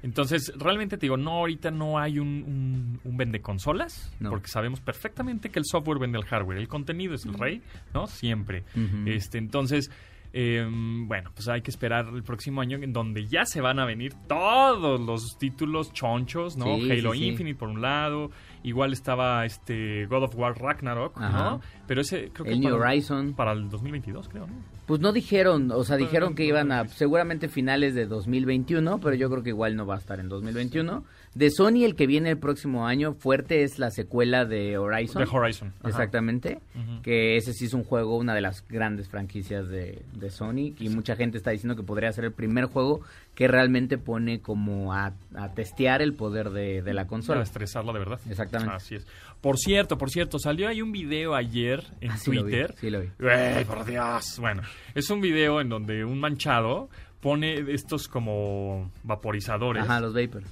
Entonces, 0.04 0.52
realmente 0.58 0.98
te 0.98 1.02
digo, 1.02 1.16
no, 1.18 1.32
ahorita 1.32 1.70
no 1.70 2.00
hay 2.00 2.18
un, 2.18 2.28
un, 2.28 3.00
un 3.04 3.18
vende 3.18 3.40
consolas, 3.42 4.12
No. 4.20 4.32
porque 4.32 4.48
sabemos 4.48 4.80
perfectamente 4.82 5.50
que 5.50 5.60
el 5.60 5.66
software 5.66 6.00
vende 6.00 6.18
el 6.18 6.26
hardware, 6.26 6.58
el 6.58 6.68
contenido 6.68 7.14
es 7.14 7.24
el 7.26 7.36
rey, 7.36 7.62
¿no? 7.94 8.08
Siempre. 8.08 8.64
Este, 9.06 9.38
entonces, 9.38 9.92
Eh, 10.34 10.66
bueno, 10.70 11.32
pues 11.36 11.48
hay 11.50 11.62
que 11.62 11.72
esperar 11.72 12.08
el 12.14 12.24
próximo 12.24 12.62
año 12.62 12.78
en 12.82 12.94
donde 12.94 13.28
ya 13.28 13.46
se 13.46 13.60
van 13.60 13.80
a 13.80 13.86
venir 13.86 14.14
todos 14.28 15.00
los 15.02 15.38
títulos 15.38 15.92
chonchos, 15.92 16.56
¿no? 16.56 16.78
Sí, 16.78 16.92
Halo 16.92 17.14
sí, 17.14 17.20
sí. 17.20 17.26
Infinite 17.28 17.60
por 17.60 17.70
un 17.70 17.82
lado, 17.82 18.32
igual 18.64 18.94
estaba 18.94 19.46
este 19.46 20.06
God 20.06 20.24
of 20.24 20.36
War 20.36 20.58
Ragnarok, 20.58 21.18
Ajá. 21.18 21.50
¿no? 21.52 21.62
Pero 21.86 22.02
ese 22.02 22.30
creo 22.32 22.46
que 22.46 22.54
El 22.54 22.62
New 22.62 22.78
para, 22.78 22.92
Horizon. 22.92 23.34
para 23.34 23.52
el 23.52 23.70
2022, 23.70 24.30
creo, 24.30 24.48
¿no? 24.48 24.54
Pues 24.86 25.00
no 25.02 25.12
dijeron, 25.12 25.72
o 25.72 25.84
sea, 25.84 25.98
Pero 25.98 26.08
dijeron 26.08 26.36
que 26.36 26.46
iban 26.46 26.72
a 26.72 26.88
seguramente 26.88 27.50
finales 27.50 27.94
de 27.94 28.06
2021, 28.06 29.00
pero 29.00 29.16
yo 29.16 29.30
creo 29.30 29.44
que 29.44 29.50
igual 29.50 29.76
no 29.76 29.86
va 29.86 29.96
a 29.96 29.98
estar 30.00 30.20
en 30.20 30.30
2021. 30.30 31.04
De 31.34 31.50
Sony 31.50 31.86
el 31.86 31.96
que 31.96 32.08
viene 32.08 32.30
el 32.30 32.38
próximo 32.38 32.86
año 32.86 33.14
fuerte 33.14 33.64
es 33.64 33.80
la 33.80 33.90
secuela 33.90 34.44
de 34.44 34.78
Horizon. 34.78 35.24
The 35.24 35.30
Horizon. 35.34 35.74
Ajá. 35.80 35.88
Exactamente, 35.90 36.60
que 37.04 37.38
ese 37.38 37.54
sí 37.54 37.66
es 37.66 37.74
un 37.74 37.86
juego, 37.86 38.18
una 38.18 38.36
de 38.36 38.42
las 38.42 38.68
grandes 38.68 39.08
franquicias 39.08 39.70
de, 39.70 40.02
de 40.14 40.30
Sony 40.30 40.74
y 40.78 40.90
mucha 40.90 41.16
gente 41.16 41.38
está 41.38 41.52
diciendo 41.52 41.78
que 41.78 41.84
podría 41.84 42.12
ser 42.12 42.26
el 42.26 42.34
primer 42.34 42.66
juego 42.66 43.00
que 43.34 43.48
realmente 43.48 43.98
pone 43.98 44.42
como 44.42 44.94
a, 44.94 45.14
a 45.36 45.54
testear 45.54 46.02
el 46.02 46.16
poder 46.16 46.50
de, 46.50 46.82
de 46.82 46.94
la 46.94 47.04
Para 47.04 47.10
consola. 47.10 47.44
estresarla 47.44 47.94
de 47.94 48.00
verdad. 48.00 48.20
Exactamente. 48.30 48.76
Así 48.76 48.96
es. 48.96 49.08
Por 49.40 49.58
cierto, 49.58 49.98
por 49.98 50.10
cierto, 50.10 50.38
salió 50.38 50.68
ahí 50.68 50.82
un 50.82 50.92
video 50.92 51.34
ayer 51.34 51.82
en 52.02 52.12
Ah, 52.12 52.18
sí 52.18 52.32
lo 52.34 52.44
vi, 52.44 52.52
Twitter. 52.52 52.76
sí 52.78 52.90
lo 52.90 53.00
vi. 53.02 53.08
Güey, 53.20 53.64
por 53.66 53.86
Dios. 53.86 54.38
Bueno, 54.38 54.64
es 54.94 55.10
un 55.10 55.22
video 55.22 55.62
en 55.62 55.70
donde 55.70 56.04
un 56.04 56.20
manchado 56.20 56.90
pone 57.22 57.54
estos 57.72 58.10
como 58.10 58.92
vaporizadores 59.04 59.84
Ajá, 59.84 60.02
los 60.02 60.14
Vapor. 60.14 60.44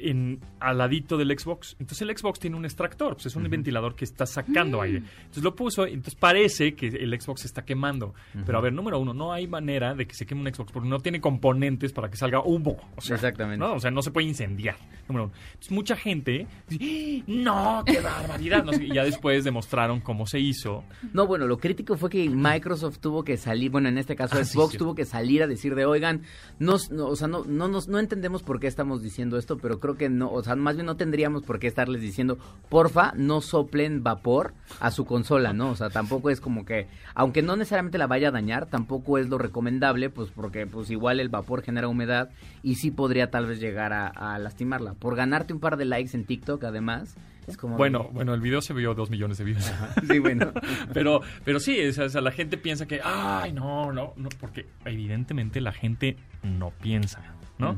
En, 0.00 0.40
al 0.60 0.78
ladito 0.78 1.16
del 1.16 1.36
Xbox. 1.38 1.76
Entonces 1.78 2.02
el 2.02 2.16
Xbox 2.16 2.38
tiene 2.38 2.56
un 2.56 2.64
extractor, 2.64 3.14
pues 3.14 3.26
es 3.26 3.36
un 3.36 3.44
ventilador 3.48 3.94
que 3.94 4.04
está 4.04 4.26
sacando 4.26 4.80
aire. 4.82 4.98
Entonces 4.98 5.42
lo 5.42 5.54
puso, 5.54 5.86
entonces 5.86 6.14
parece 6.14 6.74
que 6.74 6.88
el 6.88 7.18
Xbox 7.20 7.42
se 7.42 7.46
está 7.46 7.64
quemando. 7.64 8.14
Pero 8.44 8.58
a 8.58 8.60
ver, 8.60 8.72
número 8.72 8.98
uno, 8.98 9.14
no 9.14 9.32
hay 9.32 9.46
manera 9.46 9.94
de 9.94 10.06
que 10.06 10.14
se 10.14 10.26
queme 10.26 10.40
un 10.42 10.54
Xbox 10.54 10.72
porque 10.72 10.88
no 10.88 11.00
tiene 11.00 11.20
componentes 11.20 11.92
para 11.92 12.10
que 12.10 12.16
salga 12.16 12.40
humo. 12.42 12.76
O 12.96 13.00
sea, 13.00 13.16
Exactamente. 13.16 13.58
¿no? 13.64 13.74
O 13.74 13.80
sea, 13.80 13.90
no 13.90 14.02
se 14.02 14.10
puede 14.10 14.26
incendiar. 14.26 14.76
Número 15.08 15.24
uno. 15.26 15.32
Entonces 15.48 15.70
mucha 15.72 15.96
gente 15.96 16.46
dice, 16.68 17.22
"¡Ah! 17.22 17.24
no, 17.26 17.82
qué 17.86 18.00
barbaridad. 18.00 18.64
No 18.64 18.72
y 18.72 18.92
ya 18.94 19.04
después 19.04 19.44
demostraron 19.44 20.00
cómo 20.00 20.26
se 20.26 20.38
hizo. 20.40 20.84
No, 21.12 21.26
bueno, 21.26 21.46
lo 21.46 21.58
crítico 21.58 21.96
fue 21.96 22.10
que 22.10 22.28
Microsoft 22.28 22.98
tuvo 22.98 23.24
que 23.24 23.36
salir, 23.36 23.70
bueno, 23.70 23.88
en 23.88 23.98
este 23.98 24.14
caso 24.16 24.36
Ah, 24.38 24.44
sí, 24.44 24.52
Xbox 24.52 24.76
tuvo 24.76 24.94
que 24.94 25.04
salir 25.04 25.42
a 25.42 25.46
decir 25.46 25.74
de, 25.74 25.84
oigan, 25.86 26.22
no, 26.58 26.74
o 26.74 27.16
sea, 27.16 27.28
no, 27.28 27.44
no, 27.44 27.68
no 27.68 27.98
entendemos 27.98 28.42
por 28.42 28.60
qué 28.60 28.66
estamos 28.66 29.02
diciendo 29.02 29.38
esto, 29.38 29.56
pero 29.58 29.80
creo 29.80 29.87
que 29.96 30.08
no, 30.08 30.30
o 30.30 30.42
sea, 30.42 30.56
más 30.56 30.76
bien 30.76 30.86
no 30.86 30.96
tendríamos 30.96 31.42
por 31.42 31.58
qué 31.58 31.66
estarles 31.66 32.00
diciendo, 32.00 32.38
porfa, 32.68 33.12
no 33.16 33.40
soplen 33.40 34.02
vapor 34.02 34.54
a 34.80 34.90
su 34.90 35.04
consola, 35.04 35.52
¿no? 35.52 35.70
O 35.70 35.76
sea, 35.76 35.90
tampoco 35.90 36.30
es 36.30 36.40
como 36.40 36.64
que, 36.64 36.86
aunque 37.14 37.42
no 37.42 37.56
necesariamente 37.56 37.98
la 37.98 38.06
vaya 38.06 38.28
a 38.28 38.32
dañar, 38.32 38.66
tampoco 38.66 39.18
es 39.18 39.28
lo 39.28 39.38
recomendable, 39.38 40.10
pues 40.10 40.30
porque 40.30 40.66
pues 40.66 40.90
igual 40.90 41.20
el 41.20 41.28
vapor 41.28 41.62
genera 41.62 41.88
humedad 41.88 42.30
y 42.62 42.76
sí 42.76 42.90
podría 42.90 43.30
tal 43.30 43.46
vez 43.46 43.60
llegar 43.60 43.92
a, 43.92 44.08
a 44.08 44.38
lastimarla. 44.38 44.94
Por 44.94 45.16
ganarte 45.16 45.52
un 45.52 45.60
par 45.60 45.76
de 45.76 45.84
likes 45.84 46.16
en 46.16 46.24
TikTok, 46.24 46.64
además, 46.64 47.16
es 47.48 47.56
como... 47.56 47.76
Bueno, 47.76 48.10
bueno, 48.12 48.34
el 48.34 48.40
video 48.40 48.60
se 48.60 48.74
vio 48.74 48.94
dos 48.94 49.10
millones 49.10 49.38
de 49.38 49.44
views. 49.44 49.72
sí, 50.06 50.18
bueno. 50.18 50.52
Pero, 50.92 51.20
pero 51.44 51.60
sí, 51.60 51.78
o 51.80 52.08
sea, 52.08 52.20
la 52.20 52.30
gente 52.30 52.56
piensa 52.58 52.86
que, 52.86 53.00
ay, 53.02 53.52
no, 53.52 53.92
no, 53.92 54.12
no, 54.16 54.28
porque 54.40 54.66
evidentemente 54.84 55.60
la 55.60 55.72
gente 55.72 56.16
no 56.42 56.70
piensa, 56.70 57.22
¿no? 57.58 57.76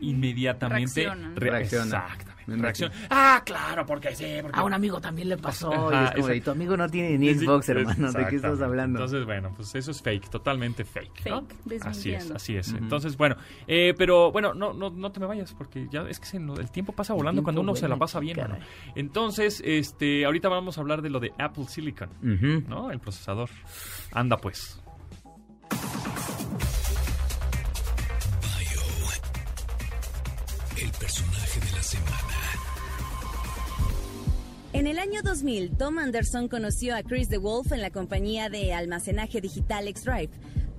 Inmediatamente 0.00 1.02
Reaccionan. 1.02 1.36
re-. 1.36 1.62
Exactamente. 1.62 2.38
Reacción. 2.62 2.90
Ah, 3.10 3.42
claro, 3.44 3.84
porque 3.84 4.14
sí, 4.14 4.24
porque 4.40 4.58
A 4.58 4.62
un 4.62 4.72
amigo 4.72 5.00
también 5.00 5.28
le 5.28 5.36
pasó. 5.36 5.70
Ajá, 5.72 6.14
y 6.16 6.20
es 6.20 6.26
como 6.26 6.40
tu 6.42 6.50
amigo 6.50 6.76
no 6.76 6.88
tiene 6.88 7.18
ni 7.18 7.34
Xbox, 7.34 7.66
sí, 7.66 7.72
hermano. 7.72 8.10
¿De 8.10 8.26
qué 8.26 8.36
estás 8.36 8.60
hablando? 8.62 8.98
Entonces, 8.98 9.26
bueno, 9.26 9.52
pues 9.54 9.74
eso 9.74 9.90
es 9.90 10.00
fake, 10.00 10.30
totalmente 10.30 10.84
fake. 10.84 11.26
¿no? 11.28 11.46
Así 11.82 12.12
es, 12.12 12.30
así 12.30 12.56
es. 12.56 12.72
Entonces, 12.72 13.16
bueno, 13.16 13.36
eh, 13.66 13.92
pero 13.98 14.32
bueno, 14.32 14.54
no, 14.54 14.72
no, 14.72 14.88
no 14.90 15.12
te 15.12 15.20
me 15.20 15.26
vayas 15.26 15.52
porque 15.52 15.88
ya 15.90 16.02
es 16.08 16.18
que 16.20 16.26
se 16.26 16.38
el 16.38 16.70
tiempo 16.70 16.92
pasa 16.92 17.12
volando 17.12 17.40
tiempo 17.40 17.46
cuando 17.48 17.60
uno 17.60 17.74
se 17.74 17.86
la 17.88 17.96
pasa 17.96 18.18
bien. 18.20 18.38
mano. 18.38 18.58
Entonces, 18.94 19.62
este, 19.64 20.24
ahorita 20.24 20.48
vamos 20.48 20.78
a 20.78 20.80
hablar 20.80 21.02
de 21.02 21.10
lo 21.10 21.20
de 21.20 21.32
Apple 21.38 21.66
Silicon. 21.68 22.08
¿no? 22.66 22.90
El 22.90 22.98
procesador. 22.98 23.50
Anda 24.12 24.38
pues. 24.38 24.80
En 34.78 34.86
el 34.86 35.00
año 35.00 35.22
2000, 35.24 35.76
Tom 35.76 35.98
Anderson 35.98 36.46
conoció 36.46 36.94
a 36.94 37.02
Chris 37.02 37.28
DeWolf 37.28 37.72
en 37.72 37.82
la 37.82 37.90
compañía 37.90 38.48
de 38.48 38.72
almacenaje 38.72 39.40
digital 39.40 39.92
Xdrive. 39.92 40.30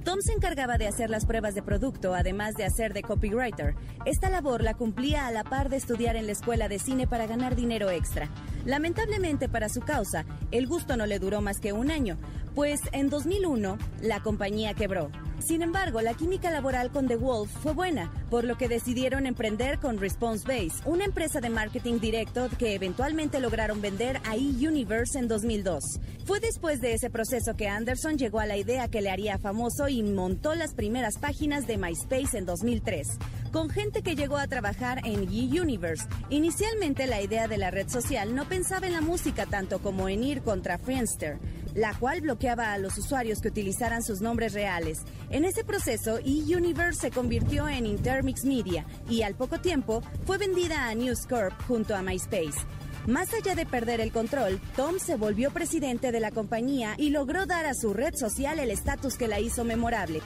Tom 0.06 0.22
se 0.22 0.32
encargaba 0.32 0.78
de 0.78 0.88
hacer 0.88 1.10
las 1.10 1.26
pruebas 1.26 1.54
de 1.54 1.62
producto, 1.62 2.16
además 2.16 2.56
de 2.56 2.64
hacer 2.64 2.94
de 2.94 3.02
copywriter. 3.02 3.76
Esta 4.06 4.30
labor 4.30 4.64
la 4.64 4.76
cumplía 4.76 5.28
a 5.28 5.32
la 5.34 5.44
par 5.44 5.68
de 5.68 5.76
estudiar 5.76 6.16
en 6.16 6.28
la 6.28 6.32
escuela 6.32 6.70
de 6.70 6.80
cine 6.80 7.08
para 7.08 7.28
ganar 7.28 7.58
dinero 7.58 7.90
extra. 7.90 8.30
Lamentablemente 8.66 9.50
para 9.50 9.68
su 9.68 9.82
causa, 9.82 10.24
el 10.52 10.66
gusto 10.66 10.96
no 10.96 11.06
le 11.06 11.20
duró 11.20 11.42
más 11.42 11.60
que 11.60 11.74
un 11.74 11.92
año, 11.92 12.18
pues 12.56 12.82
en 12.92 13.10
2001 13.10 13.78
la 14.02 14.22
compañía 14.22 14.74
quebró. 14.74 15.10
Sin 15.40 15.62
embargo, 15.62 16.02
la 16.02 16.16
química 16.16 16.52
laboral 16.52 16.92
con 16.92 17.08
The 17.08 17.16
Wolf 17.16 17.50
fue 17.64 17.74
buena, 17.74 18.12
por 18.30 18.44
lo 18.44 18.58
que 18.58 18.68
decidieron 18.68 19.26
emprender 19.26 19.80
con 19.80 19.98
Response 19.98 20.46
Base, 20.46 20.84
una 20.86 21.06
empresa 21.06 21.40
de 21.40 21.50
marketing 21.50 22.00
directo 22.00 22.50
que 22.58 22.76
eventualmente 22.76 23.40
lograron 23.40 23.82
vender 23.82 24.20
a 24.26 24.36
eUniverse 24.36 25.18
en 25.18 25.28
2002. 25.30 26.00
Fue 26.26 26.40
después 26.40 26.82
de 26.82 26.94
ese 26.94 27.10
proceso 27.10 27.56
que 27.56 27.70
Anderson 27.70 28.18
llegó 28.18 28.40
a 28.40 28.46
la 28.46 28.58
idea 28.58 28.90
que 28.90 29.02
le 29.02 29.10
haría 29.10 29.38
famoso 29.38 29.88
y 29.88 30.04
montó 30.04 30.56
las 30.56 30.74
primeras 30.74 31.18
páginas 31.18 31.66
de 31.68 31.78
MySpace 31.78 32.38
en 32.38 32.46
2003, 32.46 33.08
con 33.52 33.70
gente 33.70 34.02
que 34.02 34.16
llegó 34.16 34.38
a 34.38 34.48
trabajar 34.48 35.00
en 35.06 35.30
eUniverse. 35.32 36.06
Inicialmente 36.30 37.08
la 37.08 37.22
idea 37.22 37.48
de 37.48 37.58
la 37.58 37.72
red 37.72 37.88
social 37.88 38.36
no 38.36 38.48
pensaba 38.48 38.88
en 38.88 38.94
la 38.94 39.02
música 39.02 39.46
tanto 39.46 39.80
como 39.80 40.10
en 40.10 40.24
ir 40.24 40.42
contra 40.42 40.78
Friendster 40.78 41.40
la 41.80 41.94
cual 41.94 42.20
bloqueaba 42.20 42.74
a 42.74 42.78
los 42.78 42.98
usuarios 42.98 43.40
que 43.40 43.48
utilizaran 43.48 44.04
sus 44.04 44.20
nombres 44.20 44.54
reales. 44.54 45.00
En 45.30 45.46
ese 45.46 45.64
proceso, 45.64 46.20
eUniverse 46.20 47.00
se 47.00 47.12
convirtió 47.12 47.70
en 47.70 47.86
Intermix 47.86 48.44
Media 48.44 48.86
y 49.10 49.22
al 49.22 49.36
poco 49.36 49.62
tiempo 49.62 50.04
fue 50.26 50.38
vendida 50.38 50.90
a 50.90 50.96
News 50.96 51.26
Corp 51.26 51.54
junto 51.68 51.96
a 51.96 52.02
MySpace. 52.02 52.60
Más 53.08 53.34
allá 53.34 53.56
de 53.56 53.66
perder 53.66 54.02
el 54.02 54.12
control, 54.12 54.60
Tom 54.76 55.00
se 55.00 55.16
volvió 55.16 55.52
presidente 55.52 56.12
de 56.12 56.20
la 56.20 56.32
compañía 56.32 56.96
y 56.98 57.12
logró 57.12 57.46
dar 57.46 57.66
a 57.66 57.74
su 57.74 57.94
red 57.94 58.14
social 58.14 58.60
el 58.60 58.72
estatus 58.72 59.16
que 59.16 59.30
la 59.30 59.40
hizo 59.40 59.64
memorable. 59.64 60.22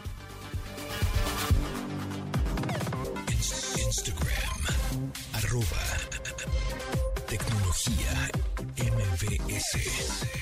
Instagram. 3.78 5.12
Arroba. 5.34 5.84
Tecnología. 7.28 8.32
MBS. 8.76 10.33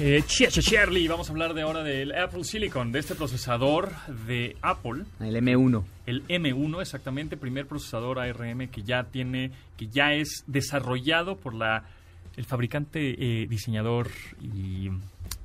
Eh, 0.00 0.22
Charlie, 0.26 1.08
vamos 1.08 1.28
a 1.28 1.32
hablar 1.32 1.54
de 1.54 1.62
ahora 1.62 1.82
del 1.82 2.14
Apple 2.14 2.44
Silicon, 2.44 2.92
de 2.92 3.00
este 3.00 3.16
procesador 3.16 3.90
de 4.26 4.56
Apple, 4.62 5.02
El 5.18 5.34
M1. 5.34 5.82
el 6.06 6.24
M1 6.28 6.80
exactamente, 6.80 7.36
primer 7.36 7.66
procesador 7.66 8.20
ARM 8.20 8.68
que 8.68 8.84
ya 8.84 9.02
tiene, 9.10 9.50
que 9.76 9.88
ya 9.88 10.14
es 10.14 10.44
desarrollado 10.46 11.36
por 11.36 11.52
la 11.52 11.82
el 12.36 12.44
fabricante, 12.44 13.42
eh, 13.42 13.48
diseñador 13.48 14.08
y 14.40 14.88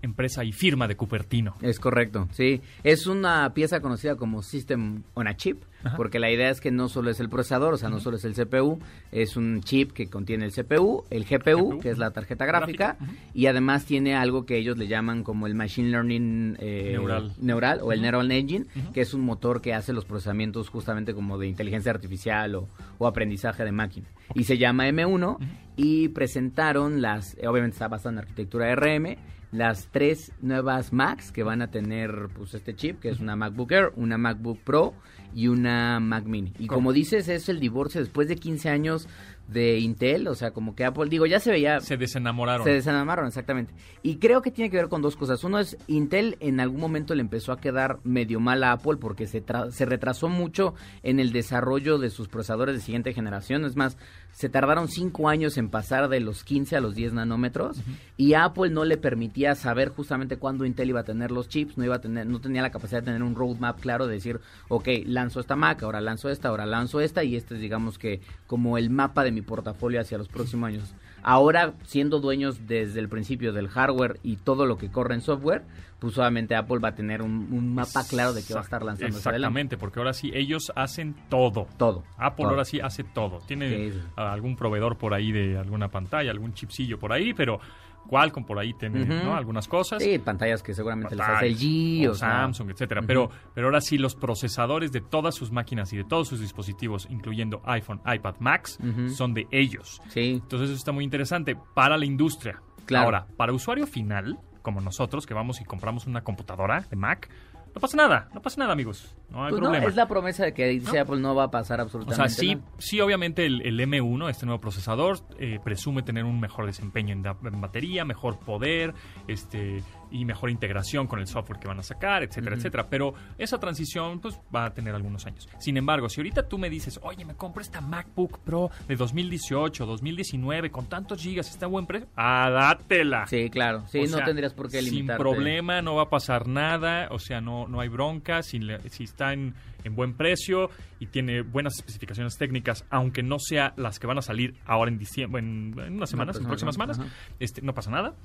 empresa 0.01 0.43
y 0.43 0.51
firma 0.51 0.87
de 0.87 0.95
Cupertino. 0.95 1.55
Es 1.61 1.79
correcto, 1.79 2.27
sí. 2.31 2.61
Es 2.83 3.07
una 3.07 3.53
pieza 3.53 3.79
conocida 3.79 4.15
como 4.15 4.41
System 4.41 5.03
on 5.13 5.27
a 5.27 5.35
Chip, 5.37 5.63
Ajá. 5.83 5.95
porque 5.95 6.19
la 6.19 6.29
idea 6.31 6.49
es 6.49 6.61
que 6.61 6.71
no 6.71 6.89
solo 6.89 7.09
es 7.09 7.19
el 7.19 7.29
procesador, 7.29 7.73
o 7.73 7.77
sea, 7.77 7.89
no 7.89 7.99
solo 7.99 8.17
es 8.17 8.25
el 8.25 8.33
CPU, 8.33 8.79
es 9.11 9.37
un 9.37 9.61
chip 9.61 9.91
que 9.91 10.09
contiene 10.09 10.45
el 10.45 10.51
CPU, 10.51 11.05
el 11.09 11.25
GPU, 11.25 11.69
GPU, 11.69 11.79
que 11.79 11.89
es 11.89 11.97
la 11.97 12.11
tarjeta 12.11 12.45
gráfica, 12.45 12.97
y 13.33 13.47
además 13.47 13.85
tiene 13.85 14.15
algo 14.15 14.45
que 14.45 14.57
ellos 14.57 14.77
le 14.77 14.87
llaman 14.87 15.23
como 15.23 15.47
el 15.47 15.55
Machine 15.55 15.89
Learning 15.89 16.57
eh, 16.59 16.91
Neural. 16.93 17.33
neural 17.39 17.79
o 17.81 17.91
el 17.91 18.01
Neural 18.01 18.31
Engine, 18.31 18.65
que 18.93 19.01
es 19.01 19.13
un 19.13 19.21
motor 19.21 19.61
que 19.61 19.73
hace 19.73 19.93
los 19.93 20.05
procesamientos 20.05 20.69
justamente 20.69 21.13
como 21.13 21.37
de 21.37 21.47
inteligencia 21.47 21.91
artificial 21.91 22.55
o, 22.55 22.67
o 22.97 23.07
aprendizaje 23.07 23.63
de 23.63 23.71
máquina. 23.71 24.07
Y 24.35 24.45
se 24.45 24.57
llama 24.57 24.87
M1 24.87 25.37
y 25.75 26.09
presentaron 26.09 27.01
las, 27.01 27.37
obviamente 27.47 27.75
está 27.75 27.87
basada 27.87 28.13
en 28.13 28.19
arquitectura 28.19 28.73
RM, 28.75 29.17
las 29.53 29.87
tres 29.91 30.31
nuevas 30.41 30.91
Macs 30.91 31.31
que 31.31 31.43
van 31.43 31.61
a 31.61 31.69
tener 31.69 32.29
pues 32.35 32.55
este 32.55 32.75
chip, 32.75 32.99
que 32.99 33.09
es 33.09 33.19
una 33.19 33.35
MacBook 33.35 33.71
Air, 33.71 33.93
una 33.95 34.17
MacBook 34.17 34.59
Pro 34.63 34.93
y 35.33 35.47
una 35.47 35.99
Mac 35.99 36.25
Mini. 36.25 36.53
Y 36.57 36.67
como 36.67 36.91
dices, 36.91 37.27
es 37.27 37.47
el 37.49 37.59
divorcio 37.59 38.01
después 38.01 38.27
de 38.27 38.35
15 38.35 38.69
años, 38.69 39.07
de 39.47 39.77
Intel, 39.79 40.27
o 40.27 40.35
sea, 40.35 40.51
como 40.51 40.75
que 40.75 40.85
Apple, 40.85 41.09
digo, 41.09 41.25
ya 41.25 41.39
se 41.39 41.51
veía... 41.51 41.79
Se 41.81 41.97
desenamoraron. 41.97 42.63
Se 42.65 42.71
desenamoraron, 42.71 43.27
exactamente. 43.27 43.73
Y 44.01 44.15
creo 44.15 44.41
que 44.41 44.51
tiene 44.51 44.69
que 44.71 44.77
ver 44.77 44.87
con 44.89 45.01
dos 45.01 45.15
cosas. 45.15 45.43
Uno 45.43 45.59
es, 45.59 45.77
Intel 45.87 46.37
en 46.39 46.59
algún 46.59 46.79
momento 46.79 47.13
le 47.13 47.21
empezó 47.21 47.51
a 47.51 47.59
quedar 47.59 47.99
medio 48.03 48.39
mal 48.39 48.63
a 48.63 48.71
Apple 48.71 48.97
porque 48.99 49.27
se, 49.27 49.45
tra- 49.45 49.69
se 49.71 49.85
retrasó 49.85 50.29
mucho 50.29 50.73
en 51.03 51.19
el 51.19 51.31
desarrollo 51.31 51.97
de 51.99 52.09
sus 52.09 52.29
procesadores 52.29 52.75
de 52.75 52.81
siguiente 52.81 53.13
generación. 53.13 53.65
Es 53.65 53.75
más, 53.75 53.97
se 54.31 54.49
tardaron 54.49 54.87
cinco 54.87 55.29
años 55.29 55.57
en 55.57 55.69
pasar 55.69 56.09
de 56.09 56.19
los 56.19 56.43
15 56.43 56.77
a 56.77 56.81
los 56.81 56.95
10 56.95 57.13
nanómetros 57.13 57.81
y 58.17 58.33
Apple 58.33 58.69
no 58.71 58.85
le 58.85 58.97
permitía 58.97 59.53
saber 59.55 59.89
justamente 59.89 60.37
cuándo 60.37 60.65
Intel 60.65 60.89
iba 60.89 61.01
a 61.01 61.03
tener 61.03 61.29
los 61.31 61.49
chips, 61.49 61.77
no 61.77 61.83
iba 61.83 61.95
a 61.97 62.01
tener, 62.01 62.25
no 62.25 62.39
tenía 62.41 62.61
la 62.63 62.71
capacidad 62.71 63.01
de 63.01 63.05
tener 63.07 63.21
un 63.21 63.35
roadmap 63.35 63.79
claro 63.79 64.07
de 64.07 64.13
decir, 64.15 64.39
ok, 64.69 64.87
lanzo 65.05 65.39
esta 65.39 65.55
Mac, 65.55 65.83
ahora 65.83 66.01
lanzo 66.01 66.29
esta, 66.29 66.47
ahora 66.47 66.65
lanzo 66.65 66.99
esta 67.01 67.23
y 67.23 67.35
este 67.35 67.55
es 67.55 67.61
digamos 67.61 67.99
que 67.99 68.21
como 68.47 68.77
el 68.79 68.89
mapa 68.89 69.23
de 69.23 69.32
mi 69.33 69.41
portafolio 69.41 69.99
hacia 69.99 70.17
los 70.17 70.27
próximos 70.27 70.69
años. 70.69 70.95
Ahora, 71.21 71.73
siendo 71.83 72.19
dueños 72.19 72.67
desde 72.67 72.99
el 72.99 73.07
principio 73.07 73.53
del 73.53 73.69
hardware 73.69 74.19
y 74.23 74.35
todo 74.37 74.65
lo 74.65 74.77
que 74.77 74.91
corre 74.91 75.15
en 75.15 75.21
software, 75.21 75.63
pues 75.99 76.17
obviamente 76.17 76.53
Apple 76.53 76.79
va 76.79 76.89
a 76.89 76.95
tener 76.95 77.21
un, 77.21 77.47
un 77.51 77.73
mapa 77.73 78.03
claro 78.05 78.33
de 78.33 78.43
qué 78.43 78.53
va 78.53 78.59
a 78.59 78.63
estar 78.63 78.83
lanzando. 78.83 79.15
Exactamente, 79.15 79.77
porque 79.77 79.99
ahora 79.99 80.11
sí, 80.11 80.31
ellos 80.33 80.71
hacen 80.75 81.15
todo. 81.29 81.65
Todo. 81.77 82.03
Apple 82.17 82.43
todo. 82.43 82.49
ahora 82.49 82.65
sí 82.65 82.81
hace 82.81 83.05
todo. 83.05 83.39
Tiene 83.47 83.93
algún 84.17 84.57
proveedor 84.57 84.97
por 84.97 85.13
ahí 85.13 85.31
de 85.31 85.57
alguna 85.57 85.87
pantalla, 85.87 86.29
algún 86.29 86.53
chipsillo 86.53 86.99
por 86.99 87.13
ahí, 87.13 87.33
pero 87.33 87.61
Qualcomm 88.07 88.45
por 88.45 88.59
ahí 88.59 88.73
tiene. 88.73 89.05
¿no? 89.05 89.35
algunas 89.35 89.67
cosas. 89.67 90.01
Sí, 90.03 90.19
pantallas 90.19 90.61
que 90.61 90.73
seguramente 90.73 91.15
las 91.15 91.29
hace 91.29 91.49
LG 91.49 92.09
o 92.09 92.13
Samsung, 92.15 92.71
etcétera. 92.71 93.01
Ujú. 93.01 93.07
Pero, 93.07 93.29
pero 93.53 93.67
ahora 93.67 93.81
sí, 93.81 93.97
los 93.97 94.15
procesadores 94.15 94.91
de 94.91 95.01
todas 95.01 95.35
sus 95.35 95.51
máquinas 95.51 95.91
y 95.93 95.97
de 95.97 96.03
todos 96.03 96.27
sus 96.27 96.39
dispositivos, 96.39 97.07
incluyendo 97.09 97.61
iPhone, 97.65 98.01
iPad, 98.05 98.35
Macs, 98.39 98.77
Ujú. 98.79 99.09
son 99.09 99.33
de 99.33 99.47
ellos. 99.51 100.01
Sí. 100.09 100.39
Entonces 100.43 100.69
eso 100.69 100.77
está 100.77 100.91
muy 100.91 101.03
interesante 101.03 101.55
para 101.73 101.97
la 101.97 102.05
industria. 102.05 102.61
Claro. 102.85 103.05
Ahora, 103.05 103.27
para 103.37 103.53
usuario 103.53 103.87
final, 103.87 104.37
como 104.61 104.81
nosotros 104.81 105.25
que 105.25 105.33
vamos 105.33 105.61
y 105.61 105.65
compramos 105.65 106.05
una 106.05 106.21
computadora 106.23 106.81
de 106.89 106.95
Mac, 106.95 107.29
no 107.73 107.81
pasa 107.81 107.97
nada, 107.97 108.29
no 108.33 108.41
pasa 108.41 108.59
nada, 108.59 108.71
amigos. 108.73 109.15
No 109.33 109.43
hay 109.45 109.49
Pues 109.51 109.61
no, 109.61 109.73
es 109.73 109.95
la 109.95 110.07
promesa 110.07 110.45
de 110.45 110.53
que 110.53 110.67
dice 110.67 110.95
No. 110.95 111.01
Apple 111.01 111.19
no 111.19 111.35
va 111.35 111.45
a 111.45 111.51
pasar 111.51 111.79
O 111.79 111.83
absolutamente 111.83 112.29
sea, 112.29 112.39
sí, 112.39 112.55
nada. 112.55 112.67
sí 112.77 113.01
obviamente 113.01 113.45
el, 113.45 113.61
el 113.63 113.79
M1, 113.79 114.29
este 114.29 114.45
nuevo 114.45 114.61
procesador, 114.61 115.19
eh, 115.39 115.59
presume 115.63 116.03
tener 116.03 116.23
un 116.23 116.39
mejor 116.39 116.65
desempeño 116.67 117.11
en, 117.13 117.23
da- 117.23 117.35
en 117.43 117.59
batería, 117.59 118.05
mejor 118.05 118.39
poder, 118.39 118.93
este 119.27 119.83
y 120.11 120.25
mejor 120.25 120.51
integración 120.51 121.07
con 121.07 121.17
el 121.19 121.25
software 121.25 121.59
que 121.59 121.67
van 121.67 121.79
a 121.79 121.83
sacar, 121.83 122.21
etcétera, 122.21 122.55
etcétera. 122.55 122.85
Pero 122.87 123.15
esa 123.39 123.59
transición 123.59 124.19
pues 124.19 124.39
va 124.55 124.65
a 124.65 124.73
tener 124.75 124.93
algunos 124.93 125.25
años. 125.25 125.49
Sin 125.57 125.75
embargo, 125.75 126.07
si 126.07 126.21
ahorita 126.21 126.47
tú 126.47 126.59
me 126.59 126.69
dices, 126.69 126.99
oye, 127.01 127.25
me 127.25 127.33
compro 127.33 127.63
esta 127.63 127.81
MacBook 127.81 128.37
Pro 128.43 128.69
de 128.87 128.95
2018, 128.95 129.87
2019, 129.87 130.69
con 130.69 130.85
tantos 130.85 131.19
gigas, 131.19 131.49
está 131.49 131.65
a 131.65 131.69
buen 131.69 131.87
precio, 131.87 132.07
ah, 132.15 132.47
dátela. 132.51 133.25
Sí, 133.25 133.49
claro. 133.49 133.85
Sí, 133.87 134.01
O 134.01 134.03
no 134.03 134.17
sea, 134.17 134.25
tendrías 134.25 134.53
por 134.53 134.69
qué 134.69 134.83
Sin 134.83 134.93
limitarte. 134.93 135.19
problema, 135.23 135.81
no 135.81 135.95
va 135.95 136.03
a 136.03 136.09
pasar 136.11 136.47
nada, 136.47 137.07
o 137.09 137.17
sea, 137.17 137.41
no, 137.41 137.67
no 137.67 137.79
hay 137.79 137.89
bronca, 137.89 138.43
si, 138.43 138.59
si 138.89 139.05
está 139.05 139.22
en, 139.31 139.55
en 139.83 139.95
buen 139.95 140.13
precio 140.15 140.69
y 140.99 141.07
tiene 141.07 141.41
buenas 141.41 141.75
especificaciones 141.75 142.37
técnicas, 142.37 142.85
aunque 142.89 143.23
no 143.23 143.37
sea 143.39 143.73
las 143.77 143.99
que 143.99 144.07
van 144.07 144.17
a 144.17 144.21
salir 144.21 144.55
ahora 144.65 144.89
en 144.91 144.97
diciembre, 144.97 145.41
en, 145.41 145.75
en 145.77 145.95
unas 145.95 146.09
semanas, 146.09 146.33
pues 146.35 146.37
en 146.39 146.43
no, 146.43 146.49
próximas 146.49 146.77
no, 146.77 146.93
semanas, 146.93 146.99
ajá. 146.99 147.09
este, 147.39 147.61
no 147.61 147.73
pasa 147.73 147.91
nada, 147.91 148.15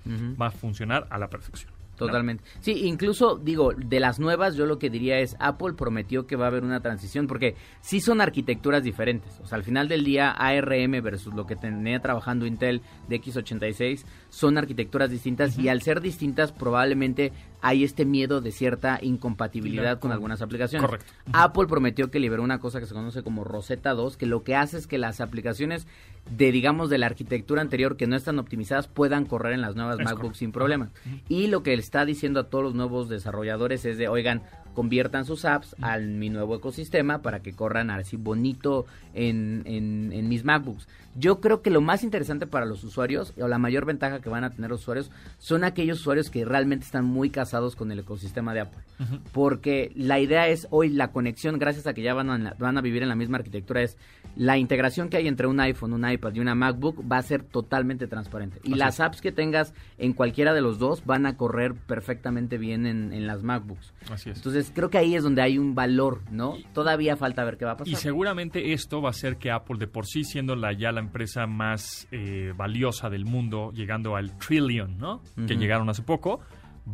va 0.41 0.47
a 0.47 0.51
funcionar 0.51 1.07
a 1.11 1.19
la 1.19 1.29
perfección. 1.29 1.71
¿no? 1.73 2.07
Totalmente. 2.07 2.45
Sí, 2.61 2.87
incluso 2.87 3.35
digo, 3.37 3.73
de 3.77 3.99
las 3.99 4.21
nuevas 4.21 4.55
yo 4.55 4.67
lo 4.67 4.79
que 4.79 4.89
diría 4.89 5.19
es 5.19 5.35
Apple 5.41 5.73
prometió 5.77 6.29
que 6.29 6.37
va 6.37 6.45
a 6.45 6.49
haber 6.49 6.63
una 6.63 6.79
transición 6.81 7.27
porque 7.27 7.57
sí 7.81 8.01
son 8.01 8.21
arquitecturas 8.21 8.85
diferentes. 8.85 9.41
O 9.43 9.47
sea, 9.49 9.57
al 9.57 9.65
final 9.65 9.89
del 9.89 10.05
día 10.05 10.31
ARM 10.31 10.93
versus 11.03 11.35
lo 11.35 11.45
que 11.45 11.57
tenía 11.57 11.99
trabajando 11.99 12.47
Intel 12.47 12.83
de 13.09 13.21
X86 13.21 14.05
son 14.29 14.59
arquitecturas 14.59 15.11
distintas 15.11 15.59
y 15.59 15.69
al 15.69 15.83
ser 15.83 16.01
distintas 16.01 16.53
probablemente 16.53 17.33
hay 17.63 17.83
este 17.83 18.05
miedo 18.05 18.41
de 18.41 18.53
cierta 18.53 19.01
incompatibilidad 19.03 19.95
con 19.99 20.03
Con- 20.09 20.13
algunas 20.13 20.41
aplicaciones. 20.41 20.87
Correcto. 20.89 21.13
Apple 21.49 21.67
prometió 21.67 22.11
que 22.11 22.21
liberó 22.21 22.43
una 22.43 22.59
cosa 22.61 22.81
que 22.81 22.87
se 22.87 22.95
conoce 22.95 23.23
como 23.23 23.45
Rosetta 23.45 23.95
2, 23.95 24.17
que 24.17 24.27
lo 24.27 24.43
que 24.43 24.57
hace 24.57 24.79
es 24.79 24.87
que 24.87 24.99
las 24.99 25.21
aplicaciones 25.21 25.87
de, 26.31 26.53
digamos, 26.53 26.91
de 26.91 26.99
la 26.99 27.07
arquitectura 27.07 27.61
anterior 27.63 27.97
que 27.97 28.07
no 28.07 28.17
están 28.17 28.39
optimizadas 28.39 28.87
puedan 28.89 29.25
correr 29.25 29.53
en 29.55 29.61
las 29.61 29.77
nuevas 29.77 29.99
Es 29.99 30.05
MacBooks 30.05 30.21
correcto. 30.21 30.39
sin 30.39 30.53
problema. 30.53 30.91
Y 31.29 31.49
lo 31.49 31.63
que 31.63 31.75
le 31.77 31.83
está 31.83 32.05
diciendo 32.05 32.41
a 32.41 32.45
todos 32.45 32.65
los 32.65 32.75
nuevos 32.75 33.09
desarrolladores 33.09 33.85
es 33.85 33.99
de, 33.99 34.09
oigan, 34.09 34.43
conviertan 34.75 35.25
sus 35.25 35.45
apps 35.45 35.75
al 35.81 36.07
mi 36.09 36.31
nuevo 36.31 36.55
ecosistema 36.55 37.21
para 37.23 37.41
que 37.41 37.53
corran 37.53 37.91
así 37.91 38.17
bonito 38.17 38.87
en, 39.15 39.63
en, 39.65 40.13
en 40.13 40.29
mis 40.29 40.45
MacBooks. 40.45 40.87
Yo 41.19 41.41
creo 41.41 41.63
que 41.63 41.71
lo 41.71 41.81
más 41.81 42.05
interesante 42.05 42.47
para 42.47 42.67
los 42.67 42.85
usuarios, 42.85 43.33
o 43.41 43.49
la 43.49 43.59
mayor 43.59 43.85
ventaja 43.85 44.21
que 44.21 44.29
van 44.29 44.45
a 44.45 44.51
tener 44.51 44.71
los 44.71 44.83
usuarios, 44.83 45.11
son 45.39 45.65
aquellos 45.65 46.01
usuarios 46.01 46.31
que 46.31 46.45
realmente 46.45 46.85
están 46.85 47.05
muy 47.05 47.31
casados 47.31 47.77
con 47.77 47.91
el 47.91 48.01
ecosistema 48.01 48.55
de 48.55 48.61
Apple. 48.61 48.81
Porque 49.33 49.93
la 49.95 50.19
idea 50.19 50.49
es 50.49 50.67
hoy 50.71 50.91
la 50.91 51.13
conexión, 51.13 51.59
gracias 51.59 51.87
a 51.87 51.95
que 51.95 52.03
ya 52.03 52.15
van 52.15 52.31
a, 52.31 52.55
van 52.59 52.79
a 52.79 52.81
vivir 52.81 53.03
en 53.03 53.09
la 53.09 53.15
misma 53.15 53.39
arquitectura, 53.39 53.83
es 53.83 53.97
la 54.37 54.57
integración 54.59 55.09
que 55.09 55.17
hay 55.17 55.27
entre 55.27 55.47
un 55.47 55.59
iPhone, 55.61 55.93
un 55.93 56.09
iPad 56.09 56.35
y 56.35 56.41
una 56.41 56.55
MacBook 56.55 57.03
va 57.11 57.19
a 57.19 57.23
ser 57.23 57.43
totalmente 57.43 58.07
transparente. 58.07 58.61
Y 58.63 58.73
Así 58.73 58.79
las 58.79 59.01
apps 59.01 59.21
que 59.21 59.33
tengas 59.33 59.75
en 59.99 60.13
cualquiera 60.13 60.55
de 60.55 60.61
los 60.61 60.79
dos 60.79 61.05
van 61.05 61.27
a 61.27 61.37
correr 61.37 61.75
perfectamente 61.75 62.59
bien 62.59 62.87
en, 62.87 63.13
en 63.13 63.27
las 63.27 63.43
MacBooks. 63.43 63.95
Así 64.11 64.31
es. 64.31 64.37
Entonces 64.37 64.71
creo 64.75 64.91
que 64.91 64.99
ahí 64.99 65.15
es 65.17 65.23
donde 65.23 65.43
hay 65.43 65.59
un 65.59 65.75
valor, 65.75 66.21
¿no? 66.31 66.57
Todavía 66.73 67.17
falta 67.17 67.45
ver 67.45 67.57
qué 67.57 67.65
va 67.65 67.73
a 67.73 67.77
pasar. 67.77 67.93
Y 67.93 67.97
seguramente 67.97 68.73
esto 68.73 69.03
va 69.03 69.09
a 69.09 69.11
hacer 69.11 69.39
que 69.39 69.51
Apple, 69.51 69.79
de 69.79 69.89
por 69.89 70.07
sí 70.07 70.25
siendo 70.25 70.55
la, 70.55 70.73
ya 70.73 70.93
la 70.93 71.01
empresa 71.09 71.47
más 71.47 72.07
eh, 72.11 72.53
valiosa 72.57 73.11
del 73.11 73.25
mundo, 73.25 73.73
llegando 73.73 74.17
al 74.17 74.39
trillion, 74.39 74.97
¿no? 74.99 75.23
Que 75.47 75.57
llegaron 75.57 75.89
hace 75.89 76.03
poco, 76.03 76.41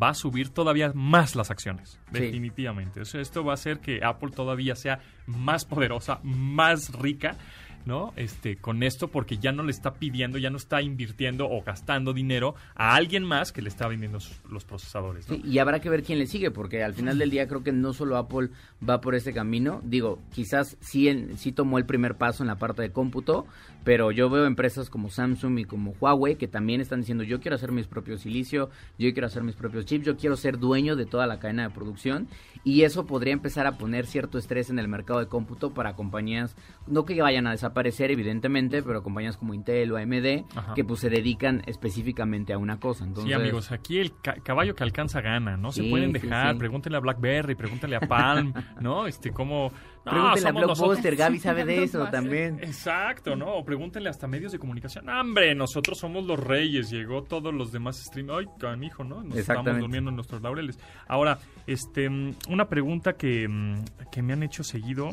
va 0.03 0.11
a 0.11 0.15
subir 0.15 0.51
todavía 0.51 0.93
más 0.95 1.37
las 1.37 1.51
acciones. 1.51 2.01
Sí. 2.13 2.21
Definitivamente. 2.21 3.01
O 3.01 3.05
sea, 3.05 3.21
esto 3.21 3.45
va 3.45 3.53
a 3.53 3.55
hacer 3.55 3.81
que 3.81 4.01
Apple 4.03 4.31
todavía 4.31 4.75
sea 4.75 5.01
más 5.27 5.65
poderosa, 5.65 6.21
más 6.23 6.93
rica. 6.99 7.37
¿No? 7.85 8.13
Este, 8.17 8.57
con 8.57 8.83
esto, 8.83 9.09
porque 9.09 9.37
ya 9.37 9.53
no 9.53 9.63
le 9.63 9.71
está 9.71 9.95
pidiendo, 9.95 10.39
ya 10.39 10.49
no 10.49 10.57
está 10.57 10.81
invirtiendo 10.81 11.47
o 11.51 11.63
gastando 11.63 12.15
dinero 12.15 12.55
a 12.75 12.95
alguien 12.95 13.25
más 13.25 13.53
que 13.53 13.61
le 13.61 13.69
está 13.69 13.87
vendiendo 13.89 14.19
los 14.51 14.65
procesadores. 14.65 15.27
y 15.31 15.59
habrá 15.59 15.81
que 15.81 15.91
ver 15.91 16.03
quién 16.03 16.19
le 16.19 16.27
sigue, 16.27 16.51
porque 16.51 16.83
al 16.83 16.95
final 16.95 17.19
del 17.19 17.31
día 17.31 17.47
creo 17.47 17.63
que 17.63 17.73
no 17.73 17.93
solo 17.93 18.17
Apple 18.17 18.49
va 18.89 19.01
por 19.01 19.15
este 19.15 19.35
camino. 19.35 19.83
Digo, 19.85 20.21
quizás 20.33 20.79
sí, 20.81 21.29
sí 21.37 21.53
tomó 21.53 21.77
el 21.77 21.85
primer 21.85 22.17
paso 22.17 22.43
en 22.43 22.47
la 22.47 22.57
parte 22.57 22.81
de 22.81 22.91
cómputo, 22.91 23.47
pero 23.85 24.11
yo 24.13 24.31
veo 24.31 24.47
empresas 24.47 24.89
como 24.89 25.11
Samsung 25.11 25.59
y 25.59 25.65
como 25.65 25.95
Huawei 26.01 26.37
que 26.37 26.49
también 26.49 26.81
están 26.81 27.01
diciendo 27.01 27.23
yo 27.23 27.41
quiero 27.41 27.57
hacer 27.57 27.71
mis 27.71 27.87
propios 27.87 28.23
silicio, 28.23 28.71
yo 28.99 29.13
quiero 29.13 29.27
hacer 29.27 29.43
mis 29.43 29.57
propios 29.57 29.85
chips, 29.85 30.07
yo 30.07 30.17
quiero 30.17 30.37
ser 30.37 30.59
dueño 30.59 30.97
de 30.97 31.05
toda 31.05 31.27
la 31.27 31.39
cadena 31.39 31.69
de 31.69 31.75
producción 31.75 32.29
y 32.65 32.83
eso 32.83 33.05
podría 33.05 33.35
empezar 33.35 33.67
a 33.67 33.77
poner 33.77 34.07
cierto 34.07 34.39
estrés 34.39 34.71
en 34.71 34.79
el 34.79 34.89
mercado 34.89 35.21
de 35.21 35.27
cómputo 35.27 35.75
para 35.75 35.95
compañías, 35.95 36.57
no 36.87 37.05
que 37.05 37.21
vayan 37.21 37.47
a 37.47 37.51
desaparecer 37.51 37.74
evidentemente, 38.11 38.83
pero 38.83 39.03
compañías 39.03 39.37
como 39.37 39.53
Intel 39.55 39.93
o 39.93 39.97
AMD 39.97 40.45
Ajá. 40.57 40.75
que 40.75 40.85
pues 40.85 41.01
se 41.01 41.11
dedican 41.11 41.63
específicamente 41.67 42.53
a 42.53 42.59
una 42.59 42.79
cosa. 42.81 43.05
Entonces, 43.05 43.29
Sí, 43.29 43.33
amigos, 43.35 43.73
aquí 43.73 43.99
el 43.99 44.13
ca- 44.21 44.37
caballo 44.43 44.75
que 44.75 44.83
alcanza 44.85 45.21
gana, 45.21 45.57
no 45.57 45.73
se 45.73 45.83
Sí, 45.83 45.91
pueden 45.91 46.13
dejar. 46.13 46.53
sí. 46.55 46.59
Pregúntenle 46.59 46.97
a 46.97 47.01
BlackBerry, 47.01 47.55
pregúntenle 47.55 47.97
a 47.97 48.01
Palm, 48.01 48.53
¿no? 48.81 49.07
Este, 49.07 49.31
cómo. 49.31 49.73
No, 50.05 50.11
Pregúntele 50.13 50.49
a 50.49 50.53
Blockbuster. 50.53 51.17
Gaby 51.17 51.39
sabe 51.39 51.65
de 51.65 51.83
eso 51.85 52.07
también. 52.11 52.59
Exacto, 52.63 53.37
¿no? 53.37 53.55
O 53.55 53.65
pregúntenle 53.65 54.11
hasta 54.11 54.27
medios 54.27 54.53
de 54.53 54.59
comunicación. 54.59 55.09
¡Ah, 55.09 55.23
¡Hombre! 55.23 55.55
Nosotros 55.55 55.97
somos 55.99 56.25
los 56.27 56.39
reyes. 56.39 56.91
Llegó 56.91 57.23
todos 57.23 57.55
los 57.55 57.73
demás 57.73 57.97
stream. 58.05 58.29
¡Ay, 58.31 58.45
canijo, 58.59 59.03
¿no? 59.03 59.23
Nos 59.23 59.39
estamos 59.39 59.79
durmiendo 59.79 60.11
en 60.11 60.17
nuestros 60.17 60.43
laureles. 60.43 60.79
Ahora, 61.09 61.39
este, 61.67 62.11
mm, 62.11 62.35
una 62.51 62.69
pregunta 62.69 63.15
que, 63.15 63.49
mm, 63.49 63.85
que 64.13 64.21
me 64.23 64.35
han 64.35 64.43
hecho 64.43 64.63
seguido, 64.63 65.09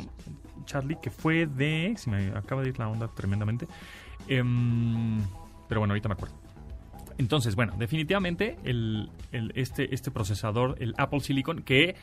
Charlie, 0.64 0.96
que 1.00 1.10
fue 1.10 1.46
de. 1.46 1.94
Se 1.96 2.10
me 2.10 2.28
acaba 2.36 2.62
de 2.62 2.68
ir 2.70 2.78
la 2.78 2.88
onda 2.88 3.08
tremendamente. 3.08 3.66
Em, 4.28 5.18
pero 5.68 5.80
bueno, 5.80 5.92
ahorita 5.92 6.08
me 6.08 6.14
acuerdo. 6.14 6.34
Entonces, 7.18 7.54
bueno, 7.54 7.74
definitivamente 7.78 8.56
el, 8.64 9.10
el- 9.32 9.52
este, 9.54 9.94
este 9.94 10.10
procesador, 10.10 10.76
el 10.80 10.94
Apple 10.96 11.20
Silicon, 11.20 11.62
que 11.62 11.94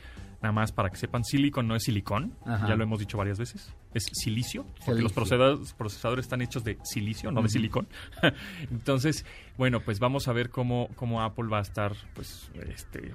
nada 0.41 0.53
más 0.53 0.71
para 0.71 0.89
que 0.89 0.95
sepan, 0.97 1.25
Silicon 1.25 1.67
no 1.67 1.75
es 1.75 1.83
silicón, 1.83 2.33
Ajá. 2.45 2.69
ya 2.69 2.75
lo 2.75 2.83
hemos 2.83 2.99
dicho 2.99 3.17
varias 3.17 3.37
veces, 3.37 3.73
es 3.93 4.05
silicio, 4.13 4.65
porque 4.85 5.01
los 5.01 5.11
procesadores, 5.11 5.73
procesadores 5.73 6.25
están 6.25 6.41
hechos 6.41 6.63
de 6.63 6.77
silicio, 6.83 7.29
no 7.31 7.41
de 7.41 7.49
silicón. 7.49 7.89
Entonces, 8.71 9.25
bueno, 9.57 9.81
pues 9.81 9.99
vamos 9.99 10.29
a 10.29 10.31
ver 10.33 10.49
cómo, 10.49 10.87
cómo 10.95 11.21
Apple 11.21 11.47
va 11.51 11.57
a 11.57 11.61
estar, 11.63 11.93
pues, 12.13 12.49
este, 12.73 13.11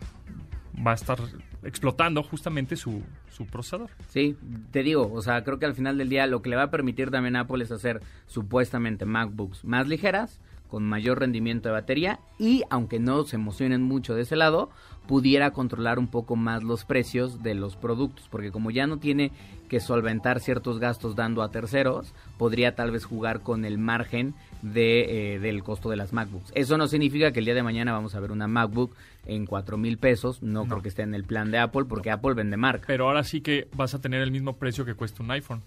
va 0.75 0.93
a 0.93 0.95
estar 0.95 1.19
explotando 1.63 2.23
justamente 2.23 2.77
su, 2.77 3.03
su 3.31 3.47
procesador. 3.47 3.91
Sí, 4.09 4.37
te 4.71 4.83
digo, 4.83 5.11
o 5.13 5.23
sea, 5.23 5.45
creo 5.45 5.59
que 5.59 5.67
al 5.67 5.75
final 5.75 5.99
del 5.99 6.09
día 6.09 6.27
lo 6.27 6.43
que 6.43 6.51
le 6.51 6.57
va 6.57 6.65
a 6.65 6.71
permitir 6.71 7.11
también 7.11 7.37
a 7.37 7.41
Apple 7.41 7.63
es 7.63 7.71
hacer 7.71 8.01
supuestamente 8.27 9.05
MacBooks 9.05 9.65
más 9.65 9.89
ligeras, 9.89 10.41
con 10.69 10.83
mayor 10.83 11.21
rendimiento 11.21 11.69
de 11.69 11.75
batería 11.75 12.19
y, 12.37 12.65
aunque 12.69 12.99
no 12.99 13.23
se 13.25 13.37
emocionen 13.37 13.83
mucho 13.83 14.15
de 14.15 14.23
ese 14.23 14.35
lado, 14.35 14.71
pudiera 15.07 15.53
controlar 15.53 16.01
un 16.01 16.09
poco 16.09 16.35
más 16.35 16.65
los 16.65 16.85
precios 16.85 17.45
de 17.45 17.55
los 17.55 17.77
productos, 17.77 18.27
porque 18.29 18.51
como 18.51 18.73
ya 18.73 18.89
no 18.89 18.99
tiene 18.99 19.31
que 19.69 19.81
solventar 19.81 20.41
ciertos 20.41 20.79
gastos 20.79 21.17
dando 21.17 21.43
a 21.43 21.51
terceros, 21.51 22.13
podría 22.39 22.75
tal 22.75 22.91
vez 22.91 23.05
jugar 23.05 23.41
con 23.41 23.65
el 23.65 23.79
margen 23.79 24.35
de, 24.63 25.35
eh, 25.35 25.39
del 25.41 25.63
costo 25.63 25.91
de 25.91 25.97
las 25.97 26.13
MacBooks. 26.13 26.53
Eso 26.55 26.79
no 26.79 26.87
significa 26.87 27.33
que 27.33 27.39
el 27.41 27.45
día 27.45 27.55
de 27.55 27.63
mañana 27.63 27.93
vamos 27.93 28.15
a 28.15 28.21
ver 28.21 28.31
una 28.33 28.47
MacBook 28.47 28.95
en 29.27 29.47
cuatro 29.47 29.77
mil 29.79 29.97
pesos, 29.99 30.43
no, 30.43 30.67
creo 30.67 30.83
que 30.83 30.89
esté 30.89 31.03
en 31.03 31.15
el 31.15 31.25
plan 31.25 31.51
de 31.51 31.59
Apple, 31.59 31.85
porque 31.89 32.11
Apple 32.11 32.35
vende 32.35 32.57
marca. 32.57 32.85
Pero 32.87 33.07
ahora 33.07 33.25
sí 33.25 33.41
que 33.41 33.69
vas 33.75 33.95
a 33.95 34.01
tener 34.01 34.21
el 34.23 34.31
mismo 34.31 34.55
precio 34.57 34.85
que 34.85 34.95
cuesta 34.95 35.23
un 35.23 35.31
iPhone. 35.31 35.63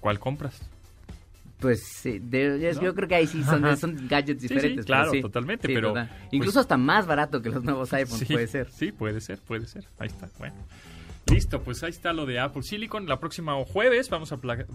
¿Cuál 0.00 0.18
compras? 0.20 0.60
Pues 1.58 1.82
sí, 1.84 2.18
de- 2.20 2.72
¿No? 2.74 2.80
yo 2.82 2.94
creo 2.94 3.06
que 3.06 3.14
ahí 3.16 3.26
sí 3.26 3.42
son, 3.42 3.60
gadgets 4.08 4.40
Sí, 4.40 4.48
sí, 4.48 4.54
diferentes. 4.54 4.86
pero 4.86 4.86
claro, 4.86 5.10
sí. 5.10 5.20
totalmente, 5.20 5.66
Sí, 5.66 5.74
pero, 5.74 5.88
total. 5.88 6.08
pues- 6.08 6.20
Incluso 6.32 6.60
hasta 6.60 6.76
más 6.78 7.06
barato 7.06 7.42
que 7.42 7.50
los 7.50 7.62
nuevos 7.62 7.92
iPhones 7.92 8.26
Sí, 8.26 8.32
puede 8.32 8.46
ser. 8.46 8.70
Sí, 8.70 8.92
puede 8.92 9.20
ser, 9.20 9.40
puede 9.40 9.66
ser. 9.66 9.84
Ahí 9.98 10.06
está, 10.08 10.28
bueno. 10.38 10.54
Listo, 11.30 11.62
pues 11.62 11.82
ahí 11.82 11.90
está 11.90 12.12
lo 12.12 12.26
de 12.26 12.38
Apple 12.40 12.62
Silicon. 12.62 13.06
La 13.06 13.20
próxima 13.20 13.54
jueves 13.64 14.10
vamos 14.10 14.32
a, 14.32 14.38
pla- 14.38 14.66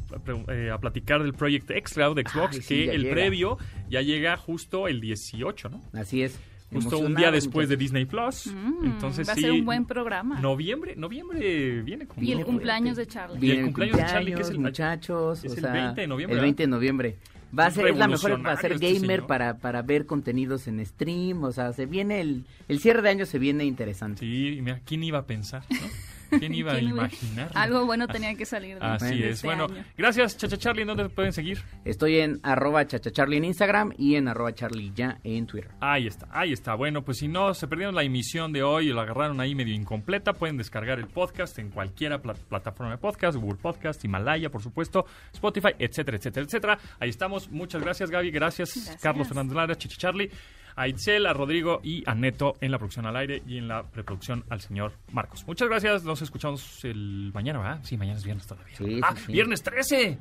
eh, 0.49 0.69
a 0.71 0.77
platicar 0.79 1.21
del 1.21 1.33
Project 1.33 1.69
xCloud 1.85 2.15
de 2.15 2.23
Xbox, 2.27 2.55
Ay, 2.55 2.61
sí, 2.61 2.67
que 2.85 2.91
el 2.91 3.01
llega. 3.03 3.13
previo 3.13 3.57
ya 3.89 4.01
llega 4.01 4.37
justo 4.37 4.87
el 4.87 5.01
18, 5.01 5.69
¿no? 5.69 5.81
Así 5.93 6.21
es. 6.23 6.39
Justo 6.73 6.97
un 6.97 7.13
día 7.15 7.31
después 7.31 7.69
de. 7.69 7.77
Disney 7.77 8.05
Plus. 8.05 8.47
Mm, 8.47 8.85
Entonces 8.85 9.27
va 9.29 9.33
a 9.33 9.35
sí, 9.35 9.41
ser 9.41 9.51
un 9.51 9.65
buen 9.65 9.85
programa. 9.85 10.39
Noviembre, 10.39 10.95
noviembre 10.95 11.81
viene 11.83 12.07
como 12.07 12.23
y 12.23 12.31
el 12.31 12.43
cumpleaños 12.43 12.97
de 12.97 13.05
Charlie. 13.05 13.37
Viene 13.39 13.53
Viene 13.53 13.59
el 13.59 13.65
cumpleaños 13.67 13.97
de 13.97 14.03
Charlie, 14.05 14.33
que 14.33 14.41
es 14.41 14.49
el- 14.49 14.59
muchachos. 14.59 15.43
es 15.45 15.51
o 15.51 15.55
el 15.55 15.61
sea, 15.61 15.71
20 15.71 16.01
de 16.01 16.07
noviembre, 16.07 16.33
El 16.33 16.37
¿verdad? 16.39 16.45
20 16.47 16.63
de 16.63 16.67
noviembre. 16.67 17.15
Va 17.57 17.67
a 17.67 17.71
ser 17.71 17.87
es 17.87 17.95
la 17.97 18.07
mejor 18.07 18.41
para 18.41 18.57
ser 18.59 18.73
este 18.73 18.93
gamer, 18.93 19.25
para, 19.27 19.57
para 19.59 19.81
ver 19.83 20.05
contenidos 20.05 20.67
en 20.67 20.83
stream. 20.85 21.43
O 21.43 21.51
sea, 21.53 21.71
se 21.71 21.85
viene 21.85 22.19
el, 22.19 22.43
el 22.67 22.79
cierre 22.79 23.01
de 23.03 23.09
año 23.09 23.25
se 23.25 23.39
viene 23.39 23.63
interesante. 23.63 24.21
Sí, 24.21 24.59
mira, 24.61 24.81
¿quién 24.85 25.03
iba 25.03 25.19
a 25.19 25.25
pensar? 25.25 25.63
no? 25.69 25.77
¿Quién 26.29 26.53
iba 26.53 26.71
a 26.71 26.75
¿Quién 26.75 26.91
hubiera- 26.91 27.07
imaginar? 27.07 27.51
Algo 27.55 27.85
bueno 27.85 28.07
tenía 28.07 28.35
que 28.35 28.45
salir 28.45 28.79
de, 28.79 28.85
Así 28.85 29.23
es. 29.23 29.35
este 29.35 29.47
Bueno, 29.47 29.65
año. 29.65 29.83
gracias, 29.97 30.37
Chacha 30.37 30.57
Charlie. 30.57 30.81
¿En 30.81 30.87
dónde 30.89 31.03
te 31.03 31.09
pueden 31.09 31.33
seguir? 31.33 31.61
Estoy 31.85 32.19
en 32.19 32.39
arroba 32.43 32.85
chachacharlie 32.87 33.37
en 33.37 33.45
Instagram 33.45 33.93
y 33.97 34.15
en 34.15 34.27
arroba 34.27 34.53
charlie 34.53 34.91
ya 34.95 35.19
en 35.23 35.45
Twitter. 35.47 35.71
Ahí 35.79 36.07
está, 36.07 36.27
ahí 36.31 36.53
está. 36.53 36.75
Bueno, 36.75 37.03
pues 37.03 37.17
si 37.19 37.27
no 37.27 37.53
se 37.53 37.67
perdieron 37.67 37.95
la 37.95 38.03
emisión 38.03 38.51
de 38.53 38.63
hoy 38.63 38.89
y 38.89 38.93
lo 38.93 39.01
agarraron 39.01 39.39
ahí 39.39 39.55
medio 39.55 39.73
incompleta, 39.73 40.33
pueden 40.33 40.57
descargar 40.57 40.99
el 40.99 41.07
podcast 41.07 41.57
en 41.59 41.69
cualquiera 41.69 42.21
pla- 42.21 42.33
plataforma 42.33 42.91
de 42.93 42.97
podcast, 42.97 43.37
Google 43.37 43.59
Podcast, 43.61 44.03
Himalaya, 44.03 44.49
por 44.49 44.61
supuesto, 44.61 45.05
Spotify, 45.33 45.69
etcétera, 45.79 46.17
etcétera, 46.17 46.45
etcétera. 46.45 46.79
Ahí 46.99 47.09
estamos. 47.09 47.49
Muchas 47.49 47.81
gracias, 47.81 48.09
Gaby. 48.09 48.31
Gracias, 48.31 48.73
Gracias. 48.75 49.01
Carlos 49.01 49.27
Fernández 49.27 49.55
Lara, 49.55 49.75
Chichi 49.75 49.97
Charlie, 49.97 50.29
a 50.75 50.87
Itzel, 50.87 51.25
a 51.25 51.33
Rodrigo 51.33 51.79
y 51.83 52.03
a 52.09 52.15
Neto 52.15 52.55
en 52.61 52.71
la 52.71 52.77
producción 52.77 53.05
al 53.05 53.15
aire 53.15 53.41
y 53.47 53.57
en 53.57 53.67
la 53.67 53.83
preproducción 53.83 54.43
al 54.49 54.61
señor 54.61 54.93
Marcos. 55.11 55.45
Muchas 55.47 55.67
gracias. 55.69 56.03
Nos 56.03 56.21
escuchamos 56.21 56.83
el 56.83 57.31
mañana, 57.33 57.59
¿verdad? 57.59 57.79
Sí, 57.83 57.97
mañana 57.97 58.17
es 58.17 58.25
viernes 58.25 58.47
todavía. 58.47 58.75
Sí, 58.75 58.99
ah, 59.01 59.13
sí, 59.15 59.23
sí. 59.25 59.31
viernes 59.31 59.63
13. 59.63 60.17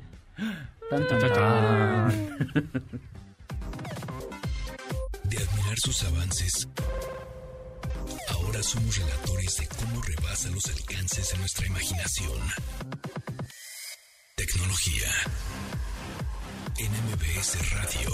Tan, 0.89 1.07
tan, 1.07 1.19
tan. 1.19 2.09
De 5.23 5.37
admirar 5.37 5.77
sus 5.77 6.03
avances, 6.03 6.69
ahora 8.29 8.61
somos 8.61 8.97
relatores 8.97 9.57
de 9.57 9.67
cómo 9.67 10.01
rebasa 10.03 10.49
los 10.51 10.65
alcances 10.67 11.31
de 11.31 11.37
nuestra 11.39 11.65
imaginación. 11.65 12.39
Tecnología. 14.35 15.09
En 16.77 16.91
MBS 16.91 17.71
Radio. 17.71 18.11